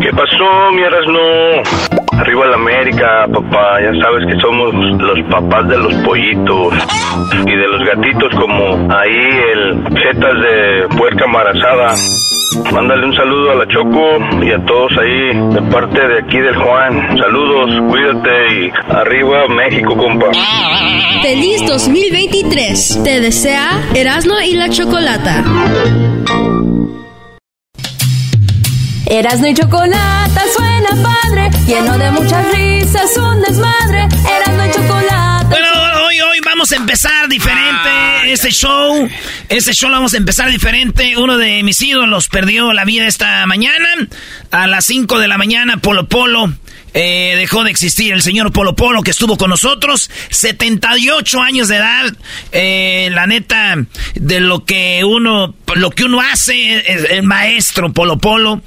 [0.00, 0.82] ¿Qué pasó, mi?
[2.18, 3.80] Arriba la América, papá.
[3.80, 6.74] Ya sabes que somos los papás de los pollitos
[7.46, 11.94] y de los gatitos como ahí el setas de puerca embarazada.
[12.72, 16.56] Mándale un saludo a la Choco y a todos ahí de parte de aquí del
[16.56, 17.18] Juan.
[17.18, 20.26] Saludos, cuídate y arriba México, compa.
[21.22, 23.02] Feliz 2023.
[23.04, 25.44] Te desea Erasmo y la Chocolata.
[29.08, 34.02] Erasmo y Chocolata suena padre, lleno de muchas risas, un desmadre.
[34.02, 35.46] Erasmo y Chocolata.
[35.48, 35.66] Bueno,
[36.06, 39.08] hoy, hoy vamos a empezar diferente este show.
[39.48, 41.16] Este show lo vamos a empezar diferente.
[41.16, 43.86] Uno de mis ídolos perdió la vida esta mañana.
[44.50, 46.52] A las 5 de la mañana, Polo Polo.
[46.98, 51.76] eh, dejó de existir el señor Polo Polo que estuvo con nosotros, 78 años de
[51.76, 52.06] edad,
[52.52, 53.76] eh, la neta
[54.14, 58.62] de lo que uno, lo que uno hace, el, el maestro Polo Polo,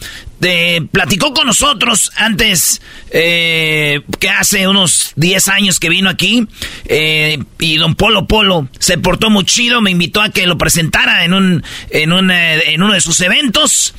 [0.92, 6.48] platicó con nosotros antes, eh, que hace unos 10 años que vino aquí,
[6.86, 11.26] eh, y don Polo Polo se portó muy chido, me invitó a que lo presentara
[11.26, 13.94] en un, en un, eh, en uno de sus eventos.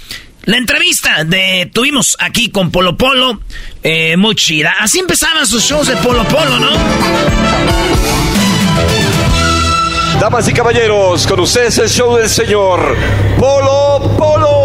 [0.45, 3.41] La entrevista de tuvimos aquí con Polo Polo,
[3.83, 4.75] eh, muy chida.
[4.81, 6.71] Así empezaban sus shows de Polo Polo, ¿no?
[10.19, 12.97] Damas y caballeros, con ustedes el show del señor
[13.39, 14.60] Polo Polo.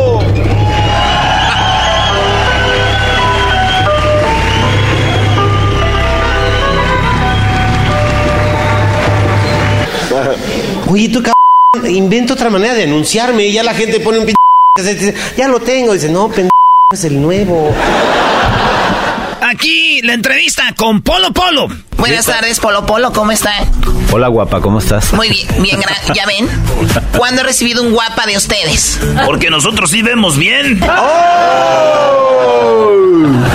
[10.88, 14.34] Oye, tú cabrón, inventa otra manera de anunciarme y ya la gente pone un p...
[14.78, 15.94] dice, Ya lo tengo.
[15.94, 16.50] Dice, no, pendejo,
[16.94, 17.73] es el nuevo.
[19.41, 21.68] Aquí la entrevista con Polo Polo.
[21.97, 23.51] Buenas tardes, Polo Polo, ¿cómo está?
[24.12, 25.13] Hola guapa, ¿cómo estás?
[25.13, 25.79] Muy bien, bien,
[26.13, 26.47] ¿ya ven?
[27.17, 29.00] ¿Cuándo he recibido un guapa de ustedes?
[29.25, 30.79] Porque nosotros sí vemos bien.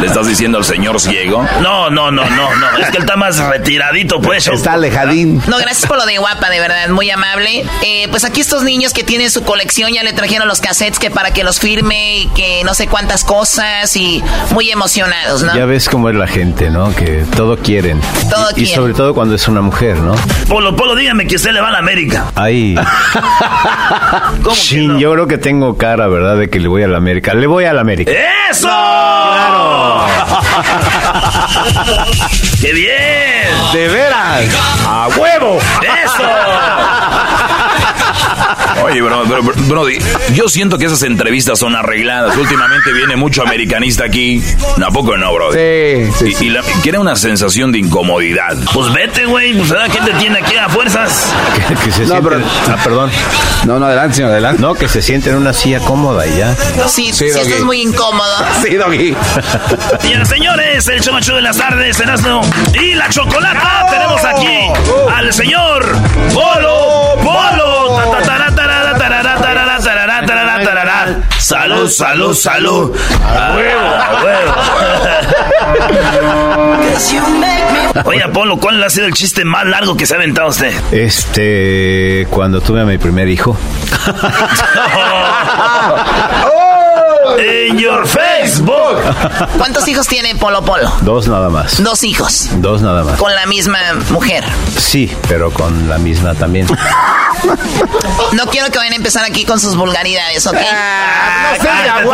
[0.00, 1.46] ¿Le estás diciendo al señor ciego?
[1.60, 2.78] No, no, no, no, no.
[2.78, 4.48] Es que él está más retiradito, pues.
[4.48, 5.42] Está alejadín.
[5.46, 7.66] No, gracias por lo de guapa, de verdad, muy amable.
[7.82, 11.10] Eh, pues aquí estos niños que tienen su colección ya le trajeron los cassettes que
[11.10, 14.22] para que los firme y que no sé cuántas cosas y
[14.52, 15.54] muy emocionados, ¿no?
[15.54, 16.94] Ya ves cómo es la gente, ¿no?
[16.94, 18.00] Que todo quieren.
[18.30, 18.72] Todo y, quieren.
[18.72, 20.14] y sobre todo cuando es una mujer, ¿no?
[20.48, 22.32] Polo Polo, dígame que usted le va a la América.
[22.34, 22.74] Ay.
[24.42, 24.98] ¿Cómo que Chin, no?
[24.98, 26.36] yo creo que tengo cara, ¿verdad?
[26.36, 27.34] De que le voy a la América.
[27.34, 28.12] Le voy a la América.
[28.50, 28.68] ¡Eso!
[28.68, 29.89] ¡Claro!
[32.60, 33.48] ¡Qué bien!
[33.72, 34.44] ¡De veras!
[34.86, 35.58] ¡A huevo!
[36.04, 36.22] ¡Eso!
[38.82, 39.98] Oye, bro, bro- bro- Brody,
[40.34, 42.36] yo siento que esas entrevistas son arregladas.
[42.36, 44.42] Últimamente viene mucho americanista aquí.
[44.84, 45.56] ¿A poco no, Brody?
[45.58, 46.46] Sí, sí, Y, sí.
[46.46, 48.56] y la- quiere una sensación de incomodidad.
[48.72, 49.54] Pues vete, güey.
[49.54, 49.72] Pues.
[49.90, 51.32] ¿quién te tiene aquí a fuerzas?
[51.68, 53.10] Que, que se No, sienten- pero- Ah, perdón.
[53.66, 54.60] No, no, adelante, señor, adelante.
[54.62, 56.54] No, que se sienten en una silla cómoda y ya.
[56.86, 58.44] Sí, Sí, sí, esto es muy incómodo.
[58.62, 59.14] Sí, Doggy.
[60.00, 62.40] Señoras señores, el chido de las tardes, Erasmo
[62.74, 63.86] y la chocolata.
[63.90, 64.68] Tenemos aquí
[65.14, 65.84] al señor
[66.32, 68.00] Polo Polo.
[68.12, 68.22] Ta,
[71.88, 72.94] Salud, salud, salud.
[73.24, 74.22] A huevo, a
[77.94, 78.02] huevo.
[78.04, 80.74] Oye, Polo, ¿cuál ha sido el chiste más largo que se ha aventado usted?
[80.92, 83.56] Este, cuando tuve a mi primer hijo.
[87.38, 88.98] En your Facebook.
[89.56, 90.90] ¿Cuántos hijos tiene Polo Polo?
[91.02, 91.82] Dos nada más.
[91.82, 92.48] Dos hijos.
[92.56, 93.18] Dos nada más.
[93.18, 93.78] Con la misma
[94.10, 94.44] mujer.
[94.76, 96.66] Sí, pero con la misma también.
[98.32, 100.56] No quiero que vayan a empezar aquí con sus vulgaridades, ¿ok?
[100.72, 102.12] Ah, cállate tú.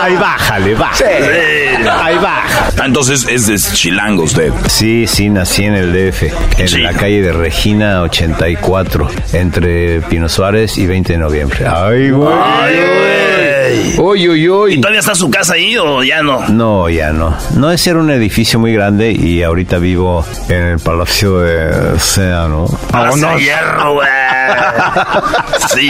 [0.00, 1.76] Ahí bájale, bájale.
[1.76, 1.86] Sí.
[1.88, 2.70] Ahí baja.
[2.80, 4.52] Ah, Entonces es de chilango usted.
[4.68, 6.78] Sí, sí, nací en el DF, en Sí.
[6.78, 11.66] la calle de Regina 84, entre Pino Suárez y 20 de noviembre.
[11.66, 12.34] Ay, güey.
[12.40, 13.98] Ay, güey.
[13.98, 14.74] Uy, uy, uy.
[14.74, 16.48] ¿Y todavía está su casa ahí o ya no?
[16.48, 17.36] No, ya no.
[17.54, 22.66] No es ser un edificio muy grande y ahorita vivo en el Palacio de Océano.
[22.90, 24.08] Palacio de Hierro, güey.
[25.74, 25.88] sí.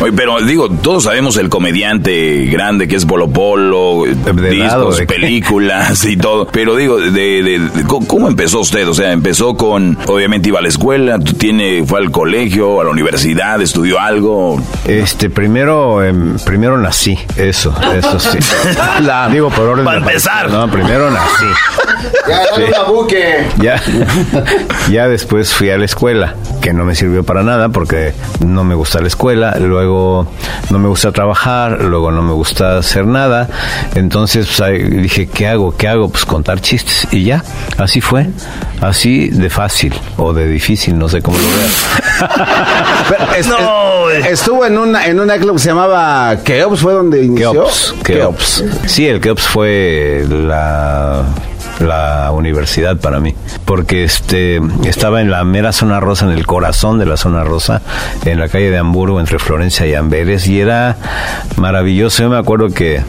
[0.00, 6.04] Oye, pero digo, todos sabemos el comediante grande que es Polo Polo, discos, de- películas
[6.04, 6.46] y todo.
[6.46, 8.88] Pero digo, de, de- de- ¿cómo- ¿cómo empezó usted?
[8.88, 12.84] O sea, empezó con, obviamente iba a la escuela, tú tiene, fue al colegio, a
[12.84, 14.60] la universidad, estudió algo.
[14.86, 18.38] Este, primero, em, primero nací, eso, eso sí.
[19.02, 20.50] La, digo por orden Para de empezar.
[20.50, 21.46] No, primero nací.
[22.28, 22.48] Ya, Sí.
[22.62, 23.44] dale una buque.
[23.58, 23.82] Ya,
[24.90, 27.79] ya después fui a la escuela, que no me sirvió para nada porque
[28.44, 30.26] no me gusta la escuela, luego
[30.70, 33.48] no me gusta trabajar, luego no me gusta hacer nada.
[33.94, 35.76] Entonces pues, ahí dije, ¿qué hago?
[35.76, 36.08] ¿Qué hago?
[36.10, 37.06] Pues contar chistes.
[37.10, 37.42] Y ya,
[37.78, 38.28] así fue.
[38.80, 41.86] Así de fácil o de difícil, no sé cómo lo veas.
[43.08, 43.56] Pero es- No,
[44.04, 44.20] güey.
[44.22, 47.52] es- estuvo en una, en una club que se llamaba Keops, fue donde inició.
[47.52, 48.64] Keops, Keops.
[48.86, 51.24] Sí, el Keops fue la
[51.80, 53.34] la universidad para mí.
[53.64, 57.82] Porque este estaba en la mera zona rosa en el corazón de la zona rosa
[58.24, 60.96] en la calle de Hamburgo entre Florencia y Amberes y era
[61.56, 62.22] maravilloso.
[62.22, 63.02] Yo me acuerdo que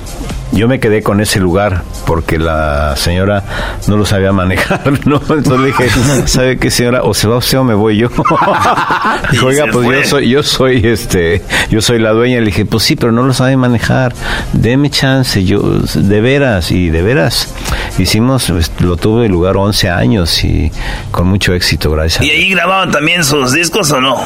[0.51, 3.43] yo me quedé con ese lugar porque la señora
[3.87, 5.17] no lo sabía manejar, ¿no?
[5.17, 5.89] Entonces le dije,
[6.27, 7.03] ¿sabe qué señora?
[7.03, 8.09] O se va usted o me voy yo.
[9.31, 9.95] Dijo, oiga, pues fue.
[9.95, 12.39] yo soy, yo soy este, yo soy la dueña.
[12.39, 14.13] Le dije, pues sí, pero no lo sabe manejar.
[14.53, 17.53] Deme chance, yo, de veras, y de veras.
[17.97, 20.71] Hicimos, pues, lo tuve lugar 11 años y
[21.11, 22.23] con mucho éxito, gracias.
[22.25, 24.17] ¿Y ahí grababan también sus discos o no?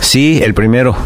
[0.00, 0.96] Sí, el primero.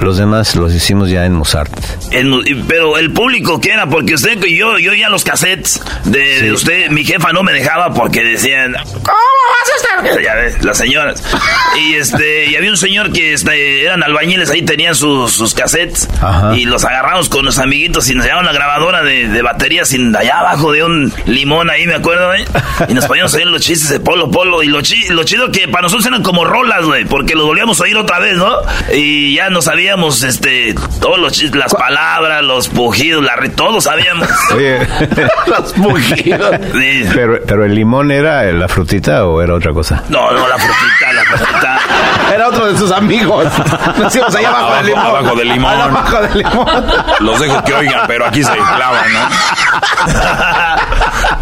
[0.00, 1.70] Los demás los hicimos ya en Mozart.
[2.12, 3.86] Y- pero el público, ¿qué era?
[3.86, 7.92] Porque usted, yo, yo ya los cassettes de, de usted, mi jefa no me dejaba
[7.92, 10.22] porque decían, ¿cómo vas a estar?
[10.22, 11.22] Ya ves, las señoras.
[11.76, 16.08] Y este, y había un señor que este, eran albañiles, ahí tenían sus, sus cassettes.
[16.20, 16.56] Ajá.
[16.56, 20.14] Y los agarramos con los amiguitos y nos llevaban la grabadora de, de baterías sin
[20.14, 22.44] allá abajo de un limón ahí, me acuerdo, ¿eh?
[22.88, 24.62] Y nos poníamos a oír los chistes de Polo Polo.
[24.62, 27.80] Y lo, chi- lo chido que para nosotros eran como rolas, güey, porque los volvíamos
[27.80, 28.48] a oír otra vez, ¿no?
[28.94, 34.28] Y ya no sabíamos, este, todos los chistes, las palabras, los pujidos, la todos sabíamos.
[34.54, 34.86] Oye,
[35.46, 36.56] Los bujidos.
[36.72, 37.08] Sí.
[37.14, 40.02] pero, pero el limón era la frutita o era otra cosa?
[40.10, 41.78] No, no, la frutita, la frutita.
[42.34, 43.46] Era otro de sus amigos.
[43.98, 45.06] Nos íbamos allá abajo, del limón.
[45.06, 45.80] Abajo del limón.
[45.80, 46.68] Abajo del limón.
[47.20, 49.20] Los dejo que oigan, pero aquí se clavan, ¿no?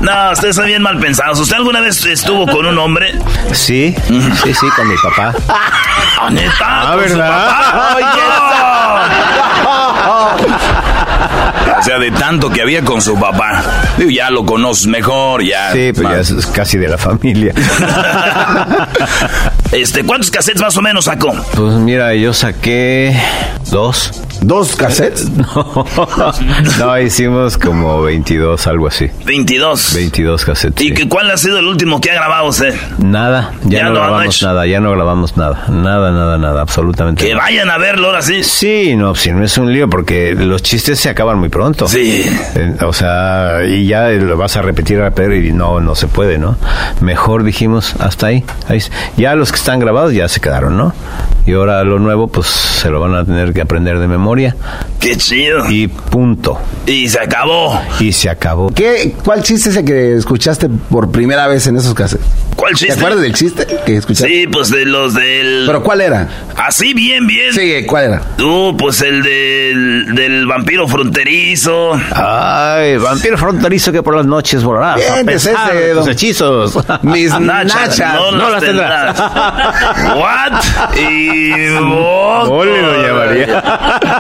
[0.00, 1.38] No, ustedes son bien mal pensados.
[1.40, 3.19] ¿Usted alguna vez estuvo con un hombre?
[3.52, 3.94] Sí,
[4.43, 5.32] sí, sí, con mi papá.
[5.48, 6.52] Ah, ¿Neta?
[6.60, 7.46] Ah, ¿Con su ¿verdad?
[7.48, 7.96] papá?
[11.78, 13.62] O sea, de tanto que había con su papá.
[13.98, 15.72] Digo, ya lo conoces mejor, ya.
[15.72, 17.52] Sí, pues ya es casi de la familia.
[19.72, 21.32] Este, ¿cuántos cassettes más o menos sacó?
[21.54, 23.20] Pues mira, yo saqué
[23.70, 24.12] dos.
[24.43, 25.29] ¿Dos cassettes?
[25.37, 25.85] No,
[26.79, 29.09] no, hicimos como 22, algo así.
[29.25, 29.94] 22.
[29.94, 30.85] 22 cassettes.
[30.85, 31.09] ¿Y sí.
[31.09, 32.75] cuál ha sido el último que ha grabado usted?
[32.99, 34.47] Nada, ya, Ya no grabamos hecho.
[34.47, 35.65] nada, ya no grabamos nada.
[35.69, 37.44] Nada, nada, nada, absolutamente Que nada.
[37.44, 38.43] vayan a verlo ahora sí.
[38.44, 41.87] Sí, no, si no es un lío, porque los chistes se acaban muy pronto.
[41.88, 42.25] Sí.
[42.55, 46.06] Eh, O sea, y ya lo vas a repetir, a repetir, y no, no se
[46.09, 46.56] puede, ¿no?
[47.00, 48.44] Mejor dijimos, hasta ahí.
[48.69, 48.83] ahí.
[49.17, 50.93] Ya los que están grabados ya se quedaron, ¿no?
[51.47, 54.25] Y ahora lo nuevo, pues se lo van a tener que aprender de memoria.
[55.00, 55.70] Qué chido.
[55.70, 56.58] Y punto.
[56.87, 57.81] Y se acabó.
[58.00, 58.70] Y se acabó.
[58.70, 62.26] ¿Qué, ¿Cuál chiste es el que escuchaste por primera vez en esos cassettes?
[62.56, 62.95] ¿Cuál ¿Te chiste?
[62.95, 64.28] acuerdas del chiste que escuchaste?
[64.28, 65.64] Sí, pues de los del...
[65.66, 66.26] ¿Pero cuál era?
[66.56, 67.52] Así, bien, bien.
[67.52, 68.21] Sí, ¿cuál era?
[68.38, 71.92] Tú, pues el del, del vampiro fronterizo.
[72.14, 74.95] Ay, vampiro fronterizo que por las noches volará.
[74.95, 76.78] a Bien, pesar es ese, de tus don- hechizos.
[77.02, 78.14] Mis Nachas, nachas.
[78.33, 79.18] no, las tendrás.
[80.16, 80.97] What?
[80.97, 82.50] Y vodka.
[82.50, 84.15] Ole, doña María.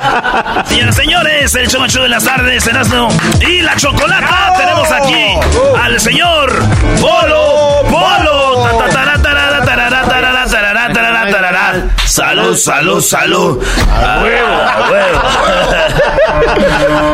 [0.66, 3.08] Señoras y señores, el show de las tardes, Erasmo
[3.40, 4.52] y la chocolata.
[4.58, 5.38] Tenemos aquí
[5.80, 6.52] al señor
[7.00, 8.68] Polo Polo.
[8.92, 9.05] Ta,
[12.06, 13.62] Salud, salud, salud.
[13.90, 15.20] A huevo, a huevo.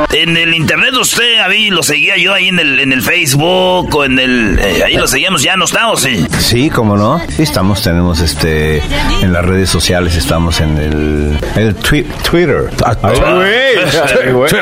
[0.12, 4.04] En el internet usted, ahí lo seguía yo ahí en el, en el Facebook o
[4.04, 4.58] en el...
[4.61, 6.26] eh, ahí lo seguíamos, ya no estamos, sí.
[6.38, 7.20] Sí, cómo no.
[7.34, 8.82] Sí, estamos, tenemos este,
[9.22, 12.68] en las redes sociales, estamos en el, el twi- Twitter.
[13.02, 14.22] Ay, güey.
[14.26, 14.52] Ay, güey.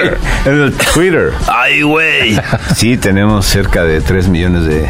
[0.46, 1.32] En el Twitter.
[1.48, 2.38] Ay, güey.
[2.76, 4.88] Sí, tenemos cerca de 3 millones de,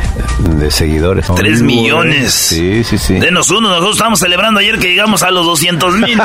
[0.57, 1.27] de seguidores.
[1.37, 1.77] Tres Ay, güey.
[1.77, 2.33] millones.
[2.33, 3.15] Sí, sí, sí.
[3.15, 6.21] Denos uno, nosotros estamos celebrando ayer que llegamos a los 200 mil.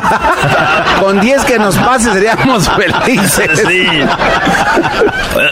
[0.99, 2.69] Con 10 que nos pase seríamos
[3.03, 3.63] felices.
[3.67, 3.87] Sí.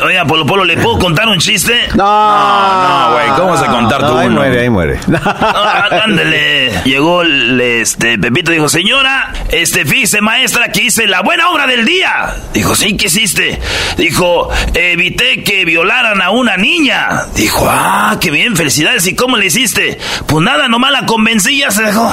[0.04, 1.88] Oiga, Polo Polo, ¿le puedo contar un chiste?
[1.96, 4.38] No, No, güey, ¿cómo vas a contar No, tú ahí uno?
[4.38, 5.00] muere, ahí muere.
[6.04, 6.82] Ándale.
[6.84, 11.86] Llegó el, este Pepito dijo, señora, este fíjese maestra que hice la buena obra del
[11.86, 12.36] día.
[12.54, 13.60] Dijo, sí, ¿qué hiciste?
[13.98, 17.24] Dijo, evité que violaran a una niña.
[17.36, 19.06] Dijo, ah, qué bien, felicidades.
[19.08, 20.00] ¿Y cómo le hiciste?
[20.28, 22.10] Pues nada, nomás la convencí y ya se dejó.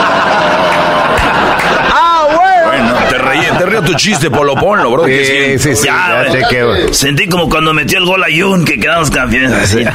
[1.92, 1.92] ¡Ah, bueno!
[1.92, 2.09] Bueno, te
[3.30, 5.04] reí, te río tu chiste, Polo Polo, bro.
[5.04, 5.86] que Sí, sí, sí.
[5.86, 6.94] Ya, ya que, güey.
[6.94, 9.52] Sentí como cuando metió el gol a Jun, que quedamos campeones.
[9.52, 9.84] así.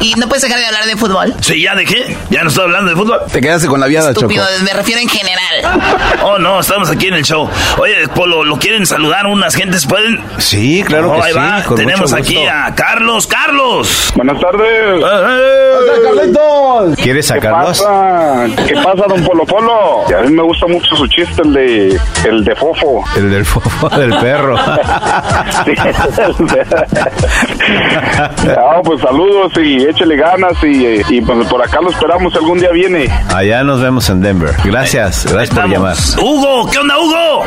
[0.00, 1.34] ¿Y no puedes dejar de hablar de fútbol?
[1.40, 2.16] sí, ya dejé.
[2.30, 3.20] Ya no estoy hablando de fútbol.
[3.32, 4.30] Te quedaste con la viada, Choco.
[4.32, 5.80] Estúpido, me refiero en general.
[6.22, 7.48] Oh, no, estamos aquí en el show.
[7.78, 9.86] Oye, Polo, ¿lo quieren saludar unas gentes?
[9.86, 10.20] ¿Pueden?
[10.38, 11.38] Sí, claro Oh, que ahí sí.
[11.38, 11.62] va.
[11.64, 13.26] con Tenemos mucho aquí a Carlos.
[13.26, 14.12] ¡Carlos!
[14.14, 15.02] Buenas tardes.
[15.02, 16.96] ¡Hola, Carlitos!
[17.02, 17.82] ¿Quieres ¿Qué sacarlos?
[17.82, 18.46] pasa?
[18.66, 20.06] ¿Qué pasa, don Polo Polo?
[20.06, 23.04] A mí me gusta mucho su chiste, el de, el de Fofo.
[23.16, 24.56] El del fofo del perro.
[25.64, 25.72] Sí.
[28.56, 32.58] Ah, pues saludos y échele ganas y, y pues por acá lo esperamos, si algún
[32.58, 33.08] día viene.
[33.34, 34.54] Allá nos vemos en Denver.
[34.64, 35.96] Gracias, gracias por llamar.
[36.20, 37.44] Hugo, ¿qué onda, Hugo?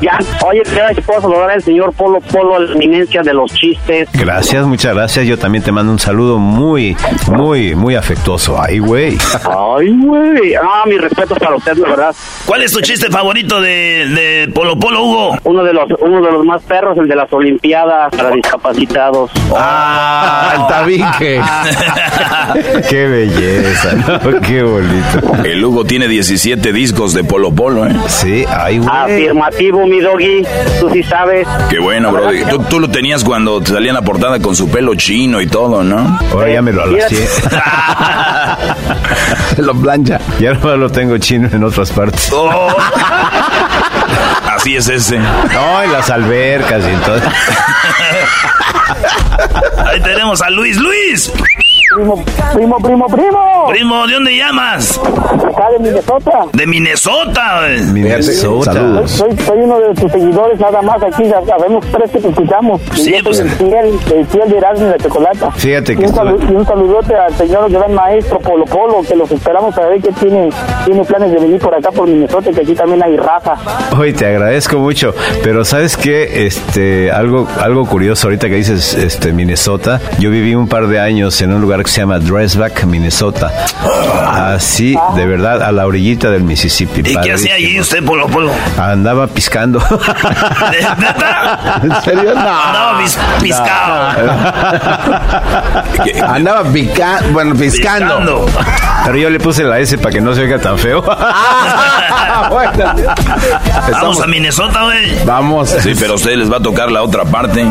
[0.00, 4.08] Ya, oye, te puedo saludar al señor Polo Polo, la eminencia de los chistes.
[4.12, 5.26] Gracias, muchas gracias.
[5.26, 6.96] Yo también te mando un saludo muy,
[7.28, 8.60] muy, muy afectuoso.
[8.60, 9.18] Ay, güey.
[9.44, 10.54] Ay, güey.
[10.54, 12.14] Ah, mi respeto para usted, la verdad.
[12.46, 15.36] ¿Cuál es tu chiste favorito de, de Polo Polo, Hugo?
[15.44, 19.30] Uno de los uno de los más perros, el de las Olimpiadas para discapacitados.
[19.56, 21.40] ¡Ah, el tabique!
[22.88, 24.40] Qué belleza, ¿no?
[24.40, 25.44] Qué bonito.
[25.44, 27.94] El Hugo tiene 17 discos de Polo Polo, ¿eh?
[28.08, 28.90] Sí, ay, güey.
[28.90, 30.44] Afirmativo, mi doggy.
[30.80, 31.46] Tú sí sabes.
[31.68, 32.30] Qué bueno, bro.
[32.50, 35.46] Tú, tú lo tenías cuando te salía en la portada con su pelo chino y
[35.46, 36.18] todo, ¿no?
[36.32, 37.18] Ahora ya me lo alacié.
[39.58, 40.20] lo plancha.
[40.38, 42.30] Ya no lo tengo chino en otras partes.
[42.32, 42.68] Oh.
[44.54, 45.18] Así es ese.
[45.18, 47.28] No, en las albercas y entonces.
[49.86, 50.76] Ahí tenemos a Luis.
[50.76, 51.32] ¡Luis!
[51.94, 53.66] Primo, primo, primo, primo.
[53.68, 54.98] Primo, ¿de dónde llamas?
[54.98, 56.46] Acá de Minnesota.
[56.52, 57.60] De Minnesota.
[57.92, 58.72] Minnesota.
[58.72, 59.10] Saludos.
[59.10, 62.80] Soy, soy uno de tus seguidores nada más aquí, ya sabemos tres que te escuchamos.
[62.94, 63.40] Sí, Y yo pues.
[63.40, 65.50] el fiel, el fiel de Erasmo y la Chocolata.
[65.52, 69.02] Fíjate que y un, estuve- salu- y un saludote al señor gran maestro Polo Polo,
[69.06, 70.48] que los esperamos a ver que tiene,
[70.86, 73.54] tiene planes de venir por acá por Minnesota, que aquí también hay raza.
[73.98, 79.32] Oye, te agradezco mucho, pero sabes qué, este, algo, algo curioso ahorita que dices, este,
[79.32, 80.00] Minnesota.
[80.18, 83.50] Yo viví un par de años en un lugar que se llama Dressback, Minnesota.
[84.54, 87.00] Así, de verdad, a la orillita del Mississippi.
[87.10, 88.52] ¿Y qué hacía allí usted, Polo Polo?
[88.78, 89.80] Andaba piscando.
[91.82, 92.34] ¿En serio?
[92.34, 92.40] No.
[92.40, 94.10] Andaba pis- piscado.
[96.28, 97.20] Andaba pica...
[97.32, 98.44] bueno, piscando.
[98.46, 98.64] Piscando.
[99.04, 101.02] Pero yo le puse la S para que no se oiga tan feo.
[103.92, 105.24] Vamos a Minnesota, güey.
[105.24, 105.70] Vamos.
[105.70, 107.66] Sí, pero a ustedes les va a tocar la otra parte.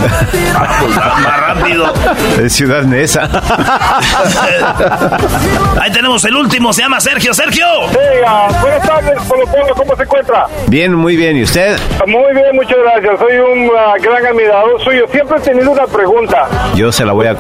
[0.56, 1.94] Ah, pues, más rápido.
[2.42, 3.30] Es Ciudad Neza.
[5.82, 7.34] Ahí tenemos el último, se llama Sergio.
[7.34, 7.66] ¡Sergio!
[8.62, 10.48] buenas tardes, Polo Polo, ¿cómo se encuentra?
[10.68, 11.38] Bien, muy bien.
[11.38, 11.78] ¿Y usted?
[12.08, 13.20] Muy bien, muchas gracias.
[13.20, 15.06] Soy un ah, gran admirador suyo.
[15.12, 16.48] Siempre he tenido una pregunta.
[16.76, 17.34] Yo se la voy a,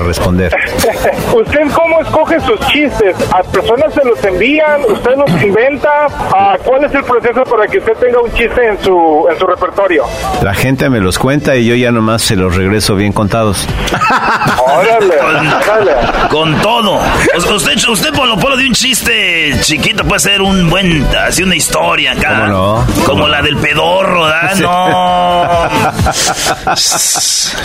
[0.00, 0.54] responder.
[1.34, 3.16] ¿Usted cómo escoge sus chistes?
[3.32, 4.82] ¿A personas se los envían?
[4.88, 6.06] ¿Usted los inventa?
[6.34, 9.46] Ah, ¿Cuál es el proceso para que usted tenga un chiste en su, en su
[9.46, 10.04] repertorio?
[10.42, 13.66] La gente me los cuenta y yo ya nomás se los regreso bien contados.
[14.58, 15.92] Órale, órale.
[16.30, 16.96] Con todo.
[16.96, 17.02] O-
[17.58, 22.12] Usted, usted Polo Polo de un chiste chiquito puede ser un buen, así una historia
[22.12, 22.42] acá.
[22.42, 22.86] ¿Cómo no?
[23.04, 24.52] Como la del pedorro, ¿verdad?
[24.54, 24.62] Sí.
[24.62, 25.68] No.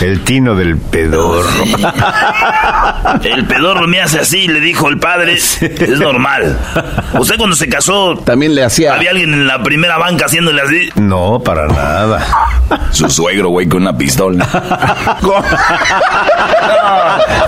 [0.00, 1.48] El tino del pedorro.
[3.22, 5.34] El pedorro me hace así, le dijo el padre.
[5.34, 5.60] Es
[6.00, 6.58] normal.
[7.18, 8.94] Usted cuando se casó, También le hacía...
[8.94, 10.88] había alguien en la primera banca haciéndole así.
[10.96, 12.26] No, para nada.
[12.90, 14.44] Su suegro, güey, con una pistola.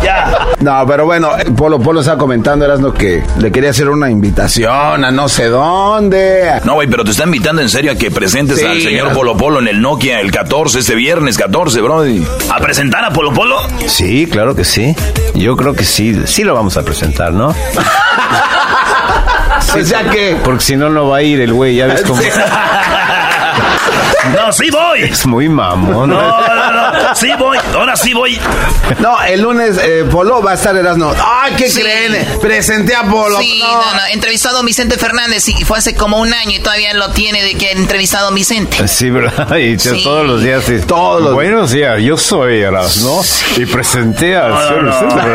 [0.02, 0.46] Ya.
[0.60, 5.10] No, pero bueno, Polo Polo estaba comentando, Erasno, que le quería hacer una invitación a
[5.12, 6.60] no sé dónde.
[6.64, 9.12] No, güey, pero te está invitando en serio a que presentes Sí, al señor.
[9.12, 12.26] Polo Polo en el Nokia el 14, este viernes 14, brody.
[12.50, 13.56] ¿A presentar a Polo Polo?
[13.86, 14.94] Sí, claro que sí.
[15.34, 17.54] Yo creo que sí, sí lo vamos a presentar, ¿no?
[19.72, 20.36] Pues ya que...
[20.44, 22.20] Porque si no, no va a ir el güey, ya ves cómo...
[22.20, 22.28] Sí.
[24.34, 25.02] No, sí voy.
[25.02, 26.10] Es muy mamón.
[26.10, 27.14] No, no, no.
[27.14, 27.58] Sí voy.
[27.74, 28.38] Ahora sí voy.
[28.98, 31.12] No, el lunes eh, Polo va a estar Erasno.
[31.24, 31.80] ¡Ay, qué Sí.
[31.80, 32.38] creen!
[32.40, 33.38] Presenté a Polo.
[33.38, 34.00] Sí, no, no.
[34.10, 37.42] Entrevistó a don Vicente Fernández y fue hace como un año y todavía lo tiene
[37.42, 38.86] de que ha entrevistado a don Vicente.
[38.88, 39.54] Sí, ¿verdad?
[39.56, 40.02] Y Sí.
[40.02, 40.64] todos los días.
[40.64, 40.80] sí.
[40.86, 43.24] Todos los- Buenos días, yo soy Erasmo
[43.56, 45.00] y presenté al No, señor no, no.
[45.06, 45.24] Vicente,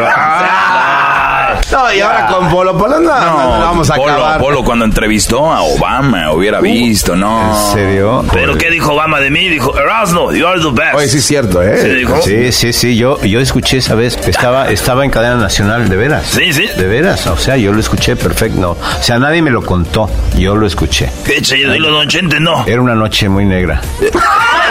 [1.72, 4.40] No, y ahora con Polo Polo no, no, no, vamos a Polo, acabar.
[4.40, 7.52] Polo cuando entrevistó a Obama, hubiera visto, ¿no?
[7.70, 8.26] ¿En serio?
[8.32, 9.48] ¿Pero qué dijo Obama de mí?
[9.50, 10.96] Dijo, Erasmo, you are the best.
[10.96, 11.94] Oye, sí es cierto, Sí, ¿eh?
[11.96, 12.22] dijo.
[12.22, 16.26] Sí, sí, sí, yo, yo escuché esa vez, estaba, estaba en cadena nacional, de veras.
[16.28, 16.68] Sí, sí.
[16.78, 18.72] De veras, o sea, yo lo escuché perfecto.
[18.72, 21.10] O sea, nadie me lo contó, yo lo escuché.
[21.26, 22.66] Qué chido, y lo Don Chente no.
[22.66, 23.82] Era una noche muy negra.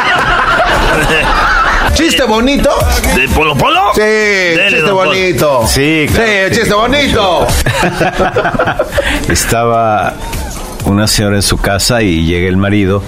[1.95, 2.71] ¿Chiste bonito?
[3.15, 3.93] ¿De Polo Polo?
[3.95, 5.11] Sí, Dele, chiste Polo.
[5.11, 5.67] bonito.
[5.67, 7.47] Sí, claro Sí, chiste bonito.
[9.29, 10.15] Estaba
[10.85, 13.03] una señora en su casa y llega el marido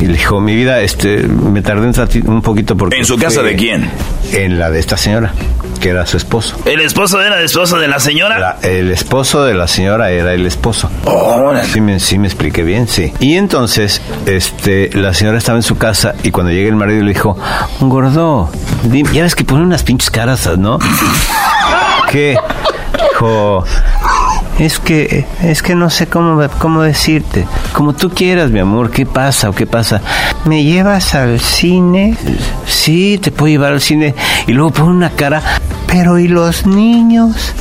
[0.00, 1.90] y le dijo, mi vida, este, me tardé
[2.26, 2.98] un, poquito porque...
[2.98, 3.90] ¿En su casa de quién?
[4.32, 5.32] En la de esta señora,
[5.74, 6.56] que era su esposo.
[6.64, 8.38] ¿El esposo era el esposo de la señora?
[8.38, 10.90] La- el esposo de la señora era el esposo.
[11.72, 13.12] Sí me, sí me expliqué bien, sí.
[13.20, 17.12] Y entonces, este, la señora estaba en su casa y cuando llega el marido le
[17.12, 17.36] dijo,
[17.80, 18.50] gordo,
[18.84, 20.78] dime- ya ves que pone unas pinches caras, ¿no?
[22.10, 22.36] ¿Qué?
[23.10, 23.64] Dijo,
[24.58, 27.46] es que, es que no sé cómo, cómo decirte.
[27.72, 30.00] Como tú quieras, mi amor, ¿qué pasa o qué pasa?
[30.44, 32.16] ¿Me llevas al cine?
[32.66, 34.14] Sí, te puedo llevar al cine.
[34.46, 35.42] Y luego pone una cara,
[35.86, 37.54] pero ¿y los niños?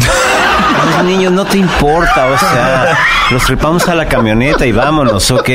[0.96, 2.98] Los niños no te importa, o sea,
[3.32, 5.50] los trepamos a la camioneta y vámonos, ¿ok?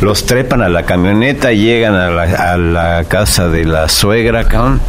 [0.00, 2.22] Los trepan a la camioneta llegan a la,
[2.52, 4.80] a la casa de la suegra, cabrón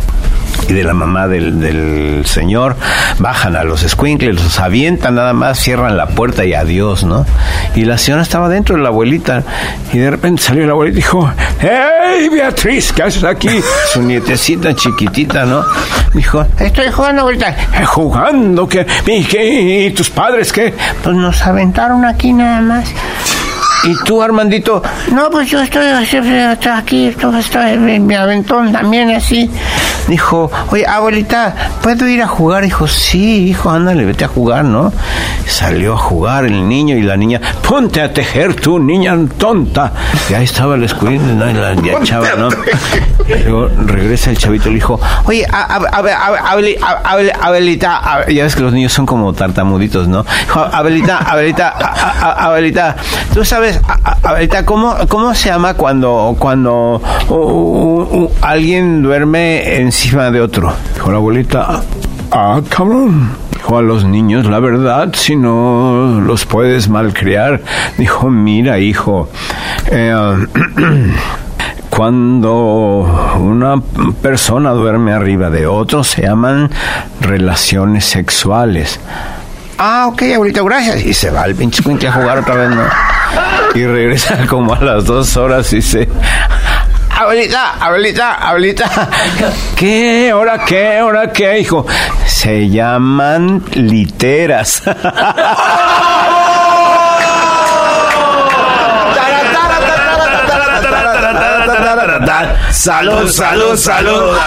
[0.68, 2.76] y de la mamá del, del señor,
[3.20, 7.26] bajan a los squinkles, los avientan nada más, cierran la puerta y adiós, ¿no?
[7.76, 9.44] Y la señora estaba dentro de la abuelita
[9.94, 11.30] y de repente salió la abuelita y dijo,
[11.60, 13.50] ¡Hey, Beatriz, ¿qué haces aquí?
[13.94, 15.64] Su nietecita chiquitita, ¿no?
[16.14, 17.50] Dijo, estoy jugando abuelita.
[17.50, 18.68] "Eh, ¿Jugando?
[18.68, 18.86] ¿Qué?
[19.06, 19.86] ¿Y, qué?
[19.88, 20.74] ¿Y tus padres qué?
[21.04, 22.90] Pues nos aventaron aquí nada más.
[23.86, 24.82] ¿Y tú, Armandito?
[25.12, 29.50] No, pues yo estoy, estoy aquí, estoy, estoy, mi aventón también así.
[30.08, 32.64] Dijo, oye, abuelita, ¿puedo ir a jugar?
[32.64, 34.92] Dijo, sí, hijo, ándale, vete a jugar, ¿no?
[35.48, 39.92] Salió a jugar el niño y la niña, ponte a tejer tú, niña tonta.
[40.30, 40.86] Y ahí estaba el.
[40.86, 40.88] Y
[41.92, 42.50] la chava, ¿no?
[43.46, 47.32] Luego regresa el chavito y le dijo, oye, a- a- a- a- Abeli- a- Abel-
[47.42, 50.24] Abelita, a- ya ves que los niños son como tartamuditos, ¿no?
[50.44, 52.96] Dijo, Abelita, Abelita, a- a- a- Abelita,
[53.34, 53.75] tú sabes,
[54.24, 57.02] Abelita, ¿cómo, ¿cómo se llama cuando, cuando
[58.42, 60.74] alguien duerme encima de otro?
[60.94, 61.84] Dijo la abuelita,
[62.32, 63.32] ah, cabrón.
[63.54, 67.62] Dijo a los niños, la verdad, si no los puedes malcriar.
[67.98, 69.30] Dijo, mira, hijo,
[69.92, 70.14] eh,
[71.96, 73.82] Cuando una
[74.22, 76.70] persona duerme arriba de otro se llaman
[77.22, 79.00] relaciones sexuales.
[79.78, 81.06] Ah, ok, abuelita, gracias.
[81.06, 82.84] Y se va el pinche a jugar otra vez, ¿no?
[83.76, 86.08] Y regresa como a las dos horas y dice...
[87.18, 88.90] Abuelita, abuelita, abuelita.
[89.76, 90.32] ¿Qué?
[90.32, 90.98] ¿Ahora qué?
[90.98, 91.86] ¿Ahora qué, hijo?
[92.26, 94.84] Se llaman literas.
[102.72, 104.38] Salud, salud, salud.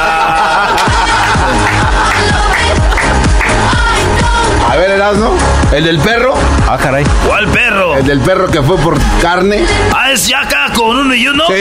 [5.08, 5.34] Erasmo,
[5.72, 6.34] el del perro.
[6.68, 7.02] Ah, caray.
[7.26, 7.96] ¿Cuál perro?
[7.96, 9.64] El del perro que fue por carne.
[9.96, 11.44] Ah, es ya acá con uno y uno.
[11.46, 11.54] Sí,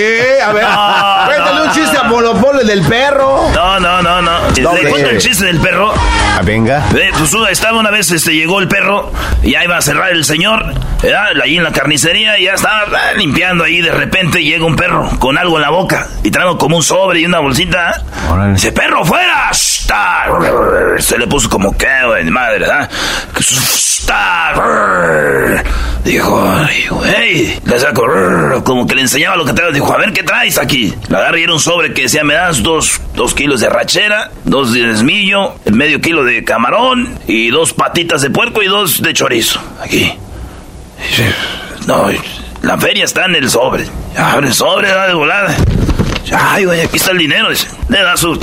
[0.45, 0.63] a ver.
[0.63, 2.01] No, Cuéntale no, un chiste no.
[2.01, 3.49] a Polo Polo, el del perro.
[3.55, 4.31] No, no, no, no.
[4.53, 5.93] ¿Le cuento el chiste del perro?
[5.95, 6.83] Ah, venga.
[6.93, 10.11] Eh, pues una- estaba una vez, este, llegó el perro y ya iba a cerrar
[10.11, 10.65] el señor,
[11.01, 11.27] ¿verdad?
[11.41, 13.79] ahí en la carnicería y ya estaba ah, limpiando ahí.
[13.81, 17.21] De repente llega un perro con algo en la boca y trae como un sobre
[17.21, 17.91] y una bolsita.
[17.91, 18.29] ¿eh?
[18.29, 18.53] Órale.
[18.55, 19.51] Dice, perro, fuera.
[20.99, 22.89] Se le puso como que, güey, madre, ¿verdad?
[23.39, 24.53] Shta.
[26.03, 27.59] Dijo, ay, güey.
[27.65, 28.03] Le sacó,
[28.63, 29.71] como que le enseñaba lo que trae.
[29.73, 30.93] Dijo, a ver, ¿qué traes aquí?
[31.09, 34.31] La agarra y era un sobre que decía, me das dos, dos kilos de rachera,
[34.45, 39.13] dos de desmillo, medio kilo de camarón y dos patitas de puerco y dos de
[39.13, 39.61] chorizo.
[39.81, 40.13] Aquí.
[41.85, 42.07] No,
[42.61, 43.85] la feria está en el sobre.
[44.17, 45.55] Abre el sobre, da de volada.
[46.31, 47.49] Ay, güey, aquí está el dinero.
[47.89, 48.39] Le da su...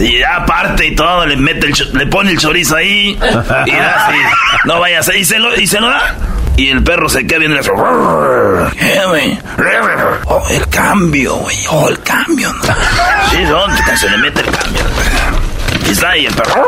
[0.00, 3.18] Y ya parte y todo, le mete el le pone el chorizo ahí.
[3.66, 4.18] Y da así.
[4.64, 6.16] No vayas ahí, y se lo, y se lo da.
[6.56, 7.72] Y el perro se queda eso.
[8.78, 9.38] ¿Qué, güey?
[10.26, 11.56] Oh, el cambio, güey.
[11.70, 12.52] Oh, el cambio.
[13.30, 13.96] Sí, ¿dónde?
[13.96, 14.82] Se le mete el cambio.
[15.86, 16.64] Y está ahí el perro.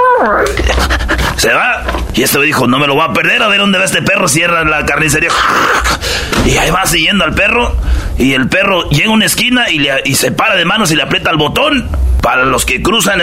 [1.36, 1.82] Se va.
[2.14, 3.42] Y este dijo, no me lo va a perder.
[3.42, 4.28] A ver dónde va este perro.
[4.28, 5.30] Cierra la carnicería.
[6.44, 7.74] Y ahí va siguiendo al perro.
[8.18, 11.30] Y el perro llega a una esquina y, se para de manos y le aprieta
[11.30, 11.88] el botón.
[12.20, 13.20] Para los que cruzan,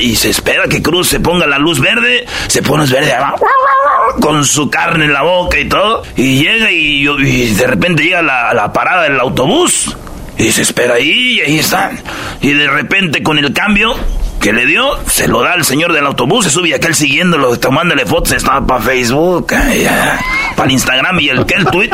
[0.00, 2.24] y se espera que cruce, ponga la luz verde.
[2.46, 3.12] Se pone verde.
[4.20, 6.04] Con su carne en la boca y todo.
[6.14, 9.96] Y llega y, de repente llega la, la parada del autobús.
[10.38, 11.98] Y se espera ahí y ahí están.
[12.40, 13.96] Y de repente con el cambio
[14.42, 18.04] que le dio, se lo da al señor del autobús, se sube aquel siguiéndolo, tomándole
[18.04, 19.46] fotos, estaba para Facebook,
[20.56, 21.90] para el Instagram y el que el tweet,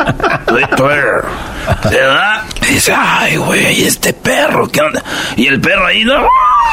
[0.47, 1.23] Twitter.
[1.89, 5.03] Se da, y dice, ay, güey, este perro, ¿qué onda?
[5.37, 6.27] Y el perro ahí, ¿no?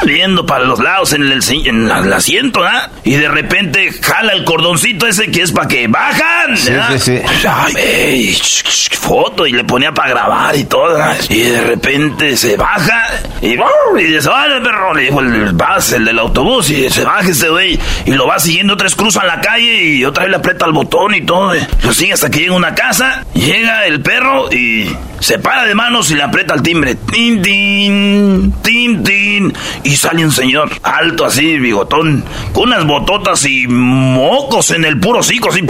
[0.05, 2.91] viendo para los lados en el, en el asiento, ¿ah?
[3.03, 7.21] Y de repente jala el cordoncito ese que es para que bajan, Sí, sí, sí.
[7.49, 10.99] Ay, ey, sh- sh- foto y le ponía para grabar y todo.
[11.31, 13.07] Y de repente se baja
[13.41, 13.55] y,
[13.99, 14.29] y dice,
[14.63, 15.53] perro, le dijo el
[15.93, 19.41] el del autobús, y se baja ese güey y lo va siguiendo, tres cruzan la
[19.41, 21.55] calle y otra vez le aprieta el botón y todo.
[21.55, 21.67] eh.
[21.83, 24.89] Lo sigue hasta que llega una casa, llega el perro y
[25.21, 26.95] se para de manos y le aprieta el timbre.
[26.95, 29.53] Tin, tin, tin, tin.
[29.83, 35.21] Y sale un señor alto así, bigotón, con unas bototas y mocos en el puro
[35.21, 35.63] hocico, así.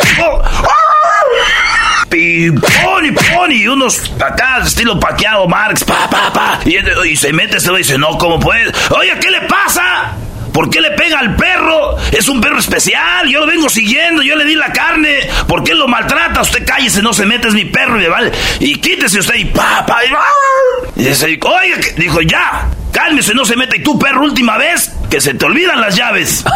[2.13, 6.61] Y pon y pon y unos acá, estilo paqueado, Marx, pa, pa, pa.
[6.65, 8.73] Y, se mete güey y dice, no, ¿cómo puede?
[8.91, 10.13] Oye, ¿qué le pasa?
[10.53, 11.97] ¿Por qué le pega al perro?
[12.13, 15.19] Es un perro especial, yo lo vengo siguiendo, yo le di la carne.
[15.47, 16.41] ¿Por qué lo maltrata?
[16.41, 18.33] Usted cállese, no se mete, es mi perro y vale.
[18.61, 21.93] Y quítese usted y pa, pa, y, y dice, oiga, que-".
[22.01, 23.77] dijo, ya, cálmese, no se meta.
[23.77, 26.43] Y tú, perro, última vez, que se te olvidan las llaves.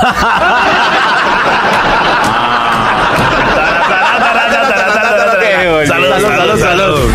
[5.86, 7.10] Salud, salud, salud.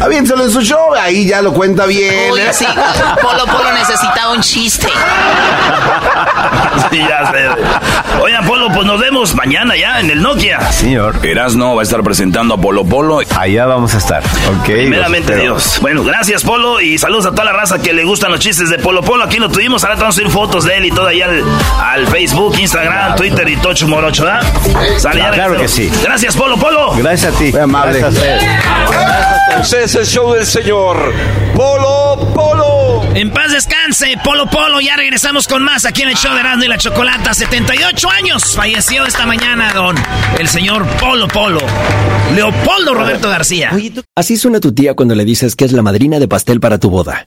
[0.00, 2.32] Aviénselo en su show, ahí ya lo cuenta bien.
[2.32, 2.52] Uy, ¿eh?
[2.52, 2.66] sí,
[3.20, 4.86] Polo Polo necesitaba un chiste.
[6.90, 7.48] Sí, ya sé.
[8.20, 10.60] Oigan, Polo, pues nos vemos mañana ya en el Nokia.
[10.72, 11.16] Señor.
[11.22, 13.20] Erasno va a estar presentando a Polo Polo.
[13.36, 14.64] Allá vamos a estar, ¿ok?
[14.64, 15.36] Primeramente.
[15.36, 15.78] Dios.
[15.80, 18.78] Bueno, gracias Polo y saludos a toda la raza que le gustan los chistes de
[18.78, 19.24] Polo Polo.
[19.24, 21.42] Aquí lo tuvimos, ahora vamos a subir fotos de él y todo ahí al,
[21.82, 24.46] al Facebook, Instagram, Twitter y Tocho Morocho, ¿verdad?
[24.96, 25.90] Sale, ya Claro que sí.
[26.00, 26.92] Gracias Polo Polo.
[26.98, 27.50] Gracias a ti.
[27.50, 27.98] Muy amable.
[27.98, 29.60] Gracias a usted.
[29.60, 31.12] Ese es el show del señor
[31.52, 33.02] Polo Polo.
[33.16, 34.80] En paz descanse, Polo Polo.
[34.80, 37.34] Ya regresamos con más aquí en el show de Erasmo y la Chocolata.
[37.34, 39.96] 78 años falleció esta mañana, don
[40.38, 41.58] el señor Polo Polo.
[42.36, 43.72] Leopoldo Roberto García.
[44.14, 46.88] Así suena tu tía cuando le dices que es la madrina de pastel para tu
[46.88, 47.26] boda.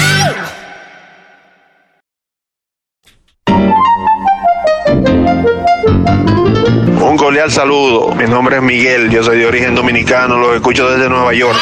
[7.01, 8.13] Un cordial saludo.
[8.15, 11.57] Mi nombre es Miguel, yo soy de origen dominicano, los escucho desde Nueva York.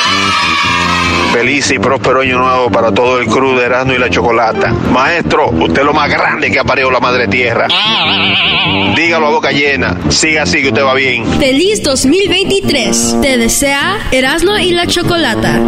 [1.32, 4.74] Feliz y próspero año nuevo para todo el crew de Erasmo y la Chocolata.
[4.92, 7.68] Maestro, usted es lo más grande que ha parido la madre tierra.
[8.96, 9.96] Dígalo a boca llena.
[10.10, 11.26] Siga así que usted va bien.
[11.39, 13.18] Feliz 2023.
[13.22, 15.60] Te desea Erasmo y la Chocolata.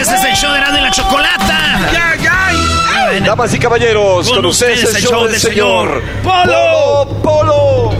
[0.00, 1.90] Este es el show de Erasmo y la Chocolata.
[3.24, 7.90] Damas y caballeros, con ustedes el show del señor Polo Polo.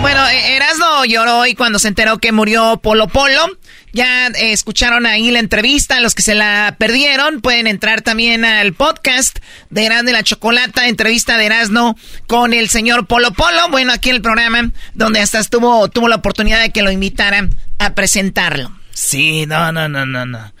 [0.00, 3.58] Bueno, eh, Erasmo lloró hoy cuando se enteró que murió Polo Polo.
[3.92, 8.72] Ya eh, escucharon ahí la entrevista, los que se la perdieron pueden entrar también al
[8.72, 9.38] podcast
[9.70, 11.96] de Erasmo y la Chocolata, entrevista de Erasmo
[12.28, 13.70] con el señor Polo Polo.
[13.70, 17.50] Bueno, aquí en el programa donde hasta estuvo, tuvo la oportunidad de que lo invitaran
[17.80, 18.70] a presentarlo.
[18.92, 20.53] Sí, no, no, no, no, no.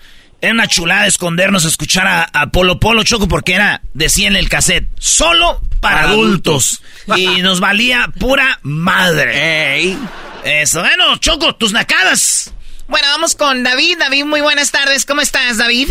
[0.44, 4.36] Era una chulada escondernos a escuchar a, a Polo Polo Choco porque era, decía en
[4.36, 6.82] el cassette, solo para, Para adultos.
[7.16, 9.96] y nos valía pura madre.
[10.44, 12.52] Eso, bueno, Choco, tus nacadas.
[12.88, 13.96] Bueno, vamos con David.
[13.98, 15.06] David, muy buenas tardes.
[15.06, 15.88] ¿Cómo estás, David?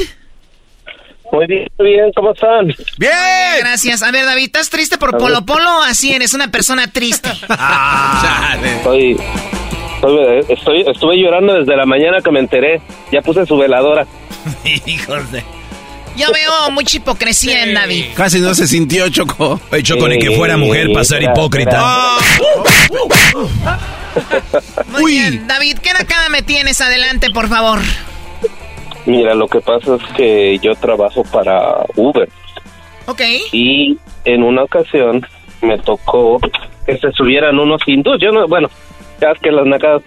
[1.31, 2.67] Muy bien, muy bien, ¿cómo están?
[2.99, 3.11] Bien.
[3.59, 4.03] Gracias.
[4.03, 5.43] A ver, David, ¿estás triste por Polo.
[5.43, 5.81] Polo?
[5.81, 7.29] Así eres, una persona triste.
[8.63, 9.17] Estoy,
[9.95, 12.81] estoy, estoy- estuve llorando desde la mañana que me enteré.
[13.11, 14.05] Ya puse su veladora.
[14.85, 15.43] Hijos de...
[16.15, 18.05] Yo veo mucha hipocresía en David.
[18.15, 19.59] Casi no se sintió Choco.
[19.71, 22.17] Oye, Choco, ni que Sí, fuera mujer para ser hipócrita.
[24.89, 26.79] Muy bien, David, ¿qué nakada me tienes?
[26.81, 27.79] Adelante, por favor.
[29.05, 32.29] Mira, lo que pasa es que yo trabajo para Uber.
[33.07, 33.21] Ok.
[33.51, 35.25] Y en una ocasión
[35.61, 36.39] me tocó
[36.85, 38.17] que se subieran unos hindús.
[38.21, 38.69] Yo no, bueno,
[39.19, 40.03] ya es que las nacadas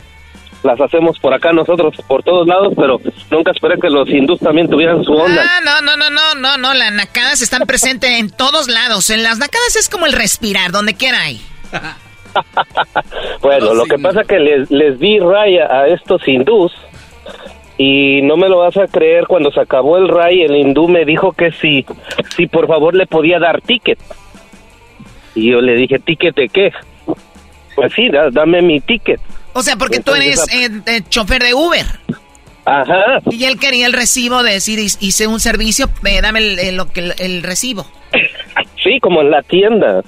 [0.67, 3.01] las hacemos por acá nosotros, por todos lados, pero
[3.31, 5.43] nunca esperé que los hindús también tuvieran su onda.
[5.43, 9.11] Ah, no, no, no, no, no, no, las nacadas están presentes en todos lados.
[9.11, 11.41] En las nacadas es como el respirar, donde quiera hay.
[13.41, 16.73] bueno, lo que pasa es que les, les di raya a estos hindús
[17.79, 21.05] y no me lo vas a creer, cuando se acabó el ray, el hindú me
[21.05, 21.85] dijo que si,
[22.35, 23.99] si por favor le podía dar ticket.
[25.35, 26.73] Y yo le dije, ¿ticket de qué?
[27.75, 29.21] Pues sí, dame mi ticket.
[29.57, 31.87] O sea, porque tú eres eh, eh, chofer de Uber.
[32.67, 33.21] Ajá.
[33.31, 35.89] Y él quería el recibo de decir, hice un servicio,
[36.21, 36.81] dame el,
[37.19, 37.87] el recibo.
[38.83, 40.01] Sí, como en la tienda.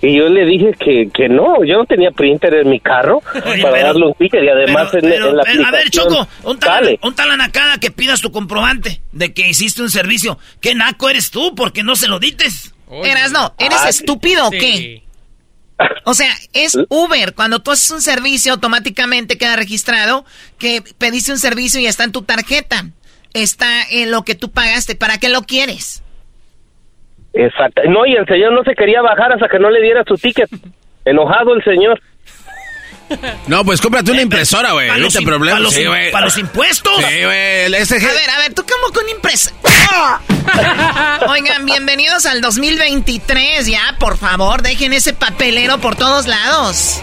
[0.00, 3.20] Y yo le dije que, que no, yo no tenía printer en mi carro
[3.62, 7.30] para darle un ticket y además en, la A ver, Choco, un tal, un tal
[7.30, 10.38] anacada que pidas tu comprobante de que hiciste un servicio.
[10.60, 11.54] ¿Qué naco eres tú?
[11.54, 12.74] porque no se lo dites?
[13.04, 15.02] Eras, no, ¿eres ah, estúpido o qué?
[16.04, 17.34] O sea, es Uber.
[17.34, 20.24] Cuando tú haces un servicio, automáticamente queda registrado
[20.58, 22.84] que pediste un servicio y está en tu tarjeta.
[23.34, 24.94] Está en lo que tú pagaste.
[24.94, 26.02] ¿Para qué lo quieres?
[27.32, 27.82] Exacto.
[27.88, 30.50] No, y el señor no se quería bajar hasta que no le diera su ticket.
[31.04, 32.00] Enojado el señor.
[33.46, 34.88] No, pues cómprate una impresora, güey.
[35.00, 35.56] No te problema.
[35.56, 36.92] ¿Para los, sí, ¿Para los impuestos?
[36.96, 37.64] Sí, güey.
[37.64, 39.56] A ver, a ver, ¿tú cómo con impresora?
[41.28, 43.66] Oigan, bienvenidos al 2023.
[43.66, 47.00] Ya, por favor, dejen ese papelero por todos lados.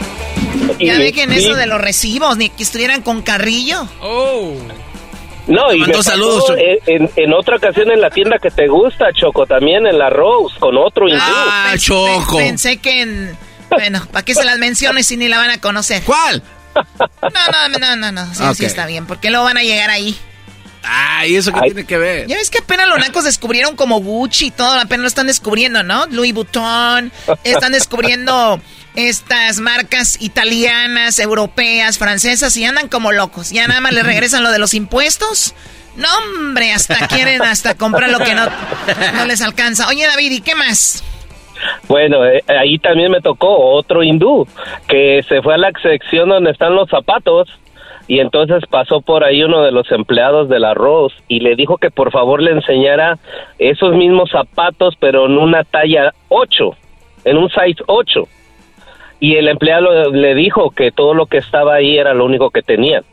[0.79, 3.87] Ya dejen eso de los recibos, ni que estuvieran con carrillo.
[4.01, 4.55] Oh.
[5.47, 6.43] No, y me saludos.
[6.85, 10.55] En, en, otra ocasión en la tienda que te gusta, Choco, también en la Rose,
[10.59, 12.37] con otro Ah, Choco.
[12.37, 13.48] Pensé que en...
[13.69, 16.03] Bueno, ¿para qué se las menciones si ni la van a conocer?
[16.03, 16.43] ¿Cuál?
[16.75, 18.33] No, no, no, no, no.
[18.33, 19.05] Sí, sí está bien.
[19.05, 20.17] ¿Por qué luego van a llegar ahí?
[20.83, 22.27] Ay, ¿eso qué tiene que ver?
[22.27, 25.83] Ya ves que apenas los nacos descubrieron como Gucci y todo, apenas lo están descubriendo,
[25.83, 26.05] ¿no?
[26.07, 27.11] Louis Vuitton,
[27.43, 28.61] están descubriendo
[28.95, 33.51] estas marcas italianas, europeas, francesas y andan como locos.
[33.51, 35.53] Ya nada más le regresan lo de los impuestos.
[35.95, 38.47] No, hombre, hasta quieren hasta comprar lo que no,
[39.15, 39.87] no les alcanza.
[39.87, 41.03] Oye, David, ¿y qué más?
[41.87, 44.47] Bueno, eh, ahí también me tocó otro hindú
[44.87, 47.49] que se fue a la sección donde están los zapatos
[48.07, 51.91] y entonces pasó por ahí uno de los empleados del arroz y le dijo que
[51.91, 53.17] por favor le enseñara
[53.59, 56.71] esos mismos zapatos pero en una talla 8,
[57.25, 58.27] en un size 8
[59.19, 62.61] y el empleado le dijo que todo lo que estaba ahí era lo único que
[62.61, 63.03] tenía.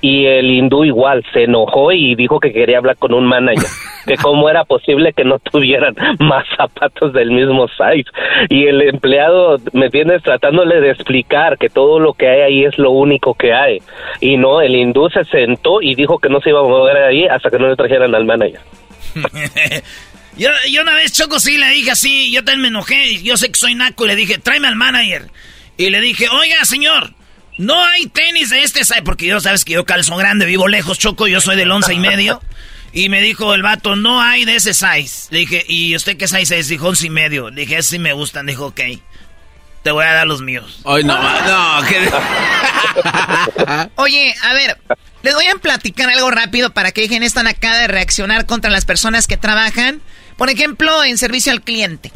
[0.00, 3.68] Y el hindú igual se enojó y dijo que quería hablar con un manager,
[4.06, 8.10] que cómo era posible que no tuvieran más zapatos del mismo size.
[8.48, 10.22] Y el empleado, ¿me entiendes?
[10.22, 13.78] Tratándole de explicar que todo lo que hay ahí es lo único que hay.
[14.20, 17.26] Y no, el hindú se sentó y dijo que no se iba a mover ahí
[17.26, 18.60] hasta que no le trajeran al manager.
[20.36, 20.50] Yo,
[20.82, 23.74] una vez, Choco, sí le dije así, yo también me enojé, yo sé que soy
[23.74, 25.30] naco, y le dije, tráeme al manager.
[25.78, 27.10] Y le dije, oiga, señor,
[27.58, 30.98] no hay tenis de este size, porque yo sabes que yo calzo grande, vivo lejos,
[30.98, 32.42] Choco, yo soy del once y medio.
[32.92, 35.28] Y me dijo el vato, no hay de ese size.
[35.30, 36.68] Le dije, ¿y usted qué size es?
[36.68, 37.50] Dijo, once y medio.
[37.50, 38.46] Le dije, sí me gustan.
[38.46, 38.80] Dijo, ok,
[39.82, 40.80] te voy a dar los míos.
[40.84, 42.10] Ay, no, no, ¿qué?
[43.96, 44.78] Oye, a ver,
[45.22, 48.86] les voy a platicar algo rápido para que dejen esta acá de reaccionar contra las
[48.86, 50.00] personas que trabajan
[50.36, 52.12] por ejemplo, en servicio al cliente.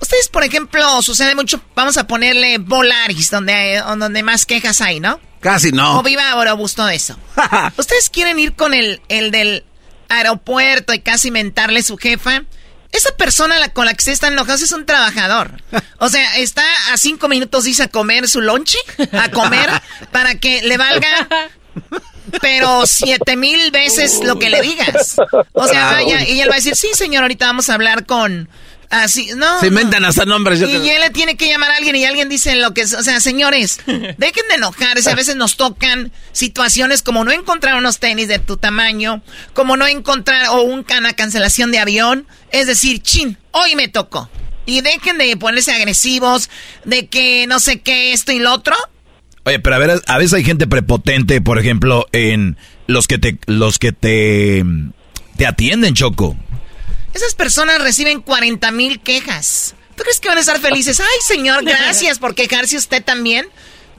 [0.00, 5.20] Ustedes, por ejemplo, sucede mucho, vamos a ponerle Volaris, donde, donde más quejas hay, ¿no?
[5.40, 5.98] Casi no.
[5.98, 7.18] O Viva Aerobús, todo eso.
[7.76, 9.64] ¿Ustedes quieren ir con el, el del
[10.08, 12.42] aeropuerto y casi mentarle su jefa?
[12.90, 15.62] Esa persona con la que se está enojado es un trabajador.
[16.00, 18.78] O sea, está a cinco minutos dice a comer su lonche,
[19.12, 19.68] a comer,
[20.12, 21.28] para que le valga
[22.40, 25.16] pero siete mil veces lo que le digas.
[25.52, 28.48] O sea, vaya, y él va a decir, sí, señor, ahorita vamos a hablar con...
[28.90, 29.60] Así, no.
[29.60, 30.60] Se inventan hasta nombres.
[30.60, 32.82] y él le tiene que llamar a alguien y alguien dice lo que...
[32.82, 35.10] O sea, señores, dejen de enojarse.
[35.10, 39.22] A veces nos tocan situaciones como no encontrar unos tenis de tu tamaño,
[39.52, 42.26] como no encontrar o un, una cancelación de avión.
[42.50, 44.30] Es decir, chin, hoy me tocó.
[44.64, 46.50] Y dejen de ponerse agresivos,
[46.84, 48.74] de que no sé qué, esto y lo otro.
[49.44, 53.38] Oye, pero a ver, a veces hay gente prepotente, por ejemplo, en los que te,
[53.46, 54.62] los que te,
[55.36, 56.36] te atienden, Choco.
[57.18, 59.74] Esas personas reciben 40 mil quejas.
[59.96, 61.00] ¿Tú crees que van a estar felices?
[61.00, 63.48] Ay, señor, gracias por quejarse usted también.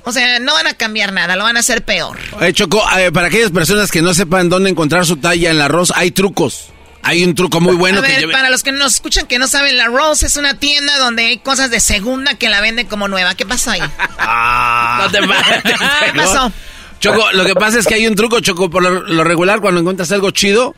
[0.06, 2.18] O sea, no van a cambiar nada, lo van a hacer peor.
[2.54, 5.92] Choco, eh, para aquellas personas que no sepan dónde encontrar su talla en el arroz,
[5.94, 6.68] hay trucos.
[7.02, 9.78] Hay un truco muy bueno a ver, Para los que nos escuchan que no saben,
[9.78, 13.36] la Rose es una tienda donde hay cosas de segunda que la venden como nueva.
[13.36, 13.82] ¿Qué pasó ahí?
[14.18, 15.20] Ah, no te
[16.06, 16.52] ¿Qué pasó?
[17.00, 20.12] Choco, lo que pasa es que hay un truco, Choco, por lo, regular cuando encuentras
[20.12, 20.76] algo chido,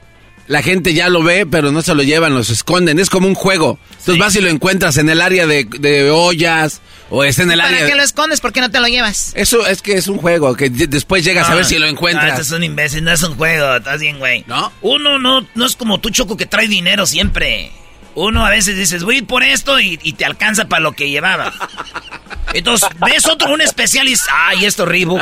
[0.52, 3.00] la gente ya lo ve, pero no se lo llevan, los esconden.
[3.00, 3.80] Es como un juego.
[3.92, 7.78] Entonces vas y lo encuentras en el área de, ollas o es en el área...
[7.78, 8.42] ¿Para qué lo escondes?
[8.42, 9.32] ¿Por qué no te lo llevas?
[9.34, 12.36] Eso es que es un juego, que después llegas a ver si lo encuentras.
[12.36, 14.44] No, es un imbécil, no es un juego, estás bien, güey.
[14.46, 14.74] ¿No?
[14.82, 17.72] Uno no, no es como tú, Choco, que trae dinero siempre.
[18.16, 21.54] Uno a veces dices, voy por esto y, te alcanza para lo que llevaba.
[22.54, 25.20] Entonces, ves otro, un especial y dices, ay, esto ribo.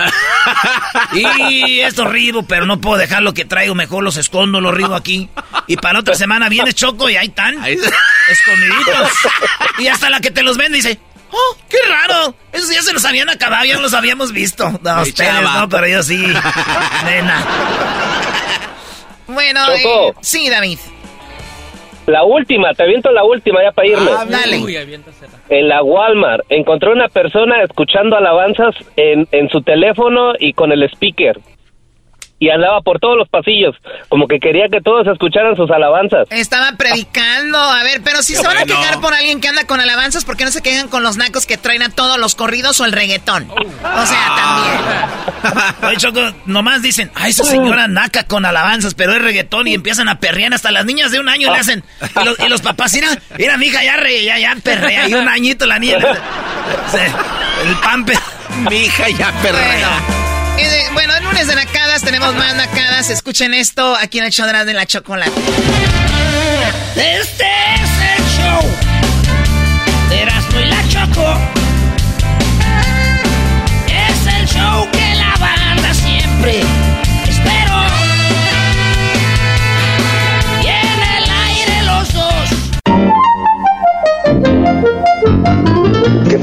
[1.13, 4.96] Y esto ribo, pero no puedo dejar lo que traigo, mejor los escondo, los ribo
[4.96, 5.30] aquí.
[5.68, 9.10] Y para la otra semana viene Choco y ahí están, escondiditos.
[9.80, 11.00] Y hasta la que te los vende dice,
[11.32, 12.36] oh, qué raro.
[12.52, 14.80] Esos ya se los habían acabado, ya los habíamos visto.
[14.82, 16.18] No, ustedes no, pero yo sí.
[17.06, 17.46] Nena.
[19.28, 20.80] Bueno, eh, sí, David.
[22.10, 24.10] La última, te aviento la última ya para irme.
[24.12, 24.58] Ah, dale.
[25.50, 30.84] en la Walmart encontré una persona escuchando alabanzas en, en su teléfono y con el
[30.84, 31.39] speaker
[32.39, 33.75] y andaba por todos los pasillos,
[34.08, 36.28] como que quería que todos escucharan sus alabanzas.
[36.30, 39.82] Estaba predicando, a ver, pero si se van a quejar por alguien que anda con
[39.82, 42.80] alabanzas, ¿por qué no se quejan con los nacos que traen a todos los corridos
[42.80, 43.49] o el reggaetón?
[43.52, 45.75] O sea, también.
[45.84, 50.08] Oye, Choco, nomás dicen, ay, esa señora naca con alabanzas, pero es reggaetón y empiezan
[50.08, 51.84] a perrear hasta las niñas de un año le hacen.
[52.45, 55.65] Y los, papás, mira, mira, mi hija ya, re, ya, ya perrea, y un añito
[55.65, 55.97] la niña.
[57.65, 58.13] el pampe.
[58.69, 59.89] Mi hija ya perrea.
[59.99, 60.19] Bueno,
[60.62, 63.10] en lunes de nacadas tenemos más nacadas.
[63.10, 65.32] Escuchen esto aquí en el show de la chocolate.
[66.95, 67.45] Este
[67.76, 68.62] es el show
[70.10, 71.38] de Erasmo y la Choco.
[73.88, 76.63] Es el show que la banda siempre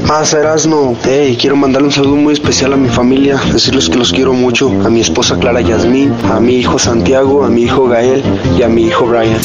[0.07, 0.95] pasa, Erasno?
[1.03, 4.69] Hey, quiero mandarle un saludo muy especial a mi familia, decirles que los quiero mucho,
[4.85, 8.23] a mi esposa Clara Yasmín, a mi hijo Santiago, a mi hijo Gael
[8.57, 9.39] y a mi hijo Brian.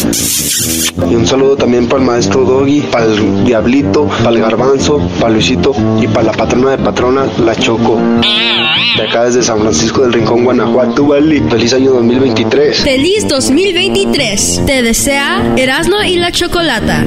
[1.11, 5.33] Y un saludo también para el maestro Doggy, para el Diablito, para el Garbanzo, para
[5.33, 7.99] Luisito y para la patrona de patrona, la Choco.
[8.97, 11.41] De acá desde San Francisco del Rincón, Guanajuato, Valley.
[11.51, 12.79] Feliz año 2023.
[12.79, 14.63] Feliz 2023.
[14.67, 17.07] Te desea Erasno y la Chocolata.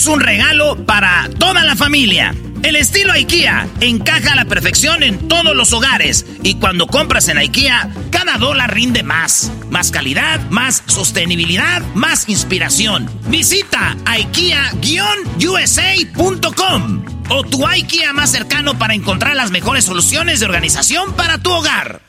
[0.07, 2.33] un regalo para toda la familia.
[2.63, 7.37] El estilo IKEA encaja a la perfección en todos los hogares y cuando compras en
[7.37, 9.51] IKEA, cada dólar rinde más.
[9.69, 13.09] Más calidad, más sostenibilidad, más inspiración.
[13.27, 21.39] Visita IKEA-USA.com o tu IKEA más cercano para encontrar las mejores soluciones de organización para
[21.39, 22.01] tu hogar.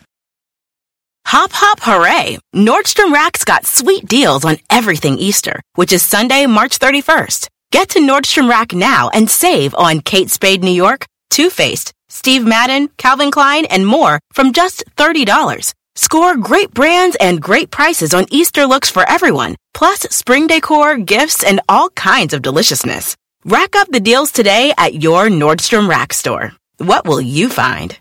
[1.32, 2.38] Hop, hop, hooray!
[2.54, 7.48] Nordstrom Rack's got sweet deals on everything Easter, which is Sunday, March 31st.
[7.72, 12.44] Get to Nordstrom Rack now and save on Kate Spade New York, Too Faced, Steve
[12.44, 15.72] Madden, Calvin Klein, and more from just $30.
[15.96, 21.42] Score great brands and great prices on Easter looks for everyone, plus spring decor, gifts,
[21.42, 23.16] and all kinds of deliciousness.
[23.46, 26.52] Rack up the deals today at your Nordstrom Rack store.
[26.76, 27.98] What will you find?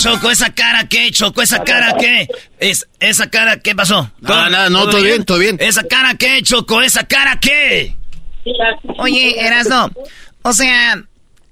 [0.00, 0.30] Choco?
[0.30, 1.42] ¿Esa cara qué, Choco?
[1.42, 2.28] ¿Esa cara qué?
[2.58, 4.10] Es, ¿Esa cara qué pasó?
[4.20, 5.56] No, nada, no, todo bien, todo bien.
[5.60, 6.80] ¿Esa cara qué, Choco?
[6.80, 7.96] ¿Esa cara qué?
[8.98, 9.90] Oye, Erasno,
[10.42, 11.02] o sea,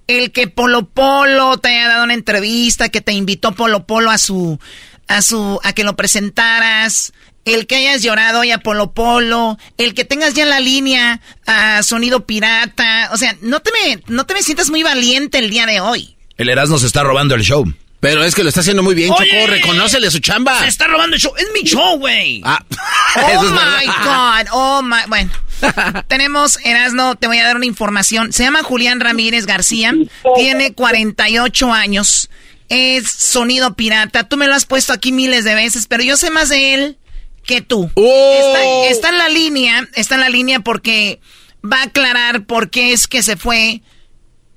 [0.06, 4.16] el que Polo Polo te haya dado una entrevista, que te invitó Polo Polo a
[4.16, 4.58] su,
[5.06, 7.12] a su, a que lo presentaras,
[7.44, 11.20] el que hayas llorado hoy a Polo Polo, el que tengas ya en la línea
[11.46, 15.50] a Sonido Pirata, o sea, no te me, no te me sientas muy valiente el
[15.50, 16.16] día de hoy.
[16.38, 17.64] El Erasmo se está robando el show.
[18.00, 19.46] Pero es que lo está haciendo muy bien, Choco.
[19.48, 20.60] Reconócele su chamba.
[20.60, 21.32] Se está robando el show.
[21.36, 22.40] Es mi show, güey.
[22.44, 22.64] Ah,
[23.36, 24.48] oh my God.
[24.52, 24.98] Oh my.
[25.08, 25.30] Bueno.
[26.08, 28.32] Tenemos, Erasno, te voy a dar una información.
[28.32, 29.94] Se llama Julián Ramírez García.
[30.36, 32.30] Tiene 48 años.
[32.68, 34.28] Es sonido pirata.
[34.28, 36.98] Tú me lo has puesto aquí miles de veces, pero yo sé más de él
[37.44, 37.90] que tú.
[37.94, 38.86] Oh.
[38.88, 39.88] Está, en la línea.
[39.94, 41.20] Está en la línea porque
[41.64, 43.82] va a aclarar por qué es que se fue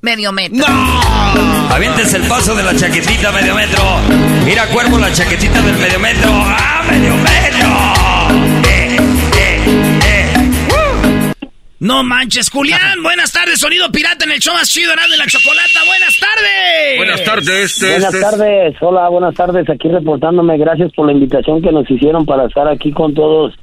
[0.02, 0.66] medio metro.
[0.68, 1.74] ¡No!
[1.74, 3.84] Avientes el paso de la chaquetita medio metro.
[4.45, 6.30] Mira, cuervo, la chaquetita del medio metro.
[6.34, 7.70] ¡Ah, medio metro!
[8.68, 8.97] Eh,
[9.38, 9.60] eh,
[10.06, 11.32] eh.
[11.80, 13.02] No manches, Julián.
[13.02, 15.80] Buenas tardes, sonido pirata en el show más chido de la chocolata.
[15.86, 16.97] Buenas tardes.
[16.97, 17.72] Buenas tardes.
[17.72, 18.26] Este, buenas este.
[18.26, 18.76] tardes.
[18.82, 19.70] Hola, buenas tardes.
[19.70, 20.58] Aquí reportándome.
[20.58, 23.54] Gracias por la invitación que nos hicieron para estar aquí con todos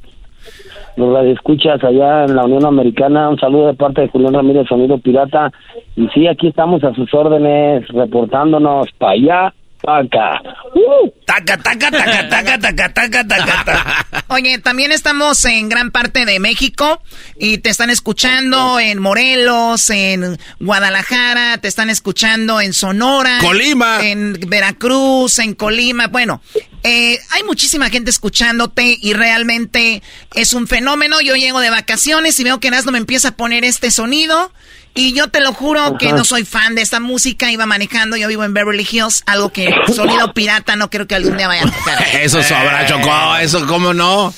[1.06, 3.28] los escuchas allá en la Unión Americana.
[3.28, 5.52] Un saludo de parte de Julián Ramírez, Sonido Pirata.
[5.96, 9.54] Y sí, aquí estamos a sus órdenes, reportándonos para allá,
[9.84, 11.10] ¡Uh!
[11.24, 17.00] Taca, taca, taca, taca, taca, taca, taca, Oye, también estamos en gran parte de México
[17.38, 24.38] y te están escuchando en Morelos, en Guadalajara, te están escuchando en Sonora, Colima, en
[24.48, 26.08] Veracruz, en Colima.
[26.08, 26.42] Bueno,
[26.82, 30.02] eh, hay muchísima gente escuchándote y realmente
[30.34, 31.20] es un fenómeno.
[31.20, 34.52] Yo llego de vacaciones y veo que Erasmo me empieza a poner este sonido.
[34.98, 37.52] Y yo te lo juro que no soy fan de esta música.
[37.52, 41.36] Iba manejando, yo vivo en Beverly Hills, algo que sonido pirata no creo que algún
[41.36, 41.98] día vaya a tocar.
[42.20, 44.32] Eso sobra, Chocó, eso cómo no.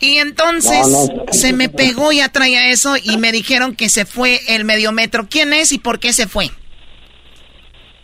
[0.00, 4.64] Y entonces se me pegó, ya traía eso y me dijeron que se fue el
[4.64, 5.26] mediometro.
[5.28, 6.46] ¿Quién es y por qué se fue?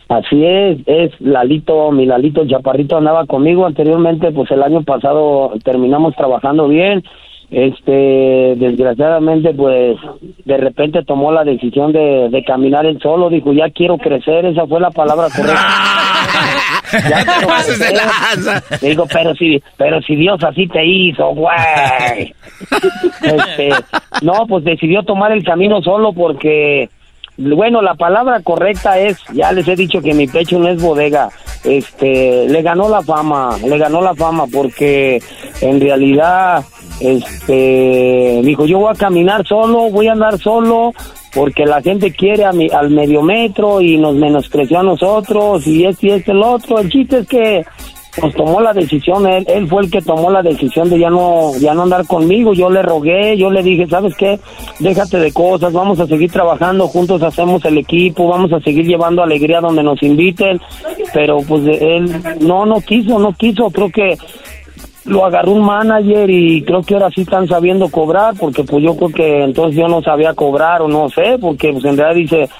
[0.08, 6.14] Así es, es Lalito, mi Lalito Chaparrito andaba conmigo anteriormente, pues el año pasado terminamos
[6.14, 7.02] trabajando bien,
[7.52, 9.98] este, desgraciadamente pues
[10.46, 14.66] de repente tomó la decisión de, de caminar él solo, dijo ya quiero crecer, esa
[14.66, 15.66] fue la palabra correcta.
[17.10, 18.80] ya quiero crecer.
[18.80, 22.34] Digo, pero si, pero si Dios así te hizo, güey.
[23.22, 23.68] Este,
[24.22, 26.88] no, pues decidió tomar el camino solo porque
[27.38, 31.30] bueno, la palabra correcta es, ya les he dicho que mi pecho no es bodega.
[31.64, 35.22] Este, le ganó la fama, le ganó la fama porque
[35.60, 36.62] en realidad,
[37.00, 40.92] este, dijo, yo voy a caminar solo, voy a andar solo,
[41.34, 45.84] porque la gente quiere a mi, al medio metro y nos menospreció a nosotros y
[45.84, 46.78] este y este el otro.
[46.78, 47.64] El chiste es que
[48.20, 51.56] pues tomó la decisión, él, él fue el que tomó la decisión de ya no,
[51.58, 54.38] ya no andar conmigo, yo le rogué, yo le dije, ¿sabes qué?
[54.80, 59.22] Déjate de cosas, vamos a seguir trabajando, juntos hacemos el equipo, vamos a seguir llevando
[59.22, 60.60] alegría donde nos inviten,
[61.14, 64.18] pero pues él no, no quiso, no quiso, creo que
[65.04, 68.96] lo agarró un manager y creo que ahora sí están sabiendo cobrar, porque pues yo
[68.96, 72.50] creo que entonces yo no sabía cobrar o no sé, porque pues en realidad dice,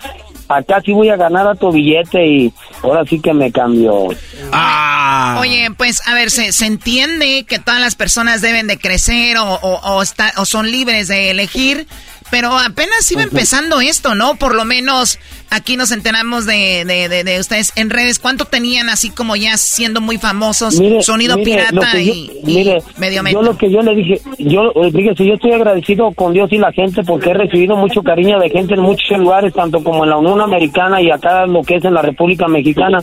[0.48, 4.08] acá sí voy a ganar a tu billete y ahora sí que me cambió.
[4.52, 5.38] Ah.
[5.40, 9.44] Oye, pues a ver, se, se entiende que todas las personas deben de crecer o,
[9.44, 11.86] o, o, está, o son libres de elegir,
[12.30, 14.36] pero apenas iba empezando esto, ¿no?
[14.36, 15.18] Por lo menos
[15.52, 18.18] aquí nos enteramos de, de, de, de ustedes en redes.
[18.18, 20.78] ¿Cuánto tenían así como ya siendo muy famosos?
[20.80, 24.20] Mire, sonido mire, pirata yo- y, y mire, medio yo lo que yo le dije,
[24.38, 28.02] yo, eh, fíjese, yo estoy agradecido con Dios y la gente porque he recibido mucho
[28.02, 31.62] cariño de gente en muchos lugares, tanto como en la Unión Americana y acá lo
[31.62, 32.98] que es en la República Mexicana.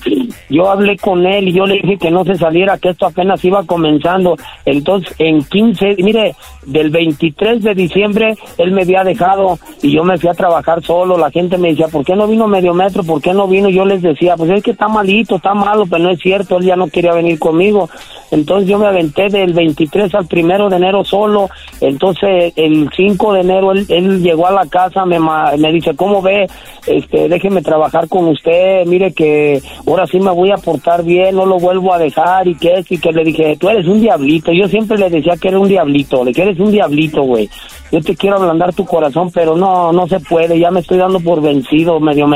[0.49, 3.43] Yo hablé con él y yo le dije que no se saliera, que esto apenas
[3.45, 4.35] iba comenzando.
[4.65, 6.35] Entonces, en 15, mire,
[6.65, 11.17] del 23 de diciembre, él me había dejado y yo me fui a trabajar solo.
[11.17, 13.03] La gente me decía, ¿por qué no vino medio metro?
[13.03, 13.69] ¿Por qué no vino?
[13.69, 16.65] Yo les decía, pues es que está malito, está malo, pero no es cierto, él
[16.65, 17.89] ya no quería venir conmigo.
[18.31, 21.49] Entonces yo me aventé del 23 al primero de enero solo.
[21.81, 26.47] Entonces el 5 de enero él, llegó a la casa, me, me dice, ¿cómo ve?
[26.85, 31.45] Este, déjeme trabajar con usted, mire que ahora sí me voy a portar bien, no
[31.45, 34.51] lo vuelvo a dejar y que es, y que le dije, tú eres un diablito.
[34.51, 37.49] Yo siempre le decía que era un diablito, le que eres un diablito, güey.
[37.91, 41.19] Yo te quiero ablandar tu corazón, pero no, no se puede, ya me estoy dando
[41.19, 42.27] por vencido medio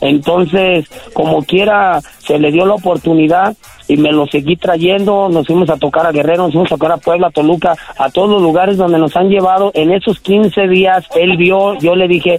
[0.00, 3.56] Entonces, como quiera, se le dio la oportunidad
[3.88, 6.92] y me lo seguí trayendo, nos fuimos a tocar a Guerrero, nos fuimos a tocar
[6.92, 9.70] a Puebla, Toluca, a todos los lugares donde nos han llevado.
[9.74, 12.38] En esos 15 días, él vio, yo le dije,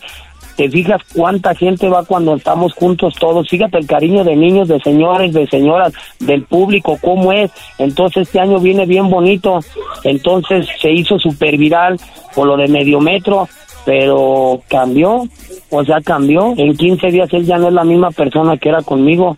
[0.60, 4.82] te fijas cuánta gente va cuando estamos juntos todos, fíjate el cariño de niños, de
[4.82, 7.50] señores, de señoras, del público, cómo es.
[7.78, 9.62] Entonces este año viene bien bonito,
[10.04, 11.98] entonces se hizo super viral
[12.36, 13.48] por lo de medio metro,
[13.86, 15.28] pero cambió,
[15.70, 16.54] o sea, cambió.
[16.58, 19.38] En 15 días él ya no es la misma persona que era conmigo.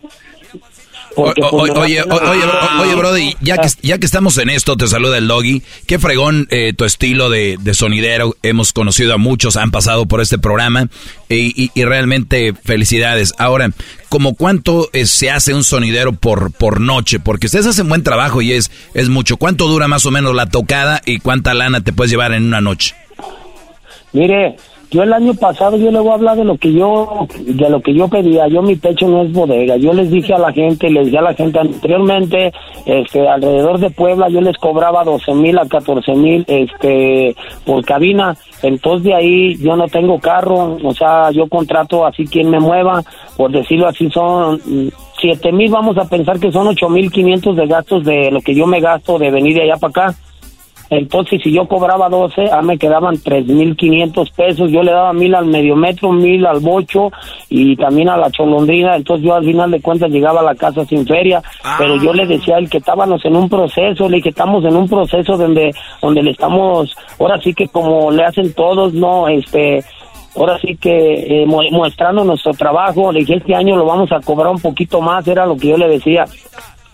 [1.14, 2.42] Porque, O- pues, o- oye, oye,
[2.80, 5.62] oye, Brody, ya que, ya que estamos en esto, te saluda el Doggy.
[5.86, 8.34] Qué fregón eh, tu estilo de, de sonidero.
[8.42, 10.88] Hemos conocido a muchos, han pasado por este programa
[11.28, 13.34] y, y- y realmente felicidades.
[13.36, 13.68] Ahora,
[14.08, 17.20] ¿como cuánto eh, se hace un sonidero por, por noche?
[17.20, 19.36] Porque ustedes hacen buen trabajo y es, es mucho.
[19.36, 22.62] ¿Cuánto dura más o menos la tocada y cuánta lana te puedes llevar en una
[22.62, 22.94] noche?
[24.12, 24.56] Mire,
[24.92, 27.80] yo el año pasado yo le voy a hablar de lo que yo de lo
[27.80, 28.46] que yo pedía.
[28.48, 29.76] Yo mi pecho no es bodega.
[29.78, 32.52] Yo les dije a la gente, les dije a la gente anteriormente,
[32.84, 37.34] este, alrededor de Puebla yo les cobraba 12 mil a 14 mil, este,
[37.64, 38.36] por cabina.
[38.62, 43.02] Entonces de ahí yo no tengo carro, o sea, yo contrato así quien me mueva,
[43.38, 44.60] por decirlo así son
[45.18, 48.54] siete mil, vamos a pensar que son ocho mil quinientos de gastos de lo que
[48.54, 50.18] yo me gasto de venir de allá para acá.
[50.94, 54.70] Entonces, si yo cobraba 12, a me quedaban 3.500 pesos.
[54.70, 57.10] Yo le daba mil al medio metro, mil al bocho
[57.48, 58.96] y también a la cholondrina.
[58.96, 61.40] Entonces, yo al final de cuentas llegaba a la casa sin feria.
[61.78, 64.76] Pero yo le decía a él que estábamos en un proceso, le dije estamos en
[64.76, 65.72] un proceso donde,
[66.02, 69.28] donde le estamos, ahora sí que como le hacen todos, ¿no?
[69.28, 69.82] Este,
[70.36, 74.20] ahora sí que eh, mu- mostrando nuestro trabajo, le dije este año lo vamos a
[74.20, 76.24] cobrar un poquito más, era lo que yo le decía.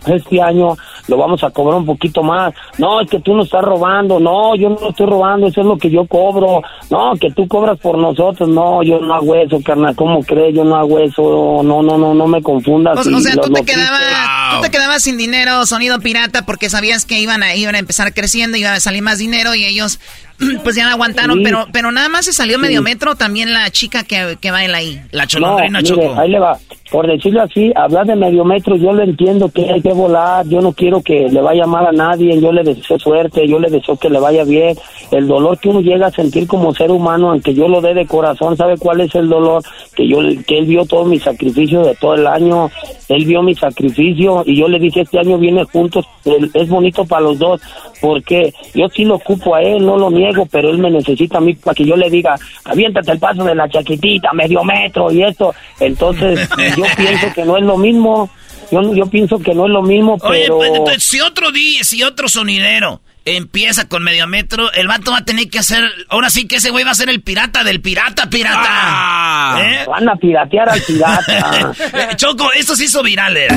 [0.05, 0.77] Este año
[1.07, 2.53] lo vamos a cobrar un poquito más.
[2.77, 4.19] No, es que tú no estás robando.
[4.19, 5.47] No, yo no estoy robando.
[5.47, 6.61] Eso es lo que yo cobro.
[6.89, 8.47] No, que tú cobras por nosotros.
[8.47, 9.95] No, yo no hago eso, carnal.
[9.95, 10.55] ¿Cómo crees?
[10.55, 11.61] Yo no hago eso.
[11.63, 12.95] No, no, no, no me confundas.
[12.97, 16.69] O, o sea, lo- tú te, quedabas, tú te quedabas sin dinero, sonido pirata, porque
[16.69, 19.99] sabías que iban a, iban a empezar creciendo, iba a salir más dinero y ellos
[20.63, 21.43] pues ya no aguantaron, Sí.
[21.43, 22.61] pero pero nada más se salió Sí.
[22.61, 25.01] medio metro también la chica que, que baila ahí.
[25.11, 26.57] La No, mire, ahí le va.
[26.91, 30.59] Por decirlo así, hablar de medio metro, yo lo entiendo que hay que volar, yo
[30.59, 33.95] no quiero que le vaya mal a nadie, yo le deseo suerte, yo le deseo
[33.95, 34.75] que le vaya bien.
[35.11, 38.07] El dolor que uno llega a sentir como ser humano, aunque yo lo dé de
[38.07, 39.63] corazón, ¿sabe cuál es el dolor?
[39.95, 42.71] Que yo que él vio todo mi sacrificio de todo el año,
[43.07, 47.21] él vio mi sacrificio y yo le dije, este año viene juntos, es bonito para
[47.21, 47.61] los dos,
[48.01, 51.41] porque yo sí lo ocupo a él, no lo niego, pero él me necesita a
[51.41, 52.35] mí para que yo le diga,
[52.65, 55.53] aviéntate el paso de la chaquitita, medio metro y esto.
[55.79, 56.47] Entonces,
[56.79, 58.29] yo pienso que no es lo mismo,
[58.71, 60.57] yo, yo pienso que no es lo mismo, Oye, pero...
[60.57, 65.19] pues, entonces, si otro día, si otro sonidero empieza con medio metro, el vato va
[65.19, 67.81] a tener que hacer, ahora sí que ese güey va a ser el pirata del
[67.81, 69.57] pirata, pirata.
[69.61, 69.85] ¿Eh?
[69.87, 71.73] Van a piratear al pirata.
[71.93, 73.55] Eh, Choco, esto se hizo viral, era.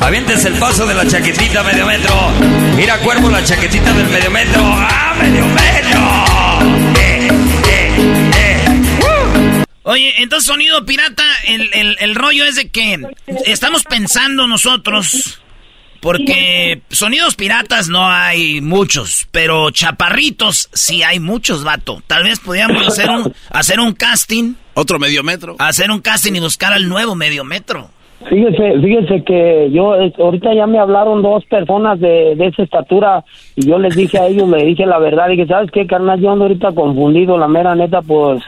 [0.00, 2.14] Aviéntense el paso de la chaquetita medio metro.
[2.76, 4.60] Mira, cuervo, la chaquetita del medio metro.
[4.64, 5.67] ¡Ah, medio metro!
[9.88, 13.00] Oye, entonces sonido pirata, el, el, el rollo es de que
[13.46, 15.40] estamos pensando nosotros,
[16.02, 22.02] porque sonidos piratas no hay muchos, pero chaparritos sí hay muchos, vato.
[22.06, 24.56] Tal vez podríamos hacer un, hacer un casting.
[24.74, 25.56] Otro medio metro.
[25.58, 27.90] Hacer un casting y buscar al nuevo medio metro.
[28.26, 33.68] Fíjese, fíjese que yo ahorita ya me hablaron dos personas de, de esa estatura y
[33.68, 36.20] yo les dije a ellos, le dije la verdad, dije, ¿sabes qué, carnal?
[36.20, 38.42] Yo ando ahorita confundido, la mera neta, pues,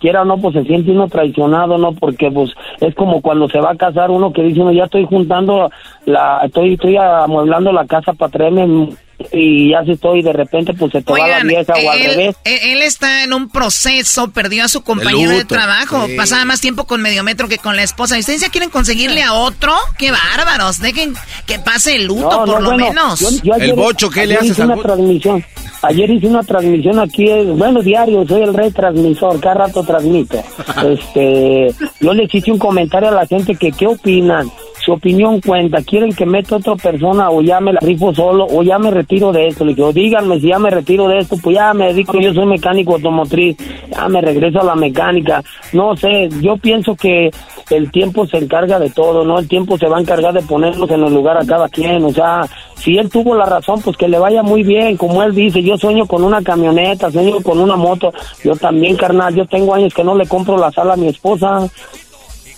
[0.00, 1.92] quiera o no, pues se siente uno traicionado, ¿no?
[1.92, 5.04] Porque, pues, es como cuando se va a casar uno que dice uno, ya estoy
[5.04, 5.70] juntando
[6.06, 8.88] la, estoy, estoy amueblando la casa para traerme
[9.32, 11.98] y ya se estoy, de repente, pues se te va la Oigan, vieja o al
[12.00, 12.36] él, revés.
[12.44, 16.14] él- él está en un proceso, perdió a su compañero de, luto, trabajo, sí.
[16.16, 18.16] pasaba más tiempo con medio metro que con la esposa.
[18.16, 19.72] ¿Y ustedes ya quieren conseguirle a otro?
[19.98, 20.80] ¡Qué bárbaros!
[20.80, 21.14] Dejen
[21.46, 23.20] que pase el luto, No, por no, lo bueno, menos.
[23.20, 23.74] yo- yo ayer-
[24.22, 25.44] ayer hice una transmisión.
[25.82, 30.42] Ayer hice una transmisión aquí, eh, bueno, diario, soy el rey transmisor, cada rato transmito.
[30.90, 34.50] este, yo les hice un comentario a la gente que qué opinan,
[34.94, 38.78] opinión cuenta, quieren que meta otra persona o ya me la rifo solo o ya
[38.78, 39.64] me retiro de esto.
[39.64, 42.46] Le digo, díganme si ya me retiro de esto, pues ya me dedico, yo soy
[42.46, 43.56] mecánico automotriz,
[43.90, 45.42] ya me regreso a la mecánica.
[45.72, 47.30] No sé, yo pienso que
[47.70, 49.38] el tiempo se encarga de todo, ¿no?
[49.38, 52.10] El tiempo se va a encargar de ponernos en el lugar a cada quien, o
[52.10, 52.42] sea,
[52.74, 55.76] si él tuvo la razón, pues que le vaya muy bien, como él dice, yo
[55.76, 58.12] sueño con una camioneta, sueño con una moto,
[58.42, 61.68] yo también, carnal, yo tengo años que no le compro la sala a mi esposa,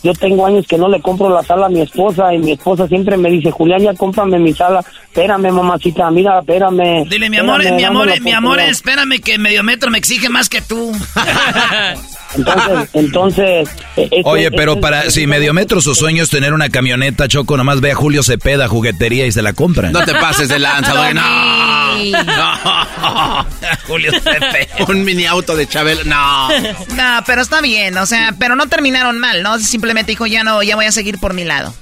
[0.02, 2.88] yo tengo años que no le compro la sala a mi esposa y mi esposa
[2.88, 7.04] siempre me dice, Julián, ya cómprame mi sala, espérame, mamacita, mira, espérame.
[7.08, 8.70] Dile, mi amor, espérame, mi amor, mi amor, oportunidad".
[8.70, 10.92] espérame que medio metro me exige más que tú.
[12.34, 13.68] Entonces, entonces...
[13.96, 17.28] eh, ese- Oye, pero ese- para si medio metro su sueño es tener una camioneta,
[17.28, 19.90] Choco, nomás ve a Julio Cepeda, juguetería y se la compra.
[19.90, 21.12] No te pases de lanza, güey.
[21.12, 22.12] No.
[23.86, 24.86] Julio Cepeda.
[24.88, 26.04] Un mini auto de Chabelo.
[26.04, 26.48] No.
[26.48, 29.58] No, pero está bien, o sea, pero no terminaron mal, ¿no?
[29.58, 31.72] Simplemente dijo, ya no, ya voy a seguir por mi lado.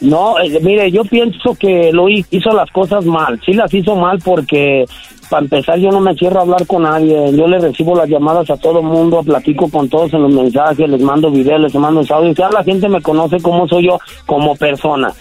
[0.00, 3.40] No, eh, mire, yo pienso que lo hi- hizo las cosas mal.
[3.44, 4.84] Sí las hizo mal porque,
[5.28, 7.32] para empezar, yo no me cierro a hablar con nadie.
[7.36, 11.00] Yo le recibo las llamadas a todo mundo, platico con todos en los mensajes, les
[11.00, 12.36] mando videos, les mando audios.
[12.36, 15.12] Ya la gente me conoce cómo soy yo como persona.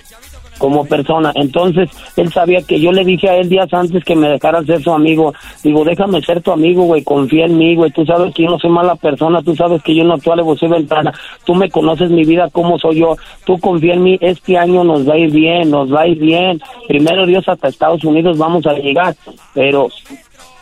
[0.59, 1.31] Como persona.
[1.35, 4.83] Entonces, él sabía que yo le dije a él días antes que me dejara ser
[4.83, 5.33] su amigo.
[5.63, 7.89] Digo, déjame ser tu amigo, güey, confía en mí, güey.
[7.91, 10.55] Tú sabes que yo no soy mala persona, tú sabes que yo no actúo algo,
[10.55, 11.11] soy ventana.
[11.45, 13.15] Tú me conoces mi vida, cómo soy yo.
[13.45, 16.19] Tú confía en mí, este año nos va a ir bien, nos va a ir
[16.19, 16.61] bien.
[16.87, 19.15] Primero Dios hasta Estados Unidos vamos a llegar,
[19.53, 19.87] pero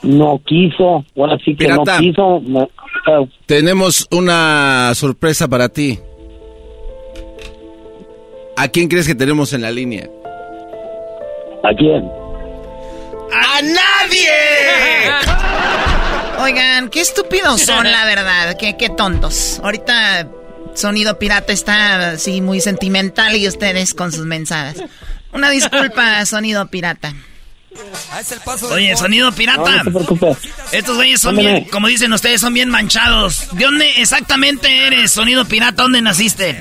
[0.03, 1.95] no quiso, ahora sí que Pirata.
[1.95, 2.41] no quiso.
[2.45, 2.63] no-
[3.07, 5.97] eh, Tenemos una sorpresa para ti.
[8.57, 10.09] ¿A quién crees que tenemos en la línea?
[11.63, 12.09] ¿A quién?
[13.31, 14.31] ¡A nadie!
[16.43, 18.57] Oigan, qué estúpidos son, la verdad.
[18.57, 19.59] Qué, qué tontos.
[19.63, 20.27] Ahorita
[20.73, 24.83] Sonido Pirata está así muy sentimental y ustedes con sus mensajes.
[25.33, 27.13] Una disculpa, Sonido Pirata.
[28.71, 29.83] Oye, sonido pirata.
[29.83, 30.37] No, no.
[30.71, 33.49] Estos güeyes son bien, como dicen ustedes, son bien manchados.
[33.51, 35.83] ¿De dónde exactamente eres, sonido pirata?
[35.83, 36.59] ¿Dónde naciste?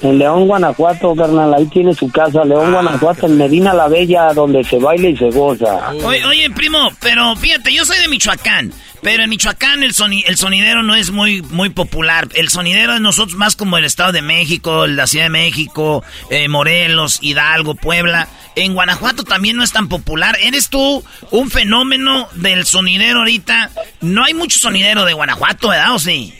[0.00, 4.62] En León, Guanajuato, carnal, ahí tiene su casa, León, Guanajuato, en Medina la Bella, donde
[4.62, 5.90] se baila y se goza.
[6.04, 8.72] Oye, oye, primo, pero fíjate, yo soy de Michoacán.
[9.00, 12.28] Pero en Michoacán el, soni- el sonidero no es muy, muy popular.
[12.34, 16.48] El sonidero es nosotros más como el Estado de México, la Ciudad de México, eh,
[16.48, 18.28] Morelos, Hidalgo, Puebla.
[18.56, 20.36] En Guanajuato también no es tan popular.
[20.42, 23.70] ¿Eres tú un fenómeno del sonidero ahorita?
[24.00, 25.94] No hay mucho sonidero de Guanajuato, ¿verdad?
[25.94, 26.34] ¿O sí?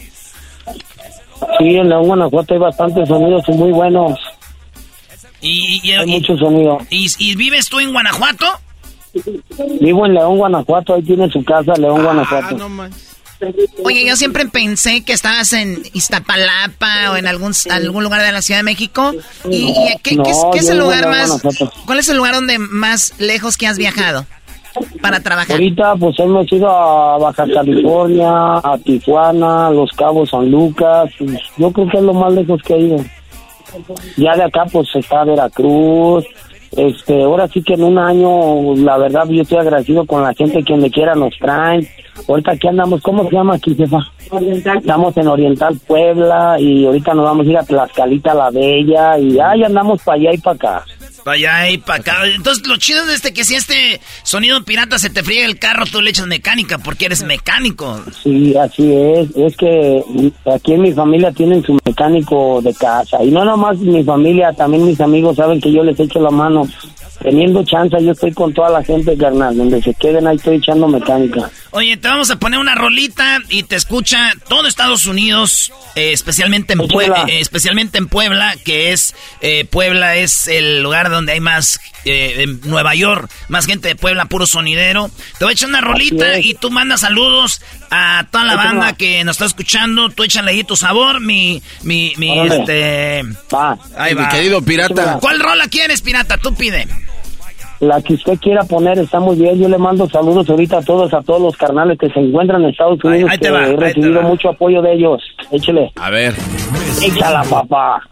[1.58, 4.18] Sí, en León, Guanajuato hay bastantes sonidos muy buenos.
[5.40, 6.78] Y, y- Hay y- mucho sonido.
[6.90, 8.46] ¿Y, y vives tú en Guanajuato?
[9.80, 12.56] Vivo en León, Guanajuato, ahí tiene su casa, León, Guanajuato.
[13.84, 18.42] Oye, yo siempre pensé que estabas en Iztapalapa o en algún, algún lugar de la
[18.42, 19.12] Ciudad de México.
[19.48, 21.28] ¿Y, y qué, No, qué es, qué es yo el vivo lugar en más...
[21.28, 21.72] Guanajuato.
[21.86, 24.26] ¿Cuál es el lugar donde más lejos que has viajado
[25.00, 25.52] para trabajar?
[25.52, 31.10] Ahorita pues hemos ido a Baja California, a Tijuana, Los Cabos, San Lucas.
[31.18, 32.96] pues, yo creo que es lo más lejos que he ido.
[34.16, 36.24] Ya de acá pues está Veracruz.
[36.76, 40.62] Este, ahora sí que en un año, la verdad yo estoy agradecido con la gente
[40.62, 41.88] que donde quiera nos traen.
[42.28, 43.98] Ahorita aquí andamos, ¿cómo se llama aquí, jefa?
[44.76, 49.38] Estamos en Oriental Puebla y ahorita nos vamos a ir a Tlaxcalita la Bella y
[49.38, 50.84] ahí andamos para allá y para acá.
[51.28, 52.26] Allá y para acá.
[52.26, 55.84] Entonces, lo chido es este que si este sonido pirata se te friega el carro,
[55.86, 58.00] tú le echas mecánica porque eres mecánico.
[58.22, 59.36] Sí, así es.
[59.36, 60.02] Es que
[60.52, 63.22] aquí en mi familia tienen su mecánico de casa.
[63.22, 66.68] Y no nomás mi familia, también mis amigos saben que yo les echo la mano.
[67.22, 69.56] Teniendo chance, yo estoy con toda la gente, carnal.
[69.56, 71.50] Donde se queden, ahí estoy echando mecánica.
[71.72, 76.72] Oye, te vamos a poner una rolita y te escucha todo Estados Unidos, eh, especialmente
[76.74, 77.32] en Puebla, Échala.
[77.40, 82.60] especialmente en Puebla, que es eh, Puebla es el lugar donde hay más eh, en
[82.64, 85.10] Nueva York, más gente de Puebla, puro sonidero.
[85.38, 87.60] Te voy a echar una rolita y tú mandas saludos
[87.90, 90.08] a toda la banda que nos está escuchando.
[90.10, 92.60] Tú échale ahí tu sabor, mi mi mi Órale.
[92.60, 93.76] este Va.
[93.96, 95.18] ahí Mi querido pirata.
[95.20, 96.38] ¿Cuál rola quieres, pirata?
[96.38, 96.86] Tú pide.
[97.80, 99.56] La que usted quiera poner está muy bien.
[99.60, 102.70] Yo le mando saludos ahorita a todos, a todos los carnales que se encuentran en
[102.70, 103.30] Estados Ahí- Unidos.
[103.30, 105.22] ahí te que va, ahí he recibido mucho apoyo de ellos.
[105.52, 105.92] Échele.
[105.96, 106.34] A ver.
[107.02, 108.02] Échala, papá.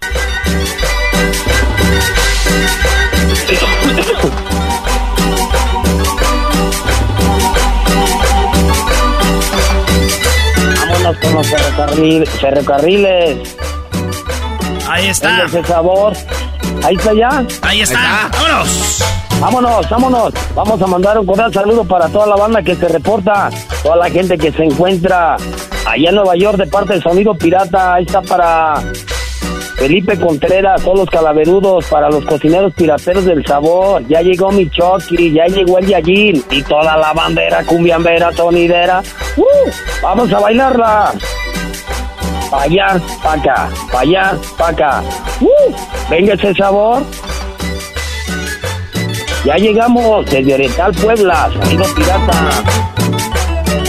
[10.81, 13.57] Vámonos con los ferrocarril- ferrocarriles.
[14.89, 15.45] Ahí está.
[15.45, 16.13] Ese sabor.
[16.83, 17.45] Ahí está ya.
[17.63, 18.29] Ahí está.
[18.33, 19.03] Vámonos.
[19.41, 20.33] Vámonos, vámonos.
[20.55, 23.51] Vamos a mandar un cordial saludo para toda la banda que se reporta,
[23.83, 25.37] toda la gente que se encuentra
[25.87, 27.95] allá en Nueva York de parte del Sonido Pirata.
[27.95, 28.83] Ahí está para
[29.77, 34.03] Felipe Contreras, todos los calaverudos, para los cocineros pirateros del sabor.
[34.09, 39.03] Ya llegó mi Chucky, ya llegó el Yajin y toda la bandera cumbiambera, sonidera.
[39.37, 39.71] ¡Uh!
[40.03, 41.13] Vamos a bailarla.
[42.51, 44.35] Pa' allá, pa' acá, allá.
[45.41, 45.75] ¡Uh!
[46.09, 47.03] Venga ese sabor.
[49.47, 52.65] Ya llegamos desde Oriental Puebla, sonido pirata.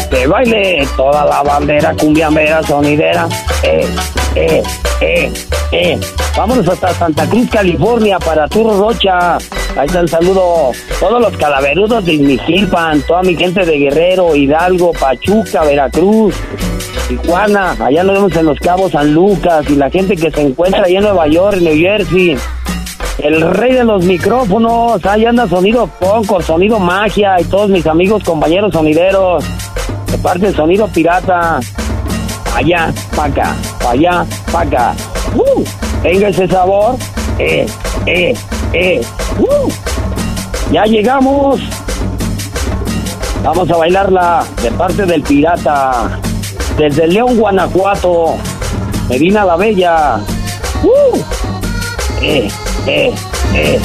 [0.08, 3.28] Que baile toda la bandera cumbiambera, sonidera.
[3.64, 3.88] Eh,
[4.36, 4.64] eh,
[5.02, 5.34] eh,
[5.72, 6.00] eh.
[6.38, 9.38] Vámonos hasta Santa Cruz, California, para Turro Rocha.
[9.38, 10.74] Ahí está el saludo.
[11.00, 16.36] Todos los calaverudos de Izmijilpan, toda mi gente de Guerrero, Hidalgo, Pachuca, Veracruz,
[17.08, 17.76] Tijuana.
[17.80, 19.68] Allá nos vemos en Los Cabos, San Lucas.
[19.68, 22.38] Y la gente que se encuentra allá en Nueva York, New Jersey.
[23.18, 28.24] El rey de los micrófonos, ahí anda sonido poco, sonido magia y todos mis amigos,
[28.24, 29.44] compañeros sonideros,
[30.12, 31.60] de parte del sonido pirata,
[32.56, 33.56] allá, pa' acá,
[33.88, 34.96] allá, pa' acá.
[35.36, 35.64] ¡Uh!
[36.04, 36.96] Venga ese sabor,
[37.40, 37.66] eh,
[38.06, 38.36] eh,
[38.74, 39.02] eh,
[39.40, 39.70] ¡Uh!
[40.72, 41.60] Ya llegamos.
[43.44, 46.20] Vamos a bailarla de parte del pirata,
[46.78, 48.36] desde León, Guanajuato,
[49.10, 50.20] Medina la Bella.
[50.84, 51.18] ¡Uh!
[52.22, 52.50] eh,
[52.88, 53.14] eh,
[53.54, 53.80] eh,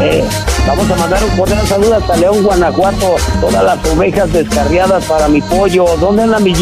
[0.00, 0.24] eh.
[0.66, 3.16] Vamos a mandar un cordial saludo hasta León, Guanajuato.
[3.40, 5.96] Todas las ovejas descarriadas para mi pollo.
[5.98, 6.54] ¿Dónde anda mi?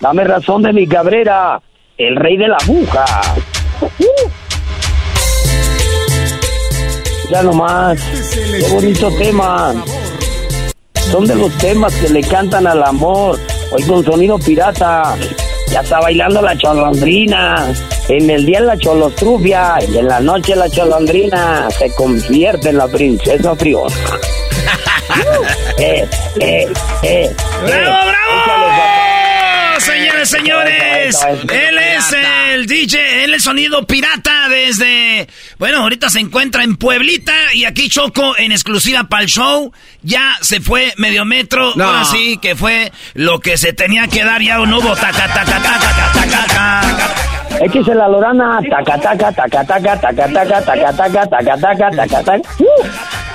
[0.00, 1.60] Dame razón de mi cabrera.
[1.96, 3.04] El rey de la aguja.
[3.80, 4.28] Uh.
[7.30, 8.00] Ya nomás.
[8.32, 9.74] Qué bonito tema.
[11.10, 13.38] Son de los temas que le cantan al amor.
[13.70, 15.14] Hoy con sonido pirata.
[15.70, 17.72] Ya está bailando la cholondrina.
[18.08, 22.88] En el día la cholostrufia y en la noche la cholondrina se convierte en la
[22.88, 23.94] princesa friona.
[25.78, 26.08] eh,
[26.40, 26.68] eh, eh,
[27.02, 27.36] eh.
[27.66, 28.24] ¡Bravo, bravo!
[30.24, 31.16] Señores,
[31.52, 32.16] él es
[32.52, 37.88] el DJ, él es sonido pirata desde, bueno, ahorita se encuentra en Pueblita y aquí
[37.88, 39.72] Choco en exclusiva para el show.
[40.02, 44.42] Ya se fue medio metro, ahora sí que fue lo que se tenía que dar,
[44.42, 47.33] ya no hubo taca, taca, taca, taca, taca.
[47.60, 52.48] X la Lorana, taca, taca, taca, taca, taca, taca, taca, taca, taca, taca, taca, taca.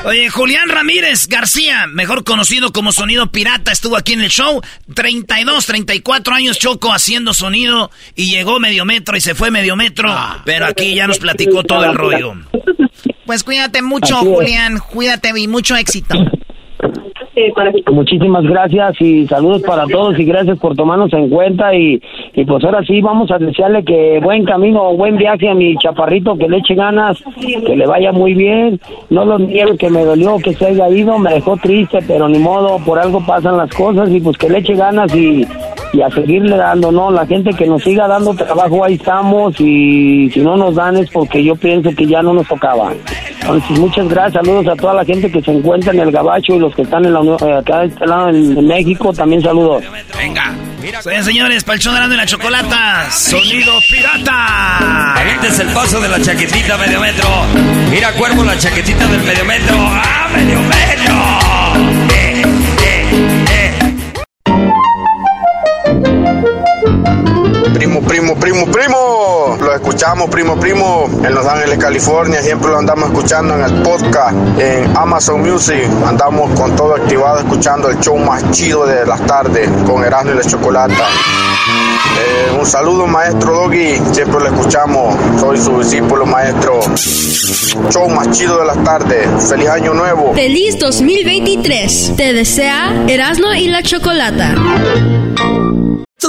[0.05, 4.61] Oye, Julián Ramírez García, mejor conocido como Sonido Pirata, estuvo aquí en el show.
[4.93, 10.13] 32, 34 años Choco haciendo sonido y llegó medio metro y se fue medio metro.
[10.45, 12.33] Pero aquí ya nos platicó todo el rollo.
[13.25, 14.79] Pues cuídate mucho, Julián.
[14.79, 16.15] Cuídate y mucho éxito.
[17.91, 22.01] Muchísimas gracias y saludos para todos y gracias por tomarnos en cuenta y,
[22.33, 26.37] y pues ahora sí vamos a desearle que buen camino, buen viaje a mi chaparrito,
[26.37, 27.23] que le eche ganas,
[27.65, 28.79] que le vaya muy bien.
[29.09, 32.39] No lo niego que me dolió que se haya ido, me dejó triste, pero ni
[32.39, 35.45] modo, por algo pasan las cosas y pues que le eche ganas y,
[35.93, 37.11] y a seguirle dando, ¿no?
[37.11, 41.09] La gente que nos siga dando trabajo, ahí estamos y si no nos dan es
[41.09, 42.91] porque yo pienso que ya no nos tocaba.
[43.41, 46.59] Entonces, muchas gracias, saludos a toda la gente que se encuentra en el Gabacho y
[46.59, 49.83] los que están en la eh, acá de este lado en, México, también saludos.
[50.17, 50.55] Venga.
[51.01, 55.15] Soy señores, Palchón Grande en la Chocolata, Sonido Pirata.
[55.43, 57.27] es el paso de la chaquetita medio metro.
[57.91, 59.75] Mira, cuervo, la chaquetita del medio metro.
[59.77, 61.15] ¡Ah, medio metro!
[62.13, 62.43] Eh,
[67.73, 69.08] Primo, primo, primo, primo.
[69.81, 72.41] Escuchamos, primo, primo, en Los Ángeles, California.
[72.43, 75.89] Siempre lo andamos escuchando en el podcast, en Amazon Music.
[76.05, 80.35] Andamos con todo activado escuchando el show más chido de las tardes con Erasmo y
[80.35, 80.93] la Chocolata.
[80.93, 84.01] Eh, un saludo, maestro Doggy.
[84.11, 85.15] Siempre lo escuchamos.
[85.39, 86.81] Soy su discípulo, maestro.
[87.89, 89.27] Show más chido de las tardes.
[89.49, 90.33] Feliz año nuevo.
[90.33, 92.15] Feliz 2023.
[92.17, 94.55] Te desea Erasmo y la Chocolata.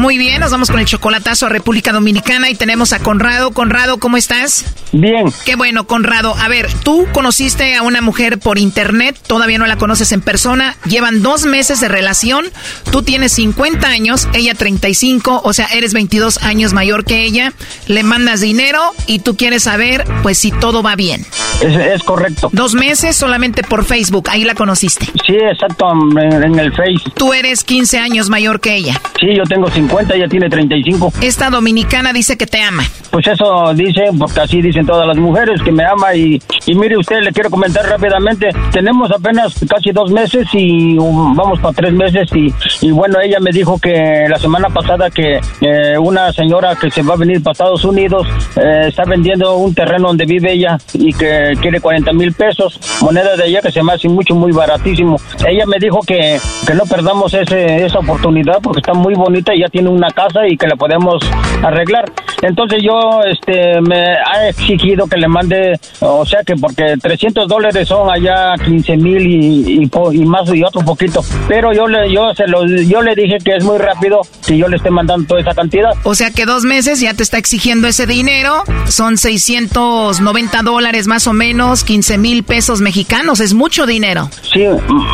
[0.00, 3.50] Muy bien, nos vamos con el chocolatazo a República Dominicana y tenemos a Conrado.
[3.50, 4.64] Conrado, ¿cómo estás?
[4.92, 5.26] Bien.
[5.44, 6.34] Qué bueno, Conrado.
[6.40, 10.74] A ver, tú conociste a una mujer por internet, todavía no la conoces en persona,
[10.86, 12.46] llevan dos meses de relación,
[12.90, 17.52] tú tienes 50 años, ella 35, o sea, eres 22 años mayor que ella,
[17.86, 21.26] le mandas dinero y tú quieres saber, pues, si todo va bien.
[21.60, 22.48] Es, correcto.
[22.54, 25.04] Dos meses solamente por Facebook, ahí la conociste.
[25.26, 27.10] Sí, exacto, en, en el Face.
[27.14, 28.98] Tú eres 15 años mayor que ella.
[29.20, 31.12] Sí, yo tengo 50 50, ella tiene 35.
[31.20, 32.84] Esta dominicana dice que te ama.
[33.10, 36.14] Pues eso dice, porque así dicen todas las mujeres, que me ama.
[36.14, 41.58] Y, y mire usted, le quiero comentar rápidamente, tenemos apenas casi dos meses y vamos
[41.58, 42.28] para tres meses.
[42.34, 42.54] Y,
[42.86, 47.02] y bueno, ella me dijo que la semana pasada que eh, una señora que se
[47.02, 51.12] va a venir para Estados Unidos eh, está vendiendo un terreno donde vive ella y
[51.12, 55.16] que quiere 40 mil pesos, moneda de ella que se me hace mucho, muy baratísimo.
[55.44, 59.60] Ella me dijo que, que no perdamos ese, esa oportunidad porque está muy bonita y
[59.60, 61.22] ya tiene una casa y que la podemos
[61.62, 62.10] arreglar.
[62.42, 67.88] Entonces yo este me ha exigido que le mande, o sea que porque 300 dólares
[67.88, 71.22] son allá 15 mil y, y, más y otro poquito.
[71.48, 74.68] Pero yo le, yo, se lo, yo le dije que es muy rápido si yo
[74.68, 75.90] le esté mandando toda esa cantidad.
[76.04, 81.26] O sea que dos meses ya te está exigiendo ese dinero, son 690 dólares más
[81.26, 84.30] o menos, 15 mil pesos mexicanos, es mucho dinero.
[84.52, 84.64] Sí,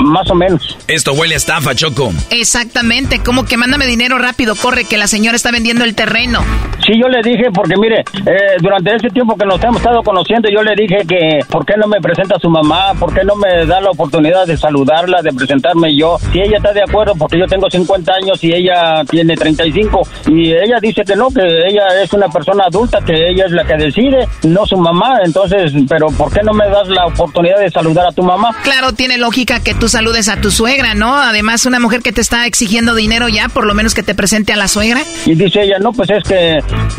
[0.03, 0.77] más o menos.
[0.89, 2.13] Esto huele a estafa, Choco.
[2.31, 6.41] Exactamente, como que mándame dinero rápido corre que la señora está vendiendo el terreno.
[6.87, 10.49] Sí, yo le dije, porque mire, eh, durante ese tiempo que nos hemos estado conociendo,
[10.49, 12.93] yo le dije que, ¿por qué no me presenta a su mamá?
[12.99, 16.17] ¿Por qué no me da la oportunidad de saludarla, de presentarme yo?
[16.33, 20.53] Si ella está de acuerdo, porque yo tengo 50 años y ella tiene 35, y
[20.53, 23.77] ella dice que no, que ella es una persona adulta, que ella es la que
[23.77, 28.07] decide, no su mamá, entonces, pero ¿por qué no me das la oportunidad de saludar
[28.07, 28.55] a tu mamá?
[28.63, 31.17] Claro, tiene lógica que tú saludes a tu suegra, ¿no?
[31.17, 34.46] Además, una mujer que te está exigiendo dinero ya, por lo menos que te presente
[34.53, 35.03] a la suegra.
[35.25, 36.59] Y dice ella, no, pues es que,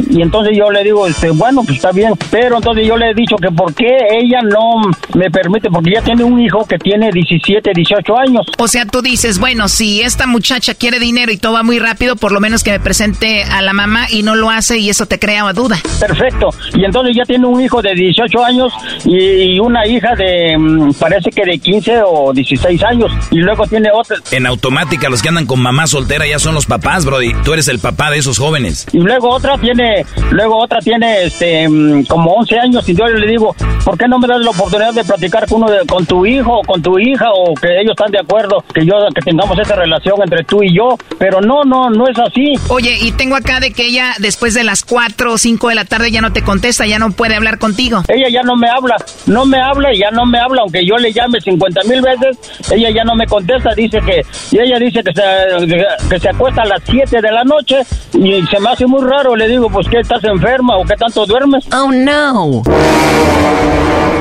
[0.09, 3.13] y entonces yo le digo, este, bueno, pues está bien, pero entonces yo le he
[3.13, 4.81] dicho que por qué ella no
[5.15, 8.45] me permite, porque ya tiene un hijo que tiene 17, 18 años.
[8.57, 12.15] O sea, tú dices, bueno, si esta muchacha quiere dinero y todo va muy rápido,
[12.15, 15.05] por lo menos que me presente a la mamá y no lo hace y eso
[15.05, 15.77] te crea duda.
[15.99, 18.73] Perfecto, y entonces ya tiene un hijo de 18 años
[19.05, 23.89] y, una hija de, mm, parece que de 15 o 16 años, y luego tiene
[23.93, 24.17] otra.
[24.31, 27.33] En automática, los que andan con mamá soltera ya son los papás, Brody.
[27.43, 28.85] Tú eres el papá de esos jóvenes.
[28.91, 33.27] Y luego otra tiene, luego otra tiene, este, mm, como 11 años, y yo le
[33.27, 36.25] digo, ¿por qué no me das la oportunidad de platicar con uno de, con tu
[36.25, 39.57] hijo o con tu hija o que ellos están de acuerdo que yo, que tengamos
[39.59, 40.97] esa relación entre tú y yo?
[41.17, 42.53] Pero no, no, no es así.
[42.67, 45.85] Oye, y tengo acá de que ella después de las 4 o 5 de la
[45.85, 48.03] tarde ya no te contesta, ya no puede hablar contigo.
[48.07, 50.97] Ella ya no me habla, no me habla y ya no me habla, aunque yo
[50.97, 52.37] le llame 50 mil veces,
[52.71, 54.21] ella ya no me contesta, dice que,
[54.51, 57.77] y ella dice que se, que se acuesta a las 7 de la noche
[58.13, 61.25] y se me hace muy raro, le digo, pues que estás enferma o qué tanto
[61.25, 61.65] duermes.
[61.73, 62.63] Oh no.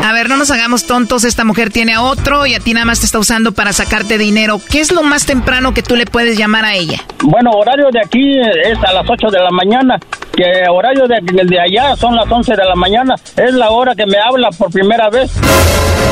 [0.04, 2.86] A ver, no nos hagamos tontos, esta mujer tiene a otro y a ti nada
[2.86, 4.60] más te está usando para sacarte dinero.
[4.70, 6.98] ¿Qué es lo más temprano que tú le puedes llamar a ella?
[7.22, 9.98] Bueno, horario de aquí es a las 8 de la mañana,
[10.32, 13.14] que horario de, de allá son las 11 de la mañana.
[13.36, 15.30] Es la hora que me habla por primera vez.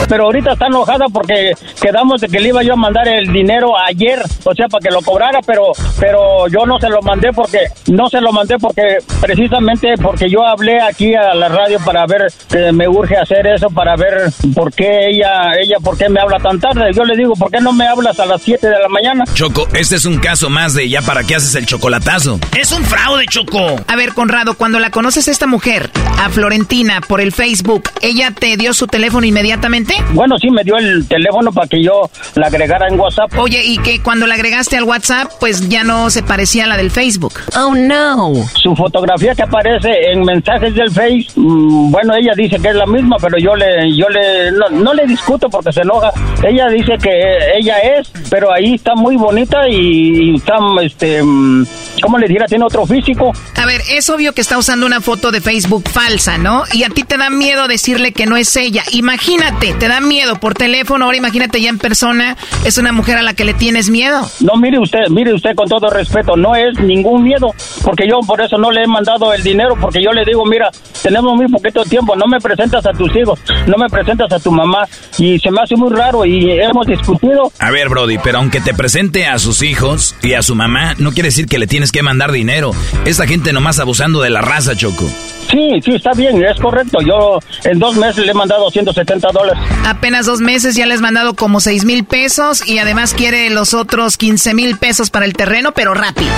[0.09, 3.79] Pero ahorita está enojada porque quedamos de que le iba yo a mandar el dinero
[3.79, 7.59] ayer, o sea, para que lo cobrara, pero pero yo no se lo mandé porque
[7.87, 12.33] no se lo mandé porque precisamente porque yo hablé aquí a la radio para ver
[12.51, 16.39] que me urge hacer eso para ver por qué ella ella por qué me habla
[16.39, 16.91] tan tarde.
[16.95, 19.67] Yo le digo, "¿Por qué no me hablas a las 7 de la mañana?" Choco,
[19.75, 22.39] este es un caso más de ya para qué haces el chocolatazo.
[22.59, 23.81] Es un fraude, Choco.
[23.87, 28.31] A ver, Conrado, cuando la conoces a esta mujer, a Florentina por el Facebook, ¿ella
[28.31, 29.95] te dio su teléfono inmediatamente?
[30.13, 33.33] Bueno, sí, me dio el teléfono para que yo la agregara en WhatsApp.
[33.39, 36.77] Oye, y que cuando la agregaste al WhatsApp, pues ya no se parecía a la
[36.77, 37.35] del Facebook.
[37.57, 38.33] Oh, no.
[38.55, 42.87] Su fotografía que aparece en mensajes del Face, mm, bueno, ella dice que es la
[42.87, 46.11] misma, pero yo le, yo le, no, le discuto porque se enoja.
[46.43, 47.11] Ella dice que
[47.59, 51.67] ella es, pero ahí está muy bonita y, está, este, mm,
[52.03, 52.47] ¿cómo le dijera?
[52.47, 53.33] Tiene otro físico.
[53.57, 56.65] A ver, es obvio que está usando una foto de Facebook falsa, ¿no?
[56.73, 58.83] Y a ti te da miedo decirle que no es ella.
[58.93, 63.23] Imagínate, te da miedo por teléfono, ahora imagínate ya en persona, es una mujer a
[63.23, 64.29] la que le tienes miedo.
[64.41, 68.41] No, mire usted, mire usted con todo respeto, no es ningún miedo, porque yo por
[68.41, 70.71] eso no le he mandado el dinero, porque yo le digo, mira,
[71.03, 74.51] tenemos muy poquito tiempo, no me presentas a tus hijos, no me presentas a tu
[74.51, 74.87] mamá,
[75.19, 77.53] y se me hace muy raro y hemos discutido.
[77.59, 81.13] A ver, Brody, pero aunque te presente a sus hijos y a su mamá, no
[81.13, 82.73] quiere decir que le tienes que mandar dinero.
[83.05, 85.09] Esta gente nomás abusando de la raza, Choco.
[85.51, 86.99] Sí, sí, está bien, es correcto.
[87.01, 89.63] Yo en dos meses le he mandado 170 dólares.
[89.87, 93.75] Apenas dos meses ya le has mandado como 6 mil pesos y además quiere los
[93.75, 96.31] otros 15 mil pesos para el terreno, pero rápido.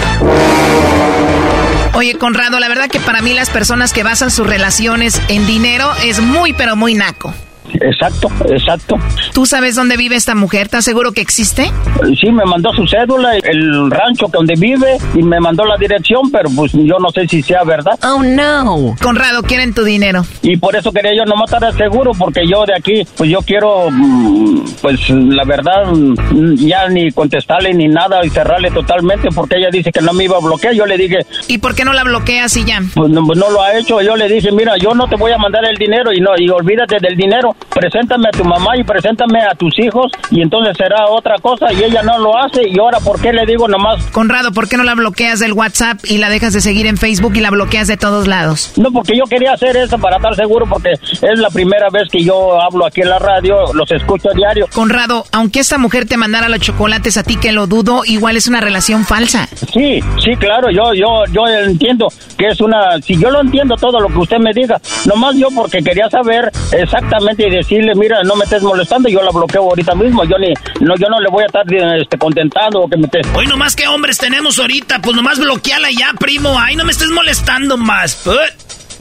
[1.95, 5.91] Oye, Conrado, la verdad que para mí las personas que basan sus relaciones en dinero
[6.05, 7.33] es muy, pero muy naco.
[7.75, 8.97] Exacto, exacto.
[9.33, 10.63] ¿Tú sabes dónde vive esta mujer?
[10.63, 11.71] ¿Estás seguro que existe?
[12.21, 16.49] Sí, me mandó su cédula, el rancho donde vive y me mandó la dirección, pero
[16.55, 17.99] pues yo no sé si sea verdad.
[18.03, 18.95] Oh, no.
[19.03, 20.25] Conrado, quieren tu dinero.
[20.43, 23.91] Y por eso quería yo no estar seguro, porque yo de aquí, pues yo quiero,
[23.91, 29.69] mm, pues la verdad, mm, ya ni contestarle ni nada y cerrarle totalmente, porque ella
[29.71, 30.75] dice que no me iba a bloquear.
[30.75, 31.19] Yo le dije...
[31.49, 32.81] ¿Y por qué no la bloqueas y ya?
[32.95, 34.01] Pues no, pues no lo ha hecho.
[34.03, 36.49] Yo le dije, mira, yo no te voy a mandar el dinero y no, y
[36.49, 41.09] olvídate del dinero preséntame a tu mamá y preséntame a tus hijos y entonces será
[41.11, 44.03] otra cosa y ella no lo hace y ahora ¿por qué le digo nomás?
[44.13, 47.33] Conrado, ¿por qué no la bloqueas del WhatsApp y la dejas de seguir en Facebook
[47.37, 48.73] y la bloqueas de todos lados?
[48.77, 52.23] No, porque yo quería hacer eso para estar seguro porque es la primera vez que
[52.23, 54.69] yo hablo aquí en la radio, los escucho a diario.
[54.73, 58.49] Conrado, aunque esta mujer te mandara los chocolates a ti que lo dudo, igual es
[58.49, 59.49] una relación falsa.
[59.73, 64.01] Sí, sí, claro, yo yo yo entiendo que es una si yo lo entiendo todo
[64.01, 68.37] lo que usted me diga, nomás yo porque quería saber exactamente y decirle, mira, no
[68.37, 71.43] me estés molestando, yo la bloqueo ahorita mismo, yo ni, no, yo no le voy
[71.43, 71.65] a estar
[71.99, 73.27] este, contentando o que me estés...
[73.35, 77.11] Hoy nomás que hombres tenemos ahorita, pues nomás bloqueala ya, primo, ay, no me estés
[77.11, 78.25] molestando más.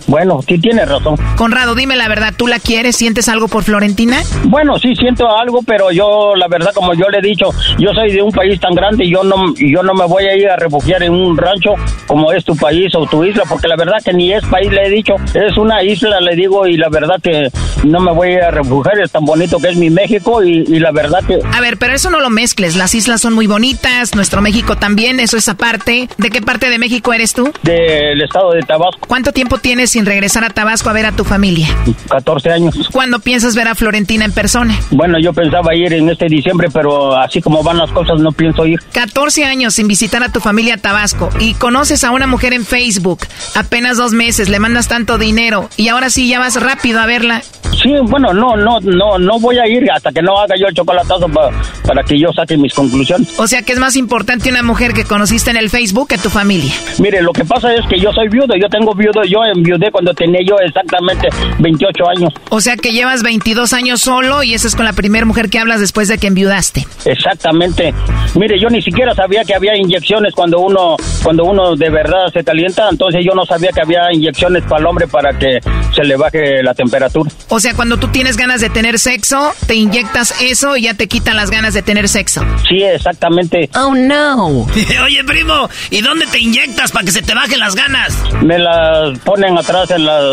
[0.08, 1.18] Bueno, sí tienes razón.
[1.36, 2.96] Conrado, dime la verdad, ¿tú la quieres?
[2.96, 4.18] ¿Sientes algo por Florentina?
[4.44, 7.50] Bueno, sí siento algo, pero yo, la verdad, como yo le he dicho,
[7.80, 10.36] yo soy de un país tan grande y yo no, yo no me voy a
[10.36, 11.72] ir a refugiar en un rancho
[12.08, 14.86] como es tu país o tu isla, porque la verdad que ni es país, le
[14.86, 17.50] he dicho, es una isla, le digo, y la verdad que
[17.84, 20.66] no me voy a ir a refugiar, es tan bonito que es mi México y,
[20.68, 21.40] y la verdad que...
[21.52, 25.20] A ver, pero eso no lo mezcles, las islas son muy bonitas, nuestro México también,
[25.20, 26.08] eso es aparte.
[26.18, 27.52] ¿De qué parte de México eres tú?
[27.64, 29.08] Del estado de Tabasco.
[29.08, 31.70] ¿Cuánto tiempo tienes sin regresar a Tabasco a ver a tu familia?
[32.10, 32.90] 14 años.
[32.92, 34.78] ¿Cuándo piensas ver a Florentina en persona?
[34.92, 38.66] Bueno, yo pensaba ir en este diciembre, pero así como van las cosas no pienso
[38.66, 38.78] ir.
[38.92, 42.66] 14 años sin visitar a tu familia a Tabasco y conoces a una mujer en
[42.66, 43.20] Facebook,
[43.56, 47.42] apenas dos meses, le mandas tanto dinero y ahora sí ya vas rápido a verla.
[47.82, 50.74] Sí, bueno, no, no, no, no voy a ir hasta que no haga yo el
[50.74, 53.40] chocolatazo para que yo saque mis conclusiones.
[53.40, 56.30] O sea que es más importante una mujer que conociste en el Facebook que tu
[56.30, 56.74] familia.
[57.00, 59.44] Mire, lo que pasa es que yo soy viudo, yo tengo viudo, yo
[59.76, 61.28] enviudé cuando tenía yo exactamente
[61.60, 62.34] 28 años.
[62.50, 65.60] O sea que llevas 22 años solo y esa es con la primera mujer que
[65.60, 66.86] hablas después de que enviudaste.
[67.06, 67.94] Exactamente.
[68.36, 72.44] Mire, yo ni siquiera sabía que había inyecciones cuando uno, cuando uno de verdad se
[72.44, 75.60] calienta, entonces yo no sabía que había inyecciones para el hombre para que
[75.96, 77.32] se le baje la temperatura.
[77.50, 81.08] O sea, cuando tú tienes ganas de tener sexo, te inyectas eso y ya te
[81.08, 82.44] quitan las ganas de tener sexo.
[82.68, 83.70] Sí, exactamente.
[83.76, 84.48] Oh, no.
[85.04, 88.14] Oye, primo, ¿y dónde te inyectas para que se te bajen las ganas?
[88.42, 90.24] Me las ponen atrás en las,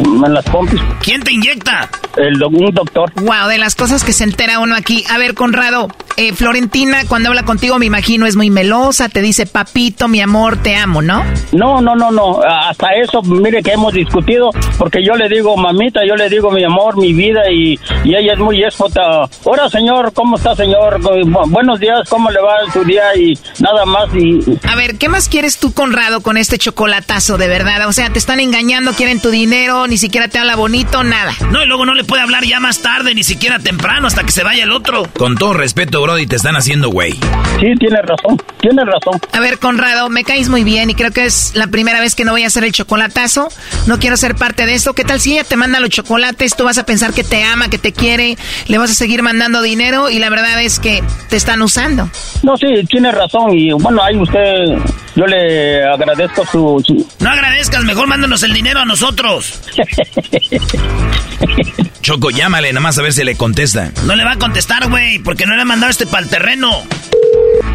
[0.00, 0.80] en las pompis.
[1.02, 1.90] ¿Quién te inyecta?
[2.16, 3.12] El, un doctor.
[3.16, 5.04] Wow, de las cosas que se entera uno aquí.
[5.10, 9.46] A ver, Conrado, eh, Florentina, cuando habla contigo, me imagino, es muy melosa, te dice,
[9.46, 11.24] papito, mi amor, te amo, ¿no?
[11.52, 12.40] No, no, no, no.
[12.42, 16.64] Hasta eso, mire que hemos discutido, porque yo le digo, mamita, yo le digo, mi
[16.64, 19.28] amor, mi vida, y, y ella es muy esfota.
[19.44, 21.00] Hola, señor, ¿cómo está, señor?
[21.48, 23.14] Buenos días, ¿cómo le va su día?
[23.16, 24.08] Y nada más.
[24.14, 27.86] y A ver, ¿qué más quieres tú, Conrado, con este chocolatazo, de verdad?
[27.88, 31.32] O sea, te están engañando, quieren tu dinero, ni siquiera te habla bonito, nada.
[31.50, 34.32] No, y luego no le puede hablar ya más tarde, ni siquiera temprano, hasta que
[34.32, 35.04] se vaya el otro.
[35.16, 37.12] Con todo respeto, Brody, te están haciendo güey.
[37.12, 39.20] Sí, tienes razón, tienes razón.
[39.32, 42.24] A ver, Conrado, me caes muy bien y creo que es la primera vez que
[42.24, 43.48] no voy a hacer el chocolatazo.
[43.86, 44.94] No quiero ser parte de esto.
[44.98, 46.56] ¿Qué tal si ella te manda los chocolates?
[46.56, 48.36] Tú vas a pensar que te ama, que te quiere,
[48.66, 52.10] le vas a seguir mandando dinero y la verdad es que te están usando.
[52.42, 54.76] No, sí, tiene razón y bueno, ahí usted,
[55.14, 57.06] yo le agradezco su...
[57.20, 59.60] No agradezcas, mejor mándanos el dinero a nosotros.
[62.02, 63.92] Choco, llámale nomás a ver si le contesta.
[64.04, 66.82] No le va a contestar, güey, porque no le ha mandado este para el terreno.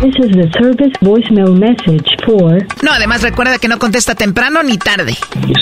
[0.01, 2.59] This is the service voicemail message for...
[2.83, 5.15] No, además recuerda que no contesta temprano ni tarde.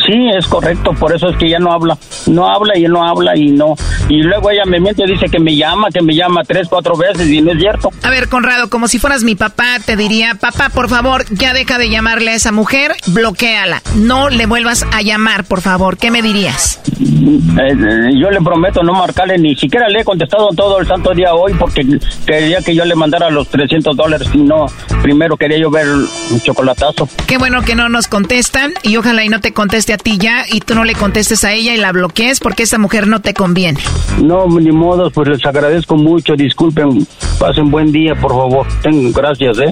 [0.07, 1.97] Sí, es correcto, por eso es que ya no habla.
[2.27, 3.75] No habla y no habla y no.
[4.09, 7.29] Y luego ella me miente, dice que me llama, que me llama tres, cuatro veces
[7.29, 7.91] y no es cierto.
[8.03, 11.77] A ver, Conrado, como si fueras mi papá, te diría, papá, por favor, ya deja
[11.77, 13.81] de llamarle a esa mujer, bloqueala.
[13.95, 15.97] No le vuelvas a llamar, por favor.
[15.97, 16.81] ¿Qué me dirías?
[16.99, 21.13] Eh, eh, yo le prometo no marcarle, ni siquiera le he contestado todo el santo
[21.13, 21.85] día hoy porque
[22.25, 24.65] quería que yo le mandara los 300 dólares y no,
[25.01, 27.07] primero quería yo ver un chocolatazo.
[27.27, 30.45] Qué bueno que no nos contestan y ojalá y no te conteste a ti ya
[30.51, 33.33] y tú no le contestes a ella y la bloquees porque esa mujer no te
[33.33, 33.79] conviene.
[34.21, 37.07] No, ni modo, pues les agradezco mucho, disculpen,
[37.39, 38.67] pasen buen día, por favor.
[38.81, 39.71] Ten, gracias, ¿eh?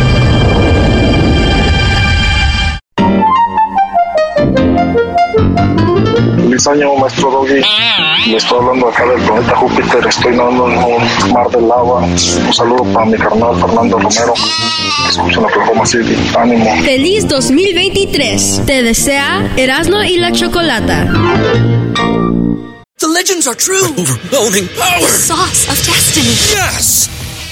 [6.61, 7.61] Feliz año, maestro Doggy.
[8.27, 10.05] Le estoy hablando acá del planeta Júpiter.
[10.07, 12.01] Estoy nadando en un mar de lava.
[12.01, 14.33] Un saludo para mi carnal Fernando Romero.
[15.09, 16.15] Escuchen Oklahoma City.
[16.37, 16.75] Ánimo.
[16.83, 18.61] Feliz 2023.
[18.65, 21.11] Te desea Erasmo y la Chocolata.
[22.99, 23.81] The legends are true.
[23.97, 24.99] Overwhelming power.
[24.99, 26.35] The sauce of destiny.
[26.53, 27.20] Yes.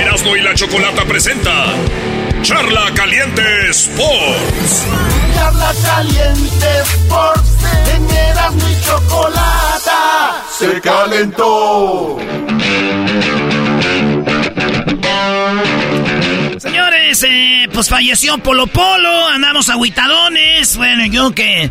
[0.00, 1.74] Erasmo y la Chocolata presenta
[2.42, 4.86] Charla Caliente Sports.
[5.34, 7.50] Charla Caliente Sports.
[7.94, 10.42] En Erasmo y Chocolata.
[10.58, 12.18] Se calentó.
[16.58, 20.76] Señores, eh, pues falleció Polo Polo, andamos aguitadones.
[20.76, 21.70] Bueno, yo que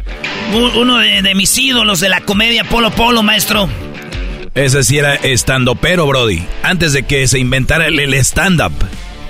[0.76, 3.70] uno de, mis ídolos de la comedia Polo Polo, maestro.
[4.56, 6.44] Ese sí era estando pero, Brody.
[6.64, 8.74] Antes de que se inventara el, stand-up.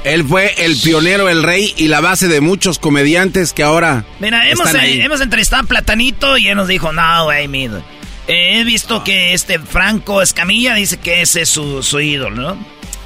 [0.04, 4.06] Él fue el pionero, el rey y la base de muchos comediantes que ahora.
[4.20, 7.82] Mira, hemos, eh, hemos entrevistado a Platanito y él nos dijo: No, güey, mira.
[8.28, 12.58] he visto que este Franco Escamilla dice que ese es su, su ídolo, ¿no?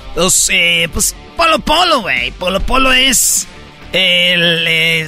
[0.10, 2.32] Entonces, eh, pues Polo Polo, güey.
[2.32, 3.48] Polo Polo es
[3.92, 4.66] el...
[4.68, 5.08] Eh,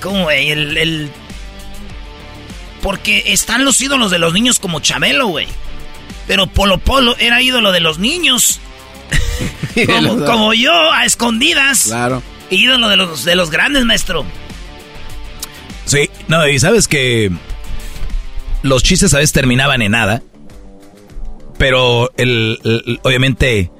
[0.00, 0.50] ¿Cómo, güey?
[0.50, 1.10] El, el...
[2.82, 5.48] Porque están los ídolos de los niños como Chabelo, güey.
[6.26, 8.60] Pero Polo Polo era ídolo de los niños.
[10.26, 11.84] como, yo, a escondidas.
[11.84, 12.22] Claro.
[12.50, 14.24] Ídolo de los, de los grandes, maestro.
[15.84, 17.30] Sí, no, y sabes que
[18.62, 20.22] los chistes a veces terminaban en nada.
[21.58, 23.70] Pero el obviamente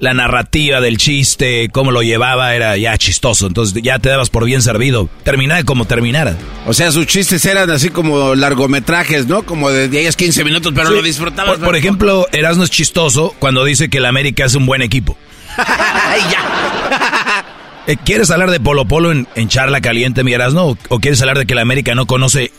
[0.00, 3.46] la narrativa del chiste, cómo lo llevaba, era ya chistoso.
[3.46, 5.08] Entonces ya te dabas por bien servido.
[5.22, 6.36] Terminaba como terminara.
[6.66, 9.42] O sea, sus chistes eran así como largometrajes, ¿no?
[9.42, 11.58] Como de 10, 15 minutos, pero lo disfrutabas.
[11.58, 15.16] Por, ejemplo, Erasmo es chistoso cuando dice que el América es un buen equipo.
[17.86, 20.76] Eh, ¿Quieres hablar de Polo Polo en, charla caliente, mi Erasmo?
[20.88, 22.50] ¿O, quieres hablar de que el América no conoce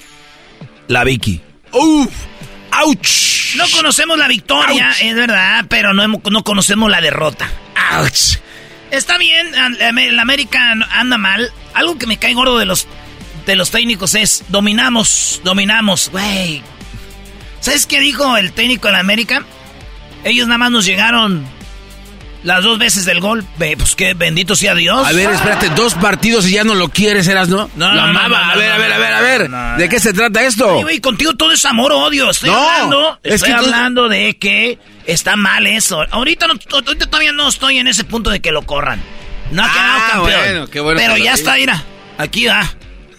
[0.88, 1.42] la Vicky?
[1.74, 2.08] ¡Uf!
[2.80, 3.56] ¡Auch!
[3.56, 7.50] No conocemos la victoria, es verdad, pero no, no conocemos la derrota.
[7.92, 8.38] ¡Auch!
[8.92, 11.52] Está bien, el América anda mal.
[11.74, 12.88] Algo que me cae gordo de los,
[13.46, 16.62] de los técnicos es dominamos, dominamos, güey.
[17.60, 19.44] ¿Sabes qué dijo el técnico de la América?
[20.24, 21.46] Ellos nada más nos llegaron
[22.44, 25.06] las dos veces del gol, pues que bendito sea Dios.
[25.06, 27.70] A ver, espérate, dos partidos y ya no lo quieres, eras, ¿no?
[27.76, 28.52] No, lo amaba.
[28.52, 29.50] a ver, a ver, a ver, a ver.
[29.78, 30.82] ¿De qué se trata esto?
[30.82, 32.30] güey, contigo todo es amor odio.
[32.30, 36.04] Estoy hablando, estoy hablando de que está mal eso.
[36.12, 39.02] Ahorita, no, todavía no estoy en ese punto de que lo corran.
[39.52, 40.42] No ha quedado ah, campeón.
[40.42, 41.84] Bueno, qué bueno pero ya está, mira.
[42.18, 42.70] Aquí va.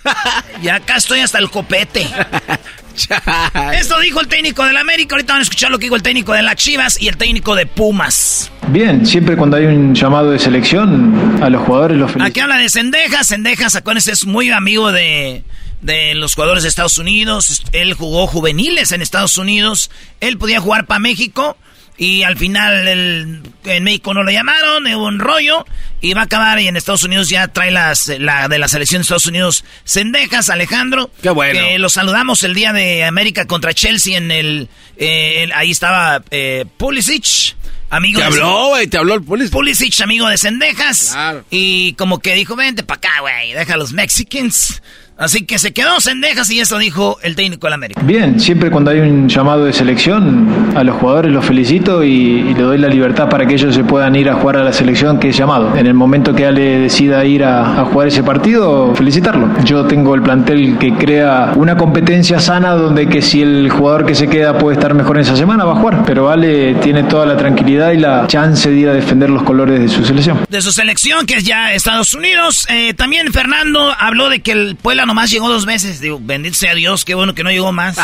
[0.62, 2.06] ya acá estoy hasta el copete.
[3.74, 5.14] Esto dijo el técnico del América.
[5.14, 7.54] Ahorita van a escuchar lo que dijo el técnico de las Chivas y el técnico
[7.54, 8.50] de Pumas.
[8.68, 12.28] Bien, siempre cuando hay un llamado de selección, a los jugadores los felicito.
[12.30, 13.28] Aquí habla de Sendejas.
[13.28, 15.44] Sendejas, acuérdense, es muy amigo de,
[15.80, 17.62] de los jugadores de Estados Unidos.
[17.72, 19.90] Él jugó juveniles en Estados Unidos.
[20.20, 21.56] Él podía jugar para México.
[22.00, 25.66] Y al final el, en México no lo llamaron, hubo un rollo
[26.00, 29.00] y va a acabar y en Estados Unidos ya trae las, la de la selección
[29.00, 31.10] de Estados Unidos Sendejas, Alejandro.
[31.20, 31.58] Qué bueno.
[31.58, 36.66] Que lo saludamos el día de América contra Chelsea en el, eh, ahí estaba eh,
[36.76, 37.56] Pulisic.
[37.90, 39.52] Amigo te habló, güey, te habló el Pulisic.
[39.52, 41.10] Pulisic, amigo de Sendejas.
[41.12, 41.44] Claro.
[41.50, 44.82] Y como que dijo, vente para acá, güey, deja a los Mexicans.
[45.18, 48.00] Así que se quedó Sendejas y eso dijo el técnico del América.
[48.04, 52.62] Bien, siempre cuando hay un llamado de selección, a los jugadores los felicito y, le
[52.62, 55.30] doy la libertad para que ellos se puedan ir a jugar a la selección que
[55.30, 55.76] es llamado.
[55.76, 59.48] En el momento que Ale decida ir a, jugar ese partido, felicitarlo.
[59.64, 64.14] Yo tengo el plantel que crea una competencia sana donde que si el jugador que
[64.14, 66.04] se queda puede estar mejor en esa semana, va a jugar.
[66.06, 69.80] Pero Ale tiene toda la tranquilidad y la chance de ir a defender los colores
[69.80, 70.38] de su selección.
[70.48, 72.66] De su selección, que es ya Estados Unidos.
[72.70, 76.00] Eh, también Fernando habló de que el Puebla nomás llegó dos veces.
[76.00, 77.98] Digo, bendito sea Dios, qué bueno que no llegó más.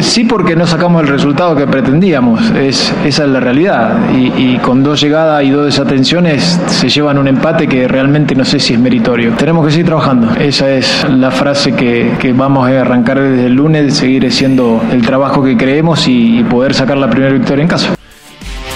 [0.00, 2.50] Sí, porque no sacamos el resultado que pretendíamos.
[2.52, 4.10] Es, esa es la realidad.
[4.14, 8.58] Y, con dos llegadas y dos desatenciones se llevan un empate que realmente no sé
[8.58, 9.32] si es meritorio.
[9.34, 10.34] Tenemos que seguir trabajando.
[10.36, 15.44] Esa es la frase que, vamos a arrancar desde el lunes, seguir haciendo el trabajo
[15.44, 17.94] que creemos y, poder sacar la primera victoria en casa.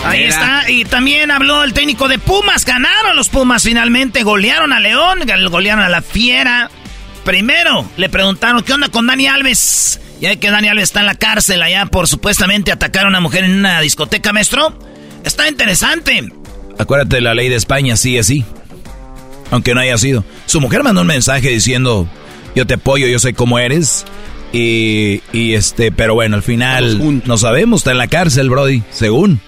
[0.05, 4.79] Ahí está, y también habló el técnico de Pumas, ganaron los Pumas finalmente, golearon a
[4.79, 6.71] León, golearon a la Fiera,
[7.25, 10.01] Primero, le preguntaron, ¿qué onda con Dani Alves?
[10.21, 13.45] Ya que Dani Alves está en la cárcel allá por supuestamente atacar a una mujer
[13.45, 14.79] en una discoteca, maestro.
[15.25, 16.31] Está interesante.
[16.79, 18.45] Acuérdate, la ley de España sí así.
[19.51, 20.25] Aunque no haya sido.
[20.47, 22.07] Su mujer mandó un mensaje diciendo,
[22.55, 24.05] yo te apoyo, yo sé cómo eres.
[24.53, 29.41] Y, y este, pero bueno, al final no sabemos, está en la cárcel, Brody, según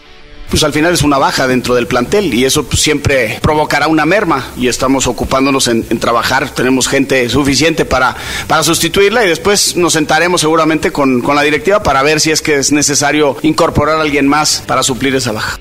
[0.50, 4.06] pues al final es una baja dentro del plantel y eso pues, siempre provocará una
[4.06, 8.16] merma y estamos ocupándonos en, trabajar, tenemos gente suficiente para,
[8.46, 12.42] para sustituirla y después nos sentaremos seguramente con, con la directiva para ver si es
[12.42, 15.58] que es necesario incorporar a alguien más para suplir esa baja.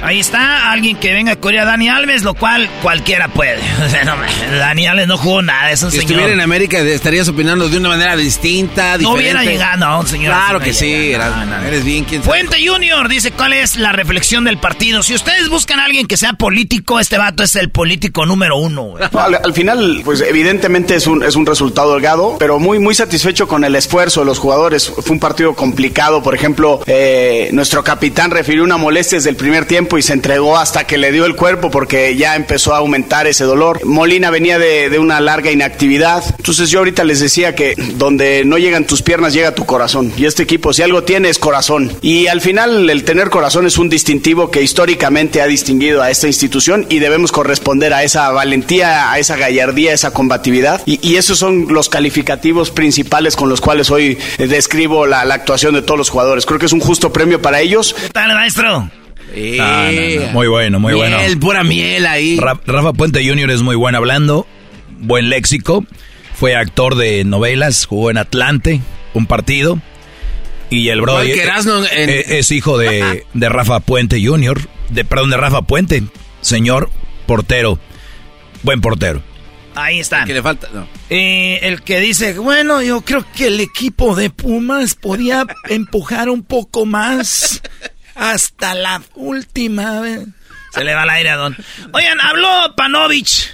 [0.00, 3.60] Ahí está, alguien que venga a Corea, Dani Alves, lo cual cualquiera puede.
[4.58, 7.90] Dani Alves no jugó nada, es un si estuviera en América estarías opinando de una
[7.90, 9.04] manera distinta, diferente.
[9.04, 10.32] No hubiera llegado, no, señor.
[10.34, 15.02] Claro que sí, eres bien quien Fuente Junior dice cuál es la reflexión del partido.
[15.02, 18.94] Si ustedes buscan a alguien que sea político, este vato es el político número uno.
[18.96, 23.64] al, final, pues evidentemente es un, es un resultado holgado, pero muy, muy satisfecho con
[23.64, 24.90] el esfuerzo de los jugadores.
[24.90, 29.66] Fue un partido complicado, por ejemplo, eh, nuestro capitán refirió una molestia desde el primer
[29.66, 33.26] tiempo y se entregó hasta que le dio el cuerpo porque ya empezó a aumentar
[33.26, 33.84] ese dolor.
[33.84, 36.24] Molina venía de, de una larga inactividad.
[36.36, 40.12] Entonces yo ahorita les decía que donde no llegan tus piernas llega tu corazón.
[40.16, 41.92] Y este equipo si algo tiene es corazón.
[42.00, 46.26] Y al final el tener corazón es un distintivo que históricamente ha distinguido a esta
[46.26, 50.82] institución y debemos corresponder a esa valentía, a esa gallardía, a esa combatividad.
[50.86, 55.82] Y, y esos son los calificativos principales con los cuales hoy describo la, actuación de
[55.82, 56.46] todos los jugadores.
[56.46, 57.94] Creo que es un justo premio para ellos.
[57.94, 58.88] ¿Qué tal, maestro?
[59.34, 60.32] Eh, no, no, no.
[60.32, 61.40] Muy bueno, muy miel, bueno.
[61.40, 62.36] pura miel ahí.
[62.38, 63.50] Ra- Rafa Puente Jr.
[63.50, 64.46] es muy bueno hablando,
[64.98, 65.84] buen léxico.
[66.34, 68.80] Fue actor de novelas, jugó en Atlante,
[69.14, 69.78] un partido.
[70.70, 74.60] Y el bro Igual que Erasmo en- eh, es hijo de, de Rafa Puente Jr.,
[74.88, 76.02] de, perdón, de Rafa Puente,
[76.40, 76.90] señor
[77.26, 77.78] portero,
[78.62, 79.22] buen portero.
[79.74, 80.24] Ahí está.
[80.26, 80.86] Que le falta, no.
[81.08, 86.42] Eh, el que dice, bueno, yo creo que el equipo de Pumas podía empujar un
[86.42, 87.62] poco más
[88.14, 90.26] hasta la última vez.
[90.72, 91.56] Se le va el aire a Don.
[91.92, 93.52] Oigan, habló Panovich.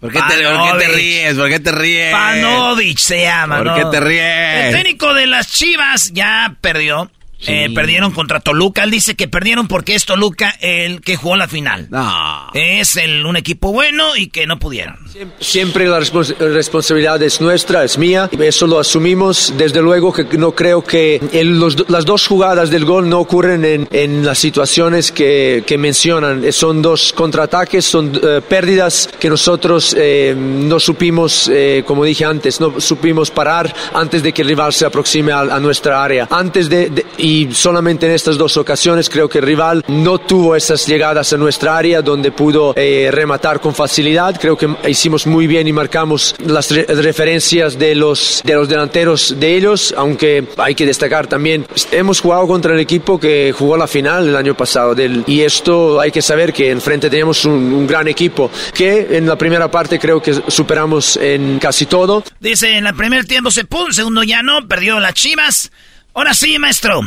[0.00, 1.34] ¿Por qué, te, por qué te ríes?
[1.34, 2.12] ¿Por qué te ríes?
[2.12, 3.74] Panovich se llama, ¿Por ¿no?
[3.74, 4.66] qué te ríes?
[4.66, 7.10] El técnico de las Chivas ya perdió.
[7.46, 8.82] Eh, perdieron contra Toluca.
[8.84, 11.86] Él dice que perdieron porque es Toluca el que jugó la final.
[11.90, 12.50] No.
[12.54, 14.96] Es el, un equipo bueno y que no pudieron.
[15.38, 19.52] Siempre la respons- responsabilidad es nuestra, es mía, eso lo asumimos.
[19.56, 23.64] Desde luego que no creo que el- los las dos jugadas del gol no ocurren
[23.64, 26.44] en, en las situaciones que, que mencionan.
[26.44, 32.24] Eh, Son dos contraataques, son eh, pérdidas que nosotros eh, no supimos, eh, como dije
[32.24, 36.26] antes, no supimos parar antes de que el rival se aproxime a, a nuestra área.
[36.30, 40.54] Antes de, de- y solamente en estas dos ocasiones creo que el rival no tuvo
[40.54, 44.38] esas llegadas a nuestra área donde pudo eh, rematar con facilidad.
[44.40, 49.34] Creo que hicimos muy bien y marcamos las re- referencias de los, de los delanteros
[49.40, 53.88] de ellos, aunque hay que destacar también, hemos jugado contra el equipo que jugó la
[53.88, 58.06] final el año pasado del, y esto hay que saber que enfrente teníamos un, gran
[58.06, 62.22] equipo que en la primera parte creo que superamos en casi todo.
[62.38, 65.72] Dice, en el primer tiempo se pudo, segundo ya no, perdió las Chivas.
[66.16, 67.02] Ahora sí, maestro.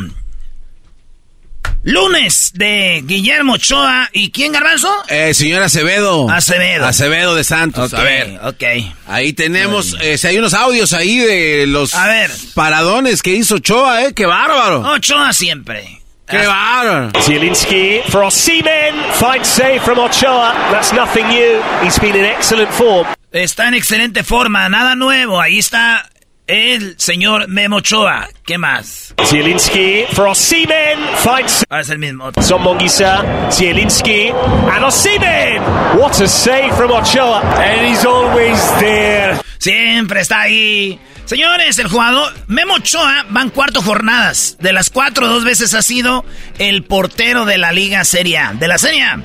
[1.82, 4.88] Lunes de Guillermo Ochoa y ¿quién, Garbanzo?
[5.08, 6.30] Eh, señor Acevedo.
[6.30, 6.86] Acevedo.
[6.86, 7.92] Acevedo de Santos.
[7.92, 8.38] Ok, A ver.
[8.44, 8.62] ok.
[9.08, 12.30] Ahí tenemos, eh, si hay unos audios ahí de los A ver.
[12.54, 14.14] paradones que hizo Ochoa, ¿eh?
[14.14, 14.80] ¡Qué bárbaro!
[14.92, 16.00] Ochoa siempre.
[16.28, 17.10] ¡Qué bárbaro!
[17.20, 18.94] Zielinski for Osimhen.
[19.14, 20.54] Fine save from Ochoa.
[20.70, 21.60] That's nothing new.
[21.82, 23.08] He's been in excellent form.
[23.32, 25.40] Está en excelente forma, nada nuevo.
[25.40, 26.08] Ahí está
[26.50, 28.28] el señor Memo Ochoa.
[28.44, 29.14] ¿Qué más?
[29.24, 30.04] Zielinski.
[30.10, 31.64] Fine save.
[31.68, 32.32] Ah, es el mismo.
[32.42, 34.30] Son Mongisa, Zielinski,
[34.72, 35.62] and Osimhen.
[35.96, 37.40] What a save from Ochoa.
[37.40, 39.40] And he's always there.
[39.58, 40.98] Siempre está ahí.
[41.24, 44.56] Señores, el jugador Memo Ochoa van cuatro jornadas.
[44.58, 46.24] De las cuatro, dos veces ha sido
[46.58, 48.54] el portero de la Liga Serie A.
[48.54, 49.22] De la Serie A.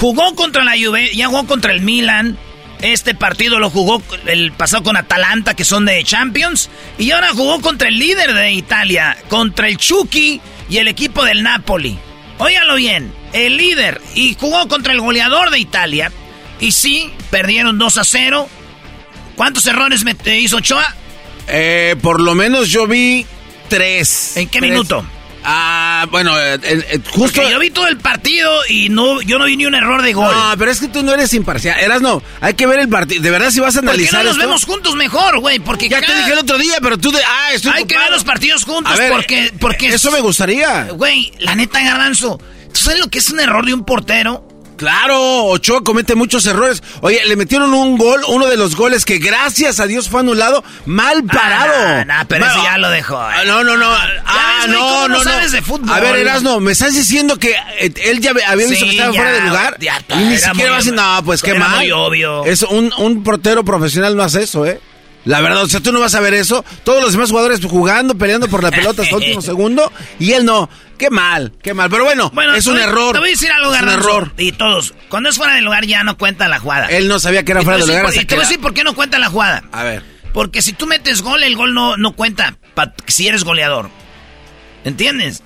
[0.00, 2.36] Jugó contra la Juve, ya jugó contra el Milan.
[2.84, 6.68] Este partido lo jugó el pasado con Atalanta, que son de Champions.
[6.98, 11.42] Y ahora jugó contra el líder de Italia, contra el Chucky y el equipo del
[11.42, 11.98] Napoli.
[12.36, 14.02] Óyalo bien, el líder.
[14.14, 16.12] Y jugó contra el goleador de Italia.
[16.60, 18.48] Y sí, perdieron 2 a 0.
[19.34, 20.94] ¿Cuántos errores me- hizo Ochoa?
[21.48, 23.24] Eh, por lo menos yo vi
[23.68, 24.36] tres.
[24.36, 24.70] ¿En qué Tres.
[24.70, 25.06] minuto?
[25.46, 26.58] Ah, bueno, eh,
[27.10, 27.40] justo...
[27.40, 30.14] Porque yo vi todo el partido y no, yo no vi ni un error de
[30.14, 30.34] gol.
[30.34, 31.78] No, pero es que tú no eres imparcial.
[31.78, 33.22] Eras no, hay que ver el partido.
[33.22, 35.58] De verdad, si vas a ¿Por qué analizar no nos esto- vemos juntos mejor, güey?
[35.58, 37.20] Porque Ya te dije el otro día, pero tú de...
[37.22, 39.88] Ah, estoy Hay que ver los partidos juntos ver, porque, porque...
[39.88, 40.84] Eso me gustaría.
[40.92, 42.38] Güey, la neta, Garbanzo,
[42.72, 44.48] ¿tú sabes lo que es un error de un portero?
[44.84, 46.82] Claro, Ochoa comete muchos errores.
[47.00, 50.62] Oye, le metieron un gol, uno de los goles que gracias a Dios fue anulado,
[50.84, 51.72] mal parado.
[51.74, 53.14] Ah, nah, pero Ma- ese ya lo dejó.
[53.14, 53.34] eh.
[53.38, 53.90] Ah, No, no, no.
[53.90, 55.22] Ah, ves, no, no, no no.
[55.24, 55.90] sabes de fútbol.
[55.90, 59.12] A ver, Erasno, ¿me estás diciendo que eh, él ya había visto Sí, que estaba
[59.14, 59.76] ya, fuera de lugar?
[59.80, 61.76] ya, y ni era siquiera va a decir, no, pues qué mal.
[61.78, 62.44] muy obvio.
[62.44, 64.80] Es un, un portero profesional no hace eso, ¿eh?
[65.24, 66.64] La verdad, o sea, tú no vas a ver eso.
[66.84, 69.90] Todos los demás jugadores jugando, peleando por la pelota hasta el último segundo.
[70.18, 70.68] Y él no.
[70.98, 71.88] Qué mal, qué mal.
[71.90, 73.12] Pero bueno, es te un voy- error.
[73.14, 74.32] Te voy a decir algo, Es un error.
[74.36, 76.86] Y todos, cuando es fuera de lugar ya no cuenta la jugada.
[76.88, 78.46] Él no sabía que era fuera voy de a decir lugar Y te voy a
[78.48, 79.64] decir por qué no cuenta la jugada.
[79.72, 80.02] A ver.
[80.34, 83.88] Porque si tú metes gol, el gol no, no cuenta pa- si eres goleador.
[84.84, 85.42] ¿Entiendes?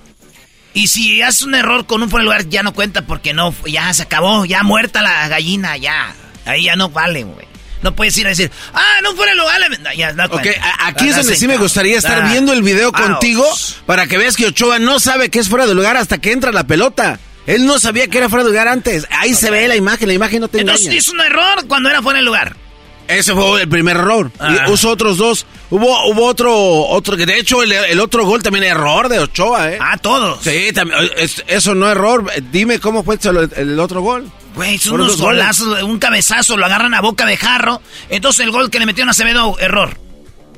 [0.73, 3.53] Y si haces un error con un fuera de lugar, ya no cuenta porque no,
[3.65, 6.13] ya se acabó, ya muerta la gallina, ya.
[6.45, 7.47] Ahí ya no vale, güey.
[7.81, 10.47] No puedes ir a decir, ah, no fuera de lugar, no, ya no Ok,
[10.81, 13.45] aquí es Ah, donde sí, me gustaría estar ah, viendo el video ah, contigo
[13.85, 16.51] para que veas que Ochoa no sabe que es fuera de lugar hasta que entra
[16.51, 17.19] la pelota.
[17.47, 19.07] Él no sabía que era fuera de lugar antes.
[19.09, 20.99] Ahí se ve la imagen, la imagen no te Entonces engaña.
[20.99, 22.55] hizo un error cuando era fuera de lugar.
[23.07, 24.31] Ese fue el primer error.
[24.39, 24.65] Ah.
[24.67, 25.47] Y usó otros dos.
[25.71, 26.53] Hubo, hubo otro,
[26.85, 29.79] otro, que de hecho el, el otro gol también error de Ochoa, ¿eh?
[29.81, 30.43] Ah, todos.
[30.43, 32.29] Sí, también, es- eso no error.
[32.51, 34.29] Dime cómo fue el, el otro gol.
[34.59, 35.39] Güey, son unos goles.
[35.41, 37.81] golazos, un cabezazo, lo agarran a boca de jarro.
[38.09, 39.97] Entonces el gol que le metieron a Acevedo, error.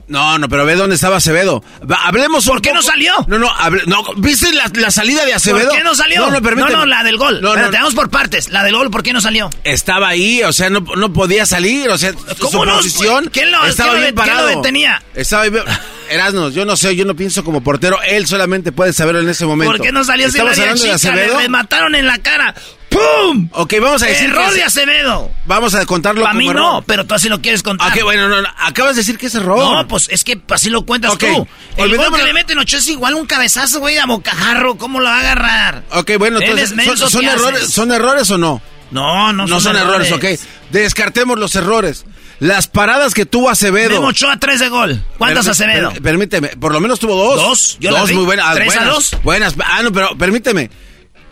[0.08, 1.64] No, no, pero ve dónde estaba Acevedo.
[2.04, 3.14] Hablemos ¿Por qué no salió?
[3.28, 5.70] No, no, hable- no, ¿viste la, la salida de Acevedo?
[5.70, 6.20] ¿Por qué no salió?
[6.26, 6.74] No, no, permíteme.
[6.74, 7.40] No, no, la del gol.
[7.42, 7.84] No, Espérate, no.
[7.84, 8.50] vamos por partes.
[8.50, 9.50] La del gol, ¿por qué no salió?
[9.64, 12.76] Estaba ahí, o sea, no, no podía salir, o sea, ¿Cómo su no?
[12.76, 14.48] posición ¿Quién lo- estaba quién lo bien quién lo parado.
[14.62, 15.02] detenía?
[15.14, 15.64] Estaba bien-
[16.10, 19.46] Erasnos, yo no sé, yo no pienso como portero, él solamente puede saberlo en ese
[19.46, 19.72] momento.
[19.78, 20.90] ¿Por qué no salió ¿Estamos área hablando de?
[20.90, 21.40] Le, Acevedo?
[21.40, 22.54] le mataron en la cara.
[22.92, 23.50] ¡Pum!
[23.54, 25.32] Ok, vamos a decir de es- Acevedo.
[25.46, 27.92] Vamos a contarlo Para mí no, pero tú así lo quieres contar.
[27.92, 29.58] Ok, bueno, no, no, acabas de decir que es error.
[29.60, 31.48] No, pues es que así lo cuentas tú.
[31.78, 34.78] El gol que le meten ocho es igual un cabezazo, güey, a bocajarro.
[34.78, 35.84] ¿Cómo lo va a agarrar?
[35.92, 37.74] Ok, bueno, entonces, ¿son, son ¿qué errores, haces?
[37.74, 38.62] ¿son errores o no?
[38.92, 40.12] No, no, No son, errores.
[40.12, 40.26] ok.
[40.70, 42.06] Descartemos los errores.
[42.40, 43.92] Las paradas que tuvo Acevedo.
[43.92, 45.02] Memo Ochoa, tres de gol.
[45.18, 45.92] ¿Cuántos Permi- Acevedo?
[45.94, 47.36] per- permíteme, por lo menos tuvo dos.
[47.42, 47.78] ¿Dos?
[47.80, 48.56] Yo dos muy buenas.
[48.56, 49.18] ¿Tres a buenas, dos?
[49.24, 49.54] Buenas.
[49.64, 50.70] Ah, no, pero permíteme.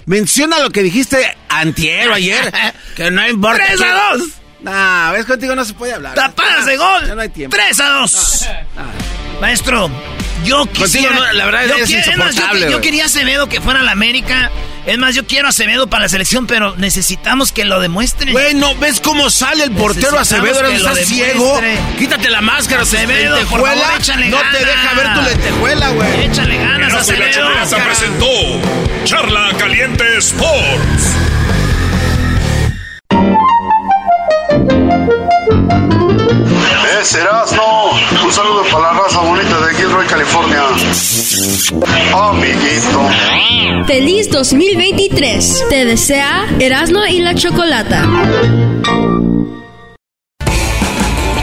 [0.09, 2.51] Menciona lo que dijiste antier o ayer.
[2.95, 3.63] que no importa.
[3.63, 4.23] ¡Tres a dos!
[4.61, 6.15] Nah, ves contigo no se puede hablar.
[6.15, 7.15] Tapadas de Ya gol.
[7.15, 7.55] no hay tiempo.
[7.55, 8.47] Tres a dos.
[9.39, 9.87] Maestro,
[10.43, 11.11] yo quisiera...
[11.15, 14.51] no, la verdad yo es quiero- más, yo- quería Acevedo que fuera a la América.
[14.85, 18.31] Es más, yo quiero a Acevedo para la selección, pero necesitamos que lo demuestren.
[18.31, 20.55] Güey, ¿no ves cómo sale el portero Acevedo?
[20.55, 21.61] Ahora estás ciego.
[21.61, 21.77] demuestre.
[21.97, 23.81] Quítate la máscara, Acevedo, por lentejuela.
[23.83, 26.25] favor, échale No te deja ver tu lentejuela, güey.
[26.25, 27.31] Échale ganas, y la Acevedo.
[27.31, 28.25] Chocolata presentó
[29.05, 31.15] Charla Caliente Sports.
[37.09, 37.91] Es Erasmo.
[38.23, 40.61] Un saludo para la raza bonita de Gilroy, California.
[42.13, 43.09] Amiguito.
[43.87, 45.65] Feliz 2023.
[45.69, 48.07] Te desea Erasno y la Chocolata.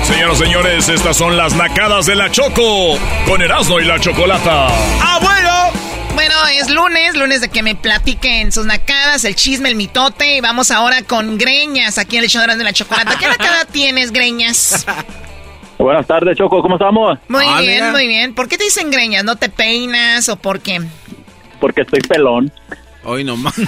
[0.05, 4.69] Señoras y señores, estas son las nacadas de la Choco con Erasmo y la Chocolata.
[5.03, 5.73] ¡Abuelo!
[6.15, 10.37] Bueno, es lunes, lunes de que me platiquen sus nacadas, el chisme, el mitote.
[10.37, 13.19] Y vamos ahora con Greñas, aquí en el show de la chocolata.
[13.19, 14.87] ¿Qué nacada tienes, Greñas?
[15.79, 17.19] Buenas tardes, Choco, ¿cómo estamos?
[17.29, 17.93] Muy Ah, bien, mira.
[17.93, 18.35] muy bien.
[18.35, 19.25] ¿Por qué te dicen Greñas?
[19.25, 20.81] ¿No te peinas o por qué?
[21.61, 22.51] Porque estoy pelón.
[23.05, 23.55] Hoy no más.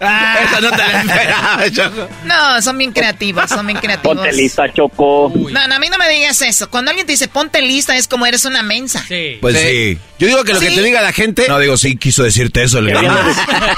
[0.00, 2.08] Esa no te la esperaba, Choco.
[2.24, 4.16] No, son bien creativos, son bien creativos.
[4.16, 5.30] Ponte lista, Choco.
[5.50, 6.70] No, no, a mí no me digas eso.
[6.70, 9.04] Cuando alguien te dice ponte lista es como eres una mensa.
[9.06, 9.36] Sí.
[9.42, 9.98] Pues sí.
[10.18, 11.46] Yo digo que lo que te diga la gente.
[11.48, 12.96] No, digo, sí, quiso decirte eso, el.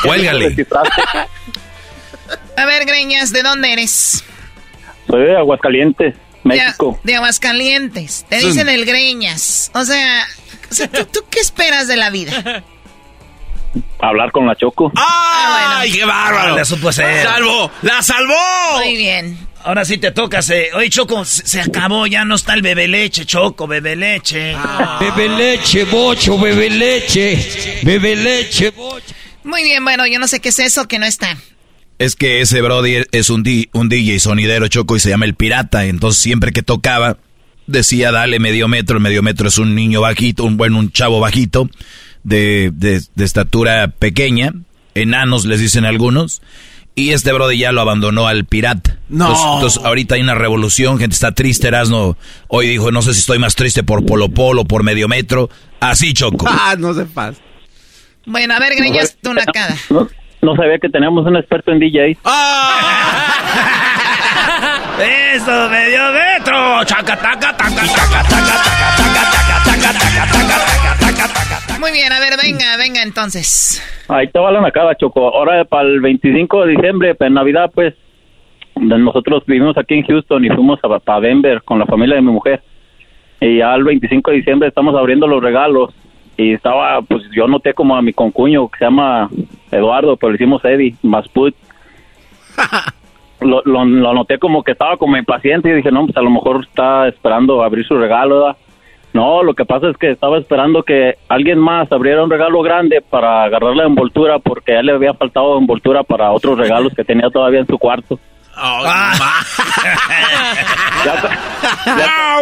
[0.02, 0.54] Cuélgale.
[2.56, 4.22] A ver, Greñas, ¿de dónde eres?
[5.08, 6.14] Soy de Aguascalientes,
[6.44, 6.98] México.
[7.02, 8.26] De, de Aguascalientes.
[8.28, 9.70] Te dicen el Greñas.
[9.74, 10.26] O sea,
[10.70, 12.62] o sea, ¿tú, tú qué esperas de la vida?
[14.00, 14.92] Hablar con la Choco.
[14.96, 16.56] ¡Ay, qué bárbaro!
[16.56, 17.22] La supo hacer.
[17.24, 17.70] ¡Salvó!
[17.82, 18.78] ¡La salvó!
[18.78, 19.38] Muy bien.
[19.64, 20.40] Ahora sí te toca.
[20.40, 20.72] Se...
[20.72, 22.06] Oye, Choco, se, se acabó.
[22.06, 24.56] Ya no está el bebé leche, Choco, bebé leche.
[25.00, 29.14] Bebe leche, bocho, bebe leche, bebe leche, bocho.
[29.44, 31.36] Muy bien, bueno, yo no sé qué es eso que no está.
[31.98, 35.34] Es que ese Brody es un, di- un DJ sonidero choco y se llama El
[35.34, 35.86] Pirata.
[35.86, 37.16] Entonces siempre que tocaba
[37.66, 38.96] decía dale medio metro.
[38.98, 41.68] El medio metro es un niño bajito, un bueno, un chavo bajito
[42.22, 44.52] de, de, de estatura pequeña.
[44.94, 46.40] Enanos les dicen algunos.
[46.94, 48.98] Y este Brody ya lo abandonó al pirata.
[49.08, 49.26] No.
[49.26, 52.16] Entonces, entonces, ahorita hay una revolución, gente está triste, Erasno.
[52.48, 55.48] Hoy dijo, no sé si estoy más triste por Polo Polo, por medio metro.
[55.78, 56.46] Así, Choco.
[56.48, 57.38] Ah, no se pasa.
[58.26, 59.76] Bueno, a ver, Greñas, tú nacada.
[59.90, 60.08] No,
[60.40, 62.16] no sabía que teníamos un experto en DJ.
[62.24, 62.70] ¡Oh!
[65.34, 66.84] ¡Eso me dio metro!
[71.80, 73.82] Muy bien, a ver, venga, venga entonces.
[74.08, 75.28] Ahí te va la nacada, Choco.
[75.34, 77.94] Ahora para el 25 de diciembre, para Navidad, pues,
[78.76, 82.62] nosotros vivimos aquí en Houston y fuimos para Denver con la familia de mi mujer.
[83.40, 85.94] Y ya el 25 de diciembre estamos abriendo los regalos
[86.38, 89.28] y estaba, pues yo noté como a mi concuño que se llama
[89.72, 91.54] Eduardo, pero le hicimos Eddie, Masput.
[93.40, 96.30] Lo, lo, lo noté como que estaba como impaciente y dije, no, pues a lo
[96.30, 98.56] mejor está esperando abrir su regalo, ¿verdad?
[99.12, 103.00] No, lo que pasa es que estaba esperando que alguien más abriera un regalo grande
[103.00, 107.30] para agarrar la envoltura porque ya le había faltado envoltura para otros regalos que tenía
[107.30, 108.18] todavía en su cuarto.
[108.56, 109.12] ¡Ah,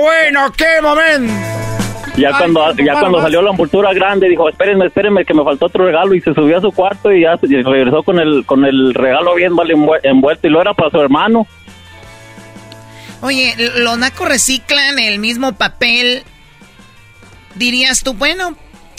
[0.01, 0.51] bueno!
[0.57, 1.35] ¡Qué momento!
[2.17, 5.85] Ya cuando ya cuando salió la envoltura grande dijo, espérenme, espérenme que me faltó otro
[5.85, 8.95] regalo y se subió a su cuarto y ya y regresó con el con el
[8.95, 11.47] regalo bien mal envuel- envuelto y lo era para su hermano.
[13.23, 16.23] Oye, los nacos reciclan el mismo papel.
[17.55, 18.57] Dirías tú, bueno,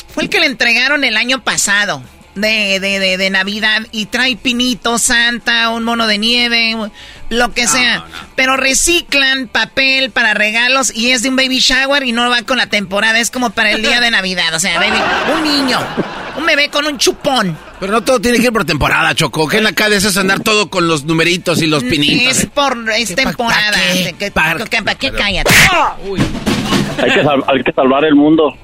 [0.10, 2.02] fue el que le entregaron el año pasado.
[2.38, 6.76] De, de, de, Navidad y trae pinito, Santa, un mono de nieve,
[7.30, 8.06] lo que sea.
[8.36, 12.58] Pero reciclan papel para regalos y es de un baby shower y no va con
[12.58, 14.54] la temporada, es como para el día de Navidad.
[14.54, 14.98] O sea, baby,
[15.36, 15.80] un niño,
[16.38, 17.58] un bebé con un chupón.
[17.80, 19.48] Pero no todo tiene que ir por temporada, Choco.
[19.48, 22.40] Que en la calle es andar todo con los numeritos y los pinitos.
[22.40, 23.78] Es por es temporada.
[24.34, 24.82] ¿Para qué?
[24.82, 25.12] ¿Para qué?
[25.12, 25.52] Cállate.
[27.00, 28.58] Hay que, hay que salvar el mundo.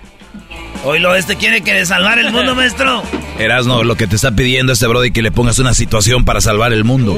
[0.84, 3.04] Oílo, este quiere que salvar el mundo, maestro.
[3.40, 6.74] Erasno, lo que te está pidiendo este brody que le pongas una situación para salvar
[6.74, 7.14] el mundo.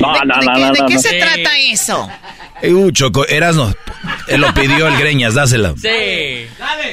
[0.00, 2.08] No, no, no, ¿De, qué se trata eso?
[2.62, 3.74] Uh, Choco, Erasno,
[4.28, 5.74] lo pidió el Greñas, dásela.
[5.76, 6.46] Sí.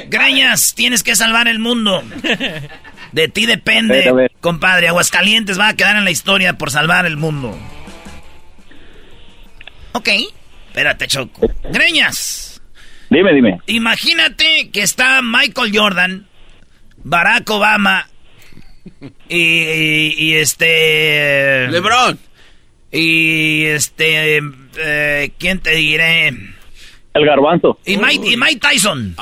[0.08, 2.04] Greñas, tienes que salvar el mundo.
[3.12, 4.88] De ti depende, compadre.
[4.88, 7.58] Aguascalientes va a quedar en la historia por salvar el mundo.
[9.94, 10.10] Ok.
[10.68, 11.50] Espérate, Choco.
[11.72, 12.59] Greñas.
[13.10, 13.60] Dime, dime.
[13.68, 16.28] Imagínate que está Michael Jordan,
[17.04, 18.08] Barack Obama
[19.28, 21.68] y, este...
[21.70, 22.20] LeBron.
[22.92, 24.42] Y este...
[24.78, 26.28] Eh, ¿Quién te diré?
[26.28, 27.80] El garbanzo.
[27.86, 29.16] Y Mike, y Mike Tyson.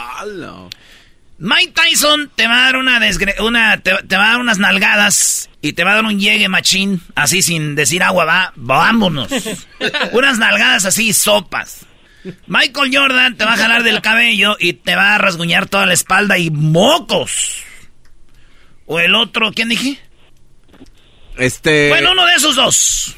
[1.39, 2.99] Mike Tyson te va a dar una,
[3.39, 7.01] una te, va a dar unas nalgadas y te va a dar un llegue machín,
[7.15, 9.29] así sin decir agua, va, vámonos.
[10.13, 11.86] unas nalgadas así, sopas.
[12.47, 15.93] Michael Jordan te va a jalar del cabello y te va a rasguñar toda la
[15.93, 17.63] espalda y mocos.
[18.85, 19.99] O el otro, ¿quién dije?
[21.37, 21.89] Este.
[21.89, 23.15] Bueno, uno de esos dos.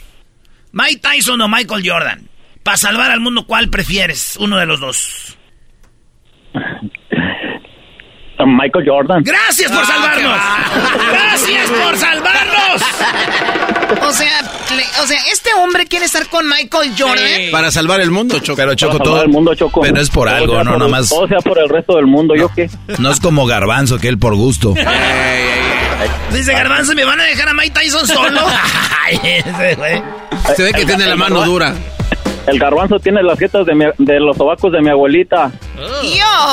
[0.71, 2.29] Mike Tyson o Michael Jordan.
[2.63, 4.35] Para salvar al mundo, ¿cuál prefieres?
[4.37, 5.37] Uno de los dos.
[8.45, 9.23] Michael Jordan.
[9.23, 10.39] Gracias por ah, salvarnos.
[11.11, 12.81] Gracias por salvarnos.
[14.07, 14.39] O sea,
[15.01, 18.57] o sea, este hombre quiere estar con Michael Jordan para salvar el mundo, Choco.
[18.57, 19.81] Pero Choco todo el mundo, Choco.
[19.81, 21.09] Pero es por algo, no nomás.
[21.09, 22.69] Todo sea por el resto del mundo, ¿yo qué?
[22.97, 24.73] No es como Garbanzo que él por gusto.
[26.33, 28.39] Dice Garbanzo, ¿me van a dejar a Mike Tyson solo?
[30.55, 31.73] Se ve que tiene la mano dura.
[32.49, 35.51] El garbanzo tiene las jetas de, de los sobacos de mi abuelita.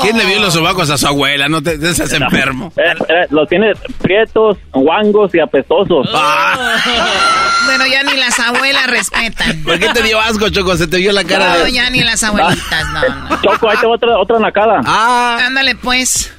[0.02, 1.48] ¿Quién le vio los sobacos a su abuela?
[1.48, 2.70] No te seas enfermo.
[2.77, 6.09] Eh, eh, los tiene prietos, guangos y apestosos.
[6.12, 6.77] Ah.
[7.64, 9.62] bueno, ya ni las abuelas respetan.
[9.62, 10.77] ¿Por qué te dio asco, Choco?
[10.77, 11.56] Se te vio la cara.
[11.59, 13.43] No, ya ni las abuelitas, no, no.
[13.43, 14.81] Choco, ahí te va otra, otra nacada.
[14.85, 15.39] Ah.
[15.47, 16.32] Ándale, pues.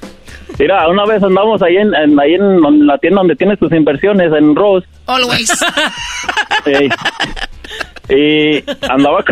[0.59, 4.55] Mira, una vez andamos ahí en, ahí en la tienda donde tienes tus inversiones, en
[4.55, 4.87] Rose.
[5.07, 5.51] Always.
[8.09, 9.23] Y andaba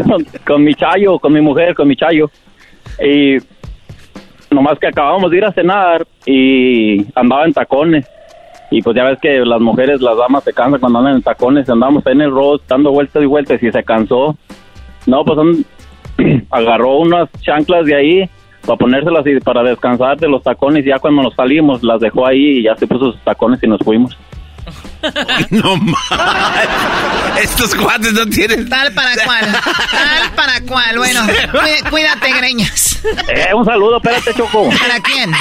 [0.45, 2.29] con, mi chayo, con mi mujer, con mi chayo.
[3.03, 3.37] Y
[4.51, 8.05] nomás que acabamos de ir a cenar y andaba en tacones.
[8.71, 11.69] Y pues ya ves que las mujeres, las damas se cansan cuando andan en tacones.
[11.69, 14.35] Andamos en el road dando vueltas y vueltas y se cansó.
[15.05, 15.65] No, pues
[16.49, 18.29] agarró unas chanclas de ahí
[18.65, 20.85] para ponérselas y para descansar de los tacones.
[20.85, 23.67] Y ya cuando nos salimos, las dejó ahí y ya se puso sus tacones y
[23.67, 24.17] nos fuimos.
[25.49, 25.95] no mames.
[27.41, 28.67] Estos cuates no tienen.
[28.69, 29.45] Tal para cual.
[29.91, 30.97] Tal para cual.
[30.97, 31.21] Bueno,
[31.89, 33.01] cuídate, greñas.
[33.27, 34.69] Eh, un saludo, espérate, Choco.
[34.69, 35.31] ¿Para quién?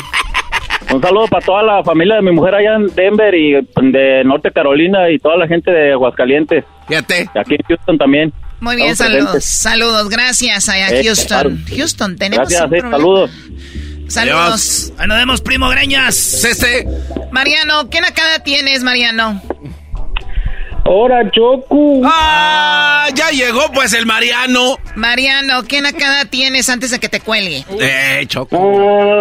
[0.93, 3.53] Un saludo para toda la familia de mi mujer allá en Denver y
[3.91, 6.65] de Norte Carolina y toda la gente de Aguascalientes.
[6.87, 7.31] Fíjate.
[7.35, 8.33] aquí en Houston también.
[8.61, 9.45] Muy bien, saludos.
[9.45, 11.65] Saludos, gracias allá eh, Houston.
[11.77, 13.31] Houston, tenemos Gracias, eh, saludos.
[14.15, 14.93] Saludos.
[14.97, 16.45] Ahí nos vemos, primo Greñas.
[16.45, 16.86] Este.
[17.32, 19.43] Mariano, ¿qué nacada tienes, Mariano?
[20.85, 22.01] Hola, Choco.
[22.05, 23.09] ¡Ah!
[23.12, 24.77] Ya llegó, pues, el Mariano.
[24.95, 27.65] Mariano, ¿qué nacada tienes antes de que te cuelgue?
[27.81, 28.57] Eh, Choco.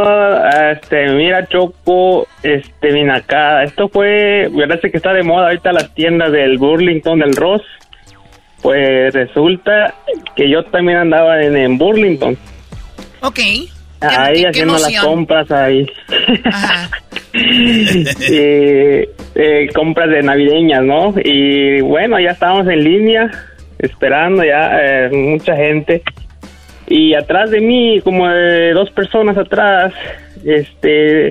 [0.08, 3.64] Ah, este, mira, Choco, este, mi nacada.
[3.64, 7.64] Esto fue, verdad que está de moda ahorita las tiendas del Burlington, del Ross.
[8.62, 9.96] Pues resulta
[10.36, 12.38] que yo también andaba en, en Burlington.
[13.22, 13.40] Ok.
[14.04, 15.86] Ahí haciendo las compras ahí.
[17.34, 19.08] eh,
[19.74, 21.14] compras de navideñas, ¿no?
[21.24, 23.32] Y bueno, ya estábamos en línea,
[23.80, 26.04] esperando ya eh, mucha gente.
[26.88, 29.94] Y atrás de mí, como de dos personas atrás,
[30.44, 31.30] este,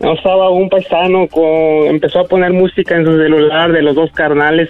[0.00, 4.68] estaba un paisano con, empezó a poner música en su celular de los dos carnales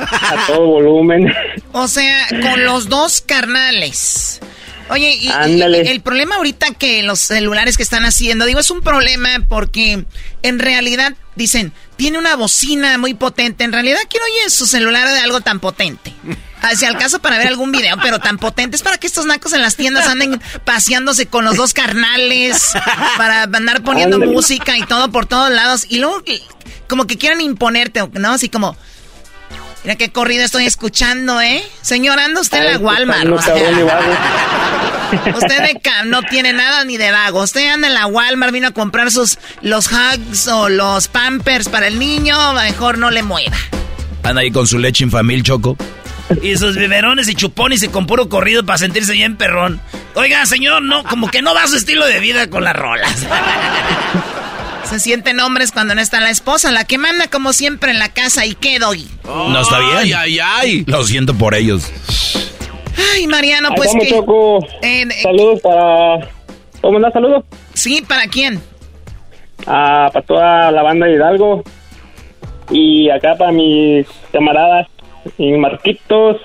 [0.00, 1.32] a todo volumen.
[1.72, 4.40] O sea, con los dos carnales.
[4.90, 9.28] Oye, y, el problema ahorita que los celulares que están haciendo, digo, es un problema
[9.48, 10.04] porque
[10.42, 13.64] en realidad dicen, tiene una bocina muy potente.
[13.64, 16.12] En realidad, ¿quién oye su celular de algo tan potente?
[16.60, 19.52] Hacia el caso para ver algún video, pero tan potente es para que estos nacos
[19.52, 22.72] en las tiendas anden paseándose con los dos carnales,
[23.16, 25.86] para andar poniendo música y todo por todos lados.
[25.88, 26.22] Y luego,
[26.88, 28.32] como que quieran imponerte, ¿no?
[28.32, 28.76] Así como,
[29.84, 31.62] Mira qué corrido estoy escuchando, ¿eh?
[31.80, 33.26] Señor, anda usted en la Walmart.
[35.34, 37.42] Usted de no tiene nada ni de vago.
[37.42, 41.88] Usted anda en la Walmart, vino a comprar sus los hugs o los pampers para
[41.88, 43.56] el niño, mejor no le mueva.
[44.22, 45.76] Anda ahí con su leche infamil, Choco.
[46.42, 49.80] Y sus biberones y chupones y con puro corrido para sentirse bien perrón.
[50.14, 53.26] Oiga, señor, no, como que no va su estilo de vida con las rolas.
[54.90, 58.08] Se sienten hombres cuando no está la esposa, la que manda como siempre en la
[58.08, 59.06] casa y qué doy.
[59.24, 59.96] no está bien.
[59.96, 60.84] Ay, ay, ay.
[60.88, 61.88] Lo siento por ellos.
[63.14, 64.08] Ay, Mariano, pues que...
[64.82, 66.28] Eh, saludos para...
[66.80, 67.12] ¿Cómo andas?
[67.12, 67.44] Saludos.
[67.72, 68.60] Sí, ¿para quién?
[69.64, 71.62] Ah, para toda la banda de Hidalgo.
[72.70, 74.88] Y acá para mis camaradas
[75.38, 76.36] y Marquitos,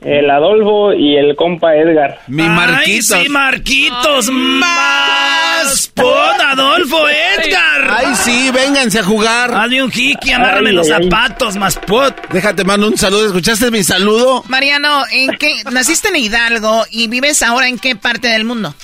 [0.00, 2.20] el Adolfo y el compa Edgar.
[2.28, 3.12] Mi Marquitos.
[3.12, 4.30] Ay, sí, Marquitos.
[4.30, 7.90] más pot, Adolfo, Edgar.
[7.96, 9.52] Ay, sí, vénganse a jugar.
[9.52, 12.14] Hazme un hiki, amárrame los zapatos, más pot.
[12.30, 13.26] Déjate, mando un saludo.
[13.26, 14.44] ¿Escuchaste mi saludo?
[14.48, 15.62] Mariano, ¿en qué?
[15.70, 18.74] Naciste en Hidalgo y vives ahora en qué parte del mundo?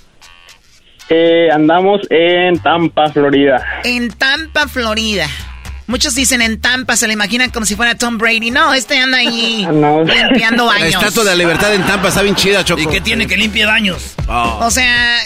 [1.09, 3.65] Eh, andamos en Tampa, Florida.
[3.85, 5.27] En Tampa, Florida.
[5.87, 8.51] Muchos dicen en Tampa, se le imaginan como si fuera Tom Brady.
[8.51, 9.67] No, este anda ahí
[10.07, 10.93] limpiando baños.
[10.93, 12.81] La estatua de la libertad en Tampa está bien chida, Choco.
[12.81, 14.15] ¿Y qué tiene que limpie baños?
[14.27, 14.61] Oh.
[14.63, 15.19] O sea,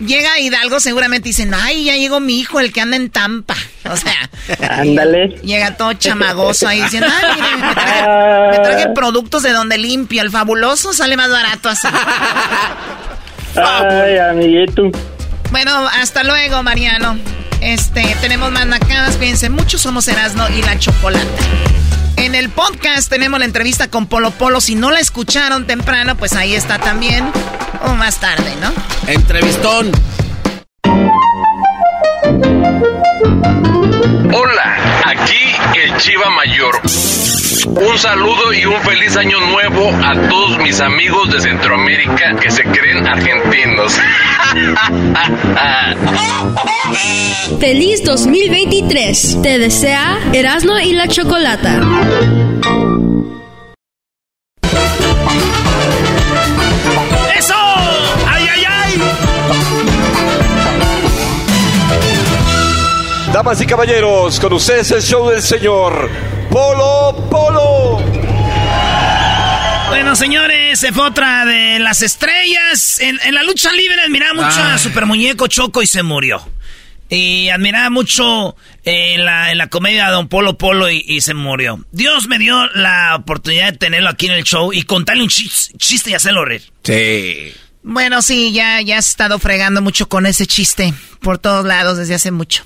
[0.00, 3.54] llega Hidalgo, seguramente dicen, ay, ya llegó mi hijo, el que anda en Tampa.
[3.88, 4.28] O sea,
[4.68, 5.28] ándale.
[5.42, 10.22] Llega todo chamagoso ahí diciendo, ay, miren, me traje, me traje productos de donde limpio.
[10.22, 11.86] El fabuloso sale más barato así.
[13.54, 14.90] Ay, amiguito.
[15.50, 17.16] Bueno, hasta luego, Mariano.
[17.60, 21.26] Este, tenemos más nacadas, cuídense mucho, somos Erasno y la Chocolata.
[22.16, 24.60] En el podcast tenemos la entrevista con Polo Polo.
[24.60, 27.30] Si no la escucharon temprano, pues ahí está también.
[27.84, 28.72] O más tarde, ¿no?
[29.06, 29.92] Entrevistón.
[34.32, 34.76] Hola,
[35.06, 36.80] aquí el Chiva Mayor.
[37.66, 42.62] Un saludo y un feliz año nuevo a todos mis amigos de Centroamérica que se
[42.64, 43.98] creen argentinos.
[47.60, 49.38] Feliz 2023.
[49.42, 51.80] Te desea Erasmo y la Chocolata.
[57.36, 57.67] ¡Eso!
[63.38, 66.10] Damas y caballeros, con ustedes el show del señor
[66.50, 67.98] Polo Polo.
[69.90, 72.98] Bueno, señores, se fue otra de las estrellas.
[72.98, 76.50] En, la lucha libre admiraba mucho a Super Muñeco Choco y se murió.
[77.10, 81.86] Y admiraba mucho en la, en la comedia a Don Polo Polo y, se murió.
[81.92, 86.10] Dios me dio la oportunidad de tenerlo aquí en el show y contarle un chiste,
[86.10, 86.64] y hacerlo reír.
[86.82, 87.54] Sí.
[87.84, 92.16] Bueno, sí, ya, ya has estado fregando mucho con ese chiste por todos lados desde
[92.16, 92.64] hace mucho.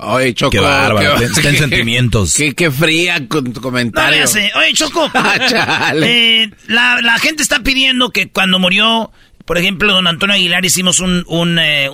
[0.00, 0.50] Oye, Choco.
[0.50, 1.16] Qué bárbaro.
[1.18, 2.36] Ten, sentimientos.
[2.56, 4.24] Qué, fría con tu comentario.
[4.56, 5.10] Oye, Choco.
[5.20, 9.10] Ah, eh, la, gente está pidiendo que cuando murió,
[9.44, 11.90] por ejemplo, don Antonio Aguilar, hicimos un, un, eh,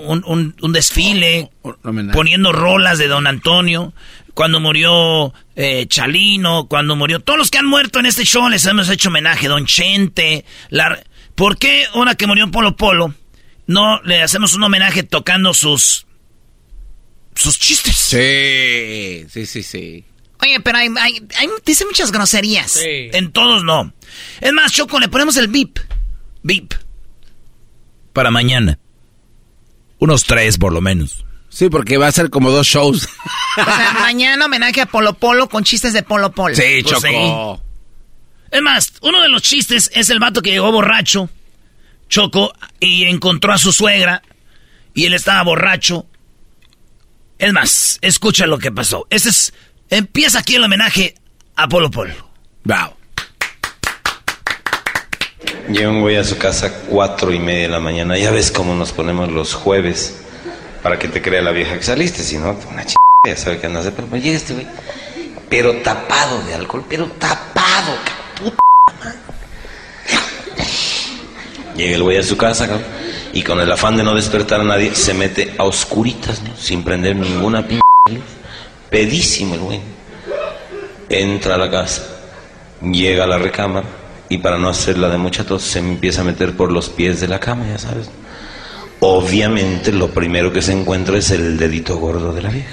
[0.68, 1.50] desfile
[2.12, 3.94] poniendo rolas de don Antonio.
[4.34, 7.20] Cuando murió eh, Chalino, cuando murió.
[7.20, 9.48] Todos los que han muerto en este show les hemos hecho homenaje.
[9.48, 10.44] Don Chente.
[10.70, 10.98] La,
[11.34, 13.14] ¿Por qué ahora que murió Polo Polo
[13.66, 16.06] no le hacemos un homenaje tocando sus
[17.34, 17.96] sus chistes.
[17.96, 20.04] Sí, sí, sí, sí.
[20.42, 20.90] Oye, pero hay,
[21.64, 22.72] dice muchas groserías.
[22.72, 23.10] Sí.
[23.12, 23.92] En todos no.
[24.40, 25.78] Es más, Choco, le ponemos el beep.
[26.42, 26.74] Beep.
[28.12, 28.78] Para mañana.
[29.98, 31.24] Unos tres, por lo menos.
[31.48, 33.08] Sí, porque va a ser como dos shows.
[33.56, 36.56] O sea, mañana homenaje a Polo Polo con chistes de Polo Polo.
[36.56, 37.62] Sí, pues Choco.
[38.50, 41.30] Es más, uno de los chistes es el vato que llegó borracho,
[42.08, 44.22] Choco, y encontró a su suegra,
[44.92, 46.06] y él estaba borracho,
[47.44, 49.06] es más, escucha lo que pasó.
[49.10, 49.52] Ese es.
[49.90, 51.14] Empieza aquí el homenaje
[51.56, 52.14] a Polo Polo.
[52.64, 52.94] Wow.
[55.68, 58.16] Yo voy a su casa cuatro y media de la mañana.
[58.16, 60.22] Ya ves cómo nos ponemos los jueves
[60.82, 62.22] para que te crea la vieja que saliste.
[62.22, 62.94] Si no, una ch...
[63.26, 63.92] ya sabe que andas de...
[63.92, 64.66] Pero llega este güey.
[65.50, 66.84] Pero tapado de alcohol.
[66.88, 67.94] Pero tapado,
[68.38, 68.56] puta
[71.76, 72.68] Llega el güey a su casa,
[73.32, 77.16] y con el afán de no despertar a nadie se mete a oscuritas, sin prender
[77.16, 77.80] ninguna p
[78.10, 78.22] luz.
[78.88, 79.80] Pedísimo el güey.
[81.08, 82.02] Entra a la casa,
[82.80, 83.86] llega a la recámara
[84.28, 87.28] y para no hacerla de mucha tos se empieza a meter por los pies de
[87.28, 88.08] la cama, ya sabes.
[89.00, 92.70] Obviamente lo primero que se encuentra es el dedito gordo de la vieja.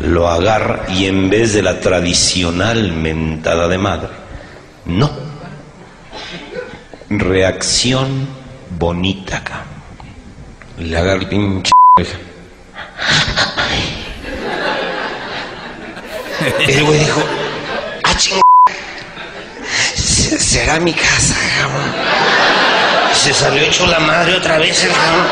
[0.00, 4.10] Lo agarra y en vez de la tradicional mentada de madre,
[4.86, 5.10] no.
[7.20, 8.26] Reacción
[8.70, 9.64] bonita acá.
[10.78, 11.70] Le agarra el pinche.
[16.58, 17.22] El güey dijo,
[18.04, 18.40] ah, ching...
[19.94, 21.92] Será mi casa, cabrón.
[23.12, 25.26] se salió hecho la madre otra vez el cabrón.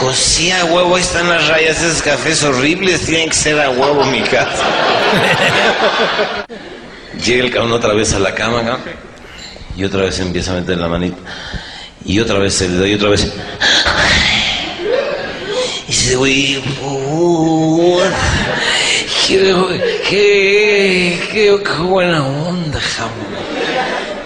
[0.00, 4.04] José, a huevo, ahí están las rayas, esos cafés horribles, tienen que ser a huevo
[4.04, 4.64] mi casa.
[7.24, 9.09] Llega el cabrón otra vez a la cama, cabrón,
[9.76, 11.16] y otra vez empieza a meter la manita.
[12.04, 13.30] Y otra vez se le da y otra vez.
[15.86, 16.62] Y dice, güey,
[19.26, 19.52] qué,
[20.08, 23.14] qué, qué, qué buena onda, jamón.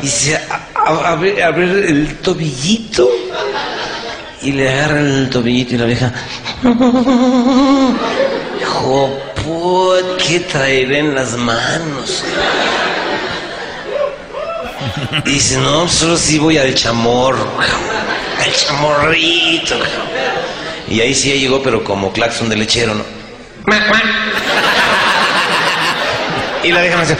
[0.02, 3.08] Y se a, a- a ver, a ver el tobillito.
[4.42, 6.12] Y le agarran el tobillito y la vieja.
[8.60, 9.18] Hijo,
[10.26, 12.22] ¿qué traeré en las manos?
[15.24, 17.48] Y dice, no, solo sí voy al chamorro,
[18.38, 19.76] al chamorrito.
[20.88, 23.04] Y ahí sí llegó, pero como claxon de lechero, ¿no?
[26.62, 27.16] Y la me dice,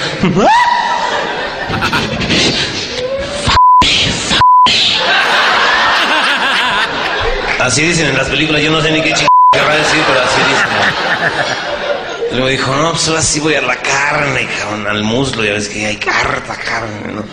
[7.60, 10.40] Así dicen en las películas, yo no sé ni qué chingada querrá decir, pero así
[10.48, 11.93] dicen.
[12.34, 15.68] Luego dijo, no, pues ahora sí voy a la carne, cabrón, al muslo, ya ves
[15.68, 17.24] que hay carta carne, ¿no?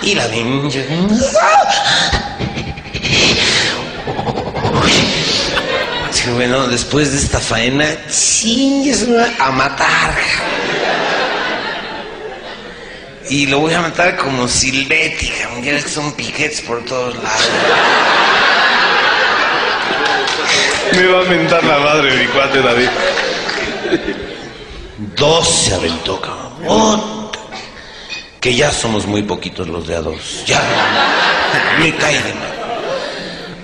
[0.00, 0.86] Y la pinche...
[6.10, 9.06] Sí, bueno, después de esta faena, chingues
[9.38, 10.14] a matar.
[13.28, 17.14] Y lo voy a matar como Silvetti, cabrón, ya ves que son piquetes por todos
[17.22, 17.50] lados.
[20.92, 22.88] Me va a mentar la madre mi cuate David.
[24.98, 27.30] Dos se aventó, cabrón.
[28.40, 30.44] Que ya somos muy poquitos los de a dos.
[30.46, 30.62] Ya.
[31.78, 32.54] Me cae de mal.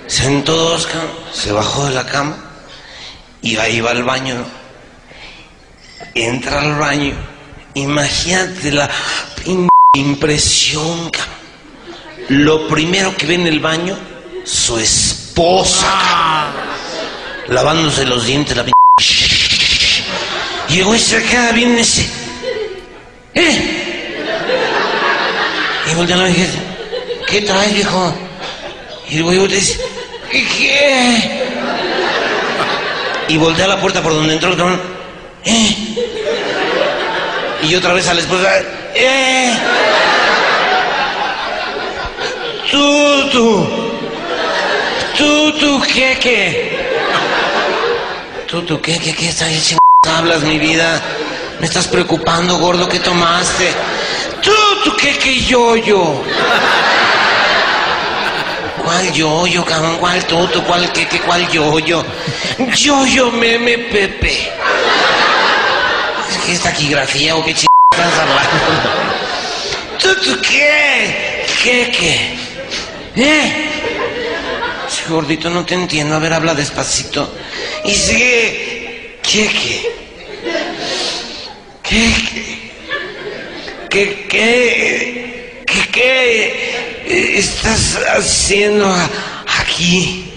[0.07, 1.11] Sentó dos, cabrón.
[1.31, 2.37] Se bajó de la cama.
[3.41, 4.45] Y ahí va al baño.
[6.13, 7.15] Entra al baño.
[7.73, 8.89] Imagínate la
[9.93, 11.33] impresión, cabrón.
[12.29, 13.97] Lo primero que ve en el baño,
[14.45, 16.51] su esposa.
[17.47, 18.63] Lavándose los dientes, la
[20.73, 22.05] pin- y el güey se queda bien ese.
[23.35, 23.69] ¿Eh?
[25.91, 26.49] Y voltea a la dice,
[27.27, 28.13] ¿qué traes, viejo?
[29.09, 29.79] Y el güey dice,
[30.31, 31.43] ¿qué?
[33.27, 34.81] Y voltea a la puerta por donde entró el cabrón.
[35.45, 35.75] ¿Eh?
[37.63, 38.49] Y otra vez a la esposa,
[38.95, 39.53] ¡eh!
[42.71, 43.67] Tú, tú.
[45.17, 46.71] Tú, tú, ¿qué, qué?
[48.47, 49.29] Tú, tú, ¿qué, qué, qué?
[49.29, 49.77] ¿Estás ching-
[50.09, 51.01] hablas, mi vida?
[51.59, 53.71] Me estás preocupando, gordo, ¿qué tomaste?
[54.41, 54.51] Tú,
[54.83, 56.23] tú, ¿qué, qué, yo, yo?
[58.83, 59.97] ¿Cuál yo, yo, cabrón?
[59.97, 60.63] ¿Cuál tú, tú?
[60.63, 62.03] ¿Cuál, qué, qué, cuál yo, yo?
[62.75, 64.51] Yo, yo, meme, pepe.
[66.45, 68.49] ¿Qué es taquigrafía o qué ching estás hablando?
[69.99, 71.45] ¿Tú, tú, qué?
[71.63, 72.35] ¿Qué, qué?
[73.15, 73.69] ¿Eh?
[75.07, 76.15] Gordito, no te entiendo.
[76.15, 77.33] A ver, habla despacito.
[77.85, 78.62] Y sigue.
[79.33, 79.81] ¿Qué, qué?
[81.81, 82.71] ¿Qué, qué?
[83.89, 85.63] ¿Qué, qué?
[85.65, 88.95] ¿Qué, qué estás haciendo
[89.59, 90.31] aquí?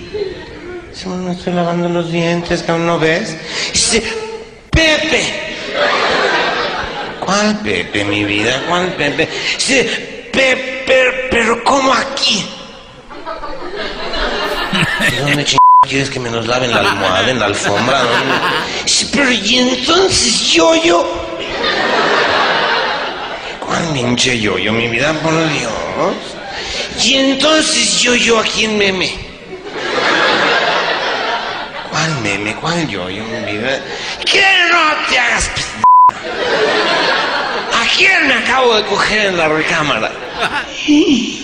[0.90, 3.36] Dice, "Bueno, me estoy lavando los dientes, cabrón, ¿no ves?
[3.70, 4.02] Dice,
[4.70, 5.24] Pepe.
[7.20, 8.64] ¿Cuál Pepe, mi vida?
[8.66, 9.28] ¿Cuál Pepe?
[9.58, 12.46] Dice, Pepe, pero ¿cómo aquí?
[15.10, 15.44] ¿De dónde
[15.86, 18.02] quieres que me nos laven la almohada en la alfombra?
[18.84, 21.26] Dice, pero ¿y entonces yo, yo?
[23.64, 25.72] ¿Cuál pinche yo, yo, mi vida, por Dios?
[27.02, 29.12] Y entonces yo, yo, aquí en meme.
[31.90, 32.54] ¿Cuál meme?
[32.56, 33.80] ¿Cuál yo, yo, mi vida?
[34.24, 35.50] ¿Qué no te hagas
[37.72, 40.10] ¿A quién me acabo de coger en la recámara?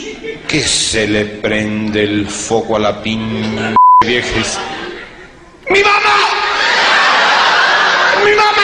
[0.48, 3.74] Que se le prende el foco a la pin
[4.04, 4.58] dice,
[5.68, 6.14] ¡Mi mamá!
[8.24, 8.62] ¡Mi mamá!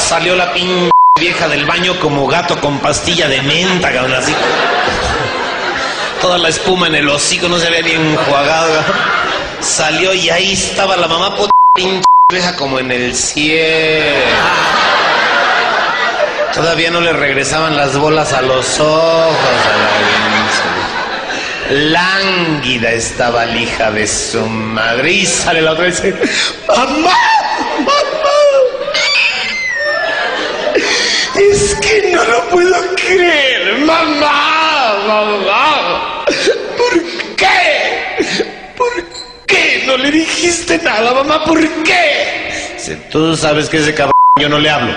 [0.00, 4.34] Salió la pin vieja del baño como gato con pastilla de menta, cabrón, así.
[6.20, 8.82] Toda la espuma en el hocico no se había ni enjuagado.
[9.60, 14.16] Salió y ahí estaba la mamá puta pinche vieja como en el cielo.
[16.54, 20.81] Todavía no le regresaban las bolas a los ojos a la pinche.
[21.72, 25.12] Lánguida estaba la hija de su madre.
[25.12, 25.26] Y
[25.60, 26.14] la otra y dice,
[26.68, 26.92] ¡Mamá!
[27.78, 28.32] ¡Mamá!
[31.34, 36.24] Es que no lo puedo creer, mamá, mamá.
[36.76, 37.02] ¿Por
[37.36, 38.26] qué?
[38.76, 38.92] ¿Por
[39.46, 41.42] qué no le dijiste nada, mamá?
[41.44, 42.74] ¿Por qué?
[42.76, 44.94] Si tú sabes que ese cabrón yo no le hablo.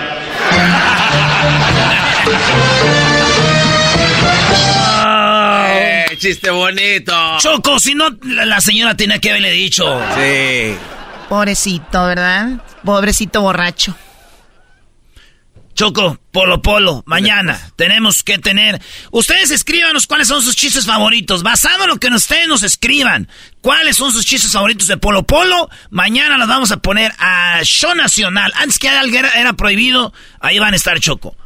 [6.18, 7.12] Chiste bonito.
[7.38, 9.84] Choco, si no, la, señora tenía que haberle dicho.
[10.16, 10.76] Sí.
[11.28, 12.62] Pobrecito, ¿verdad?
[12.84, 13.96] Pobrecito borracho.
[15.74, 18.80] Choco, Polo Polo, mañana tenemos que tener.
[19.10, 21.42] Ustedes escríbanos cuáles son sus chistes favoritos.
[21.42, 23.28] Basado en lo que ustedes nos escriban,
[23.60, 25.68] cuáles son sus chistes favoritos de Polo Polo.
[25.90, 28.52] Mañana los vamos a poner a Show Nacional.
[28.56, 29.02] Antes que era,
[29.38, 31.36] era prohibido, ahí van a estar Choco.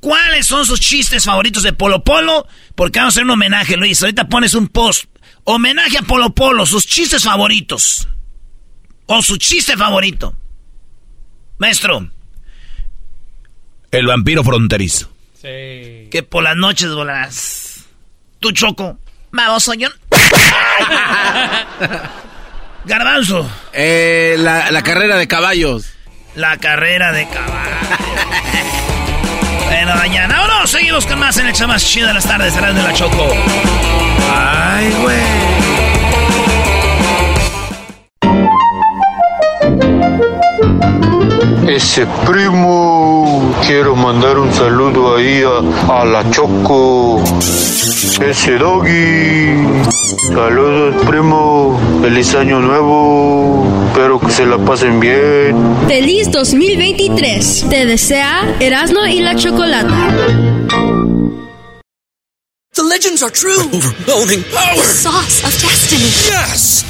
[0.00, 2.46] ¿Cuáles son sus chistes favoritos de Polo Polo?
[2.80, 4.00] Porque vamos a hacer un homenaje, Luis.
[4.00, 5.04] Ahorita pones un post.
[5.44, 8.08] Homenaje a Polo Polo, sus chistes favoritos.
[9.04, 10.34] O su chiste favorito.
[11.58, 12.10] Maestro.
[13.90, 15.12] El vampiro fronterizo.
[15.34, 16.08] Sí.
[16.10, 17.84] Que por las noches volarás.
[18.38, 18.98] Tu choco.
[19.30, 19.88] Vamos, yo.
[22.86, 23.46] Garbanzo.
[23.74, 25.84] Eh, la, la, carrera de caballos.
[26.34, 27.88] La carrera de caballos.
[29.84, 30.46] bueno, mañana.
[30.46, 32.54] no, seguimos con más en el más chido de las tardes.
[32.54, 33.28] de la Choco.
[34.30, 35.20] Ay, güey.
[41.70, 45.40] Ese primo, quiero mandar un saludo ahí
[45.88, 47.22] a, la Choco.
[48.20, 49.54] Ese doggy.
[50.34, 51.80] Saludos, primo.
[52.02, 53.64] Feliz año nuevo.
[53.86, 55.54] Espero que se la pasen bien.
[55.86, 57.66] Feliz 2023.
[57.70, 60.08] Te desea Erasmo y la Chocolata.
[62.74, 63.60] The legends are true.
[63.72, 64.74] overwhelming power.
[64.74, 66.10] The sauce of destiny.
[66.26, 66.89] Yes.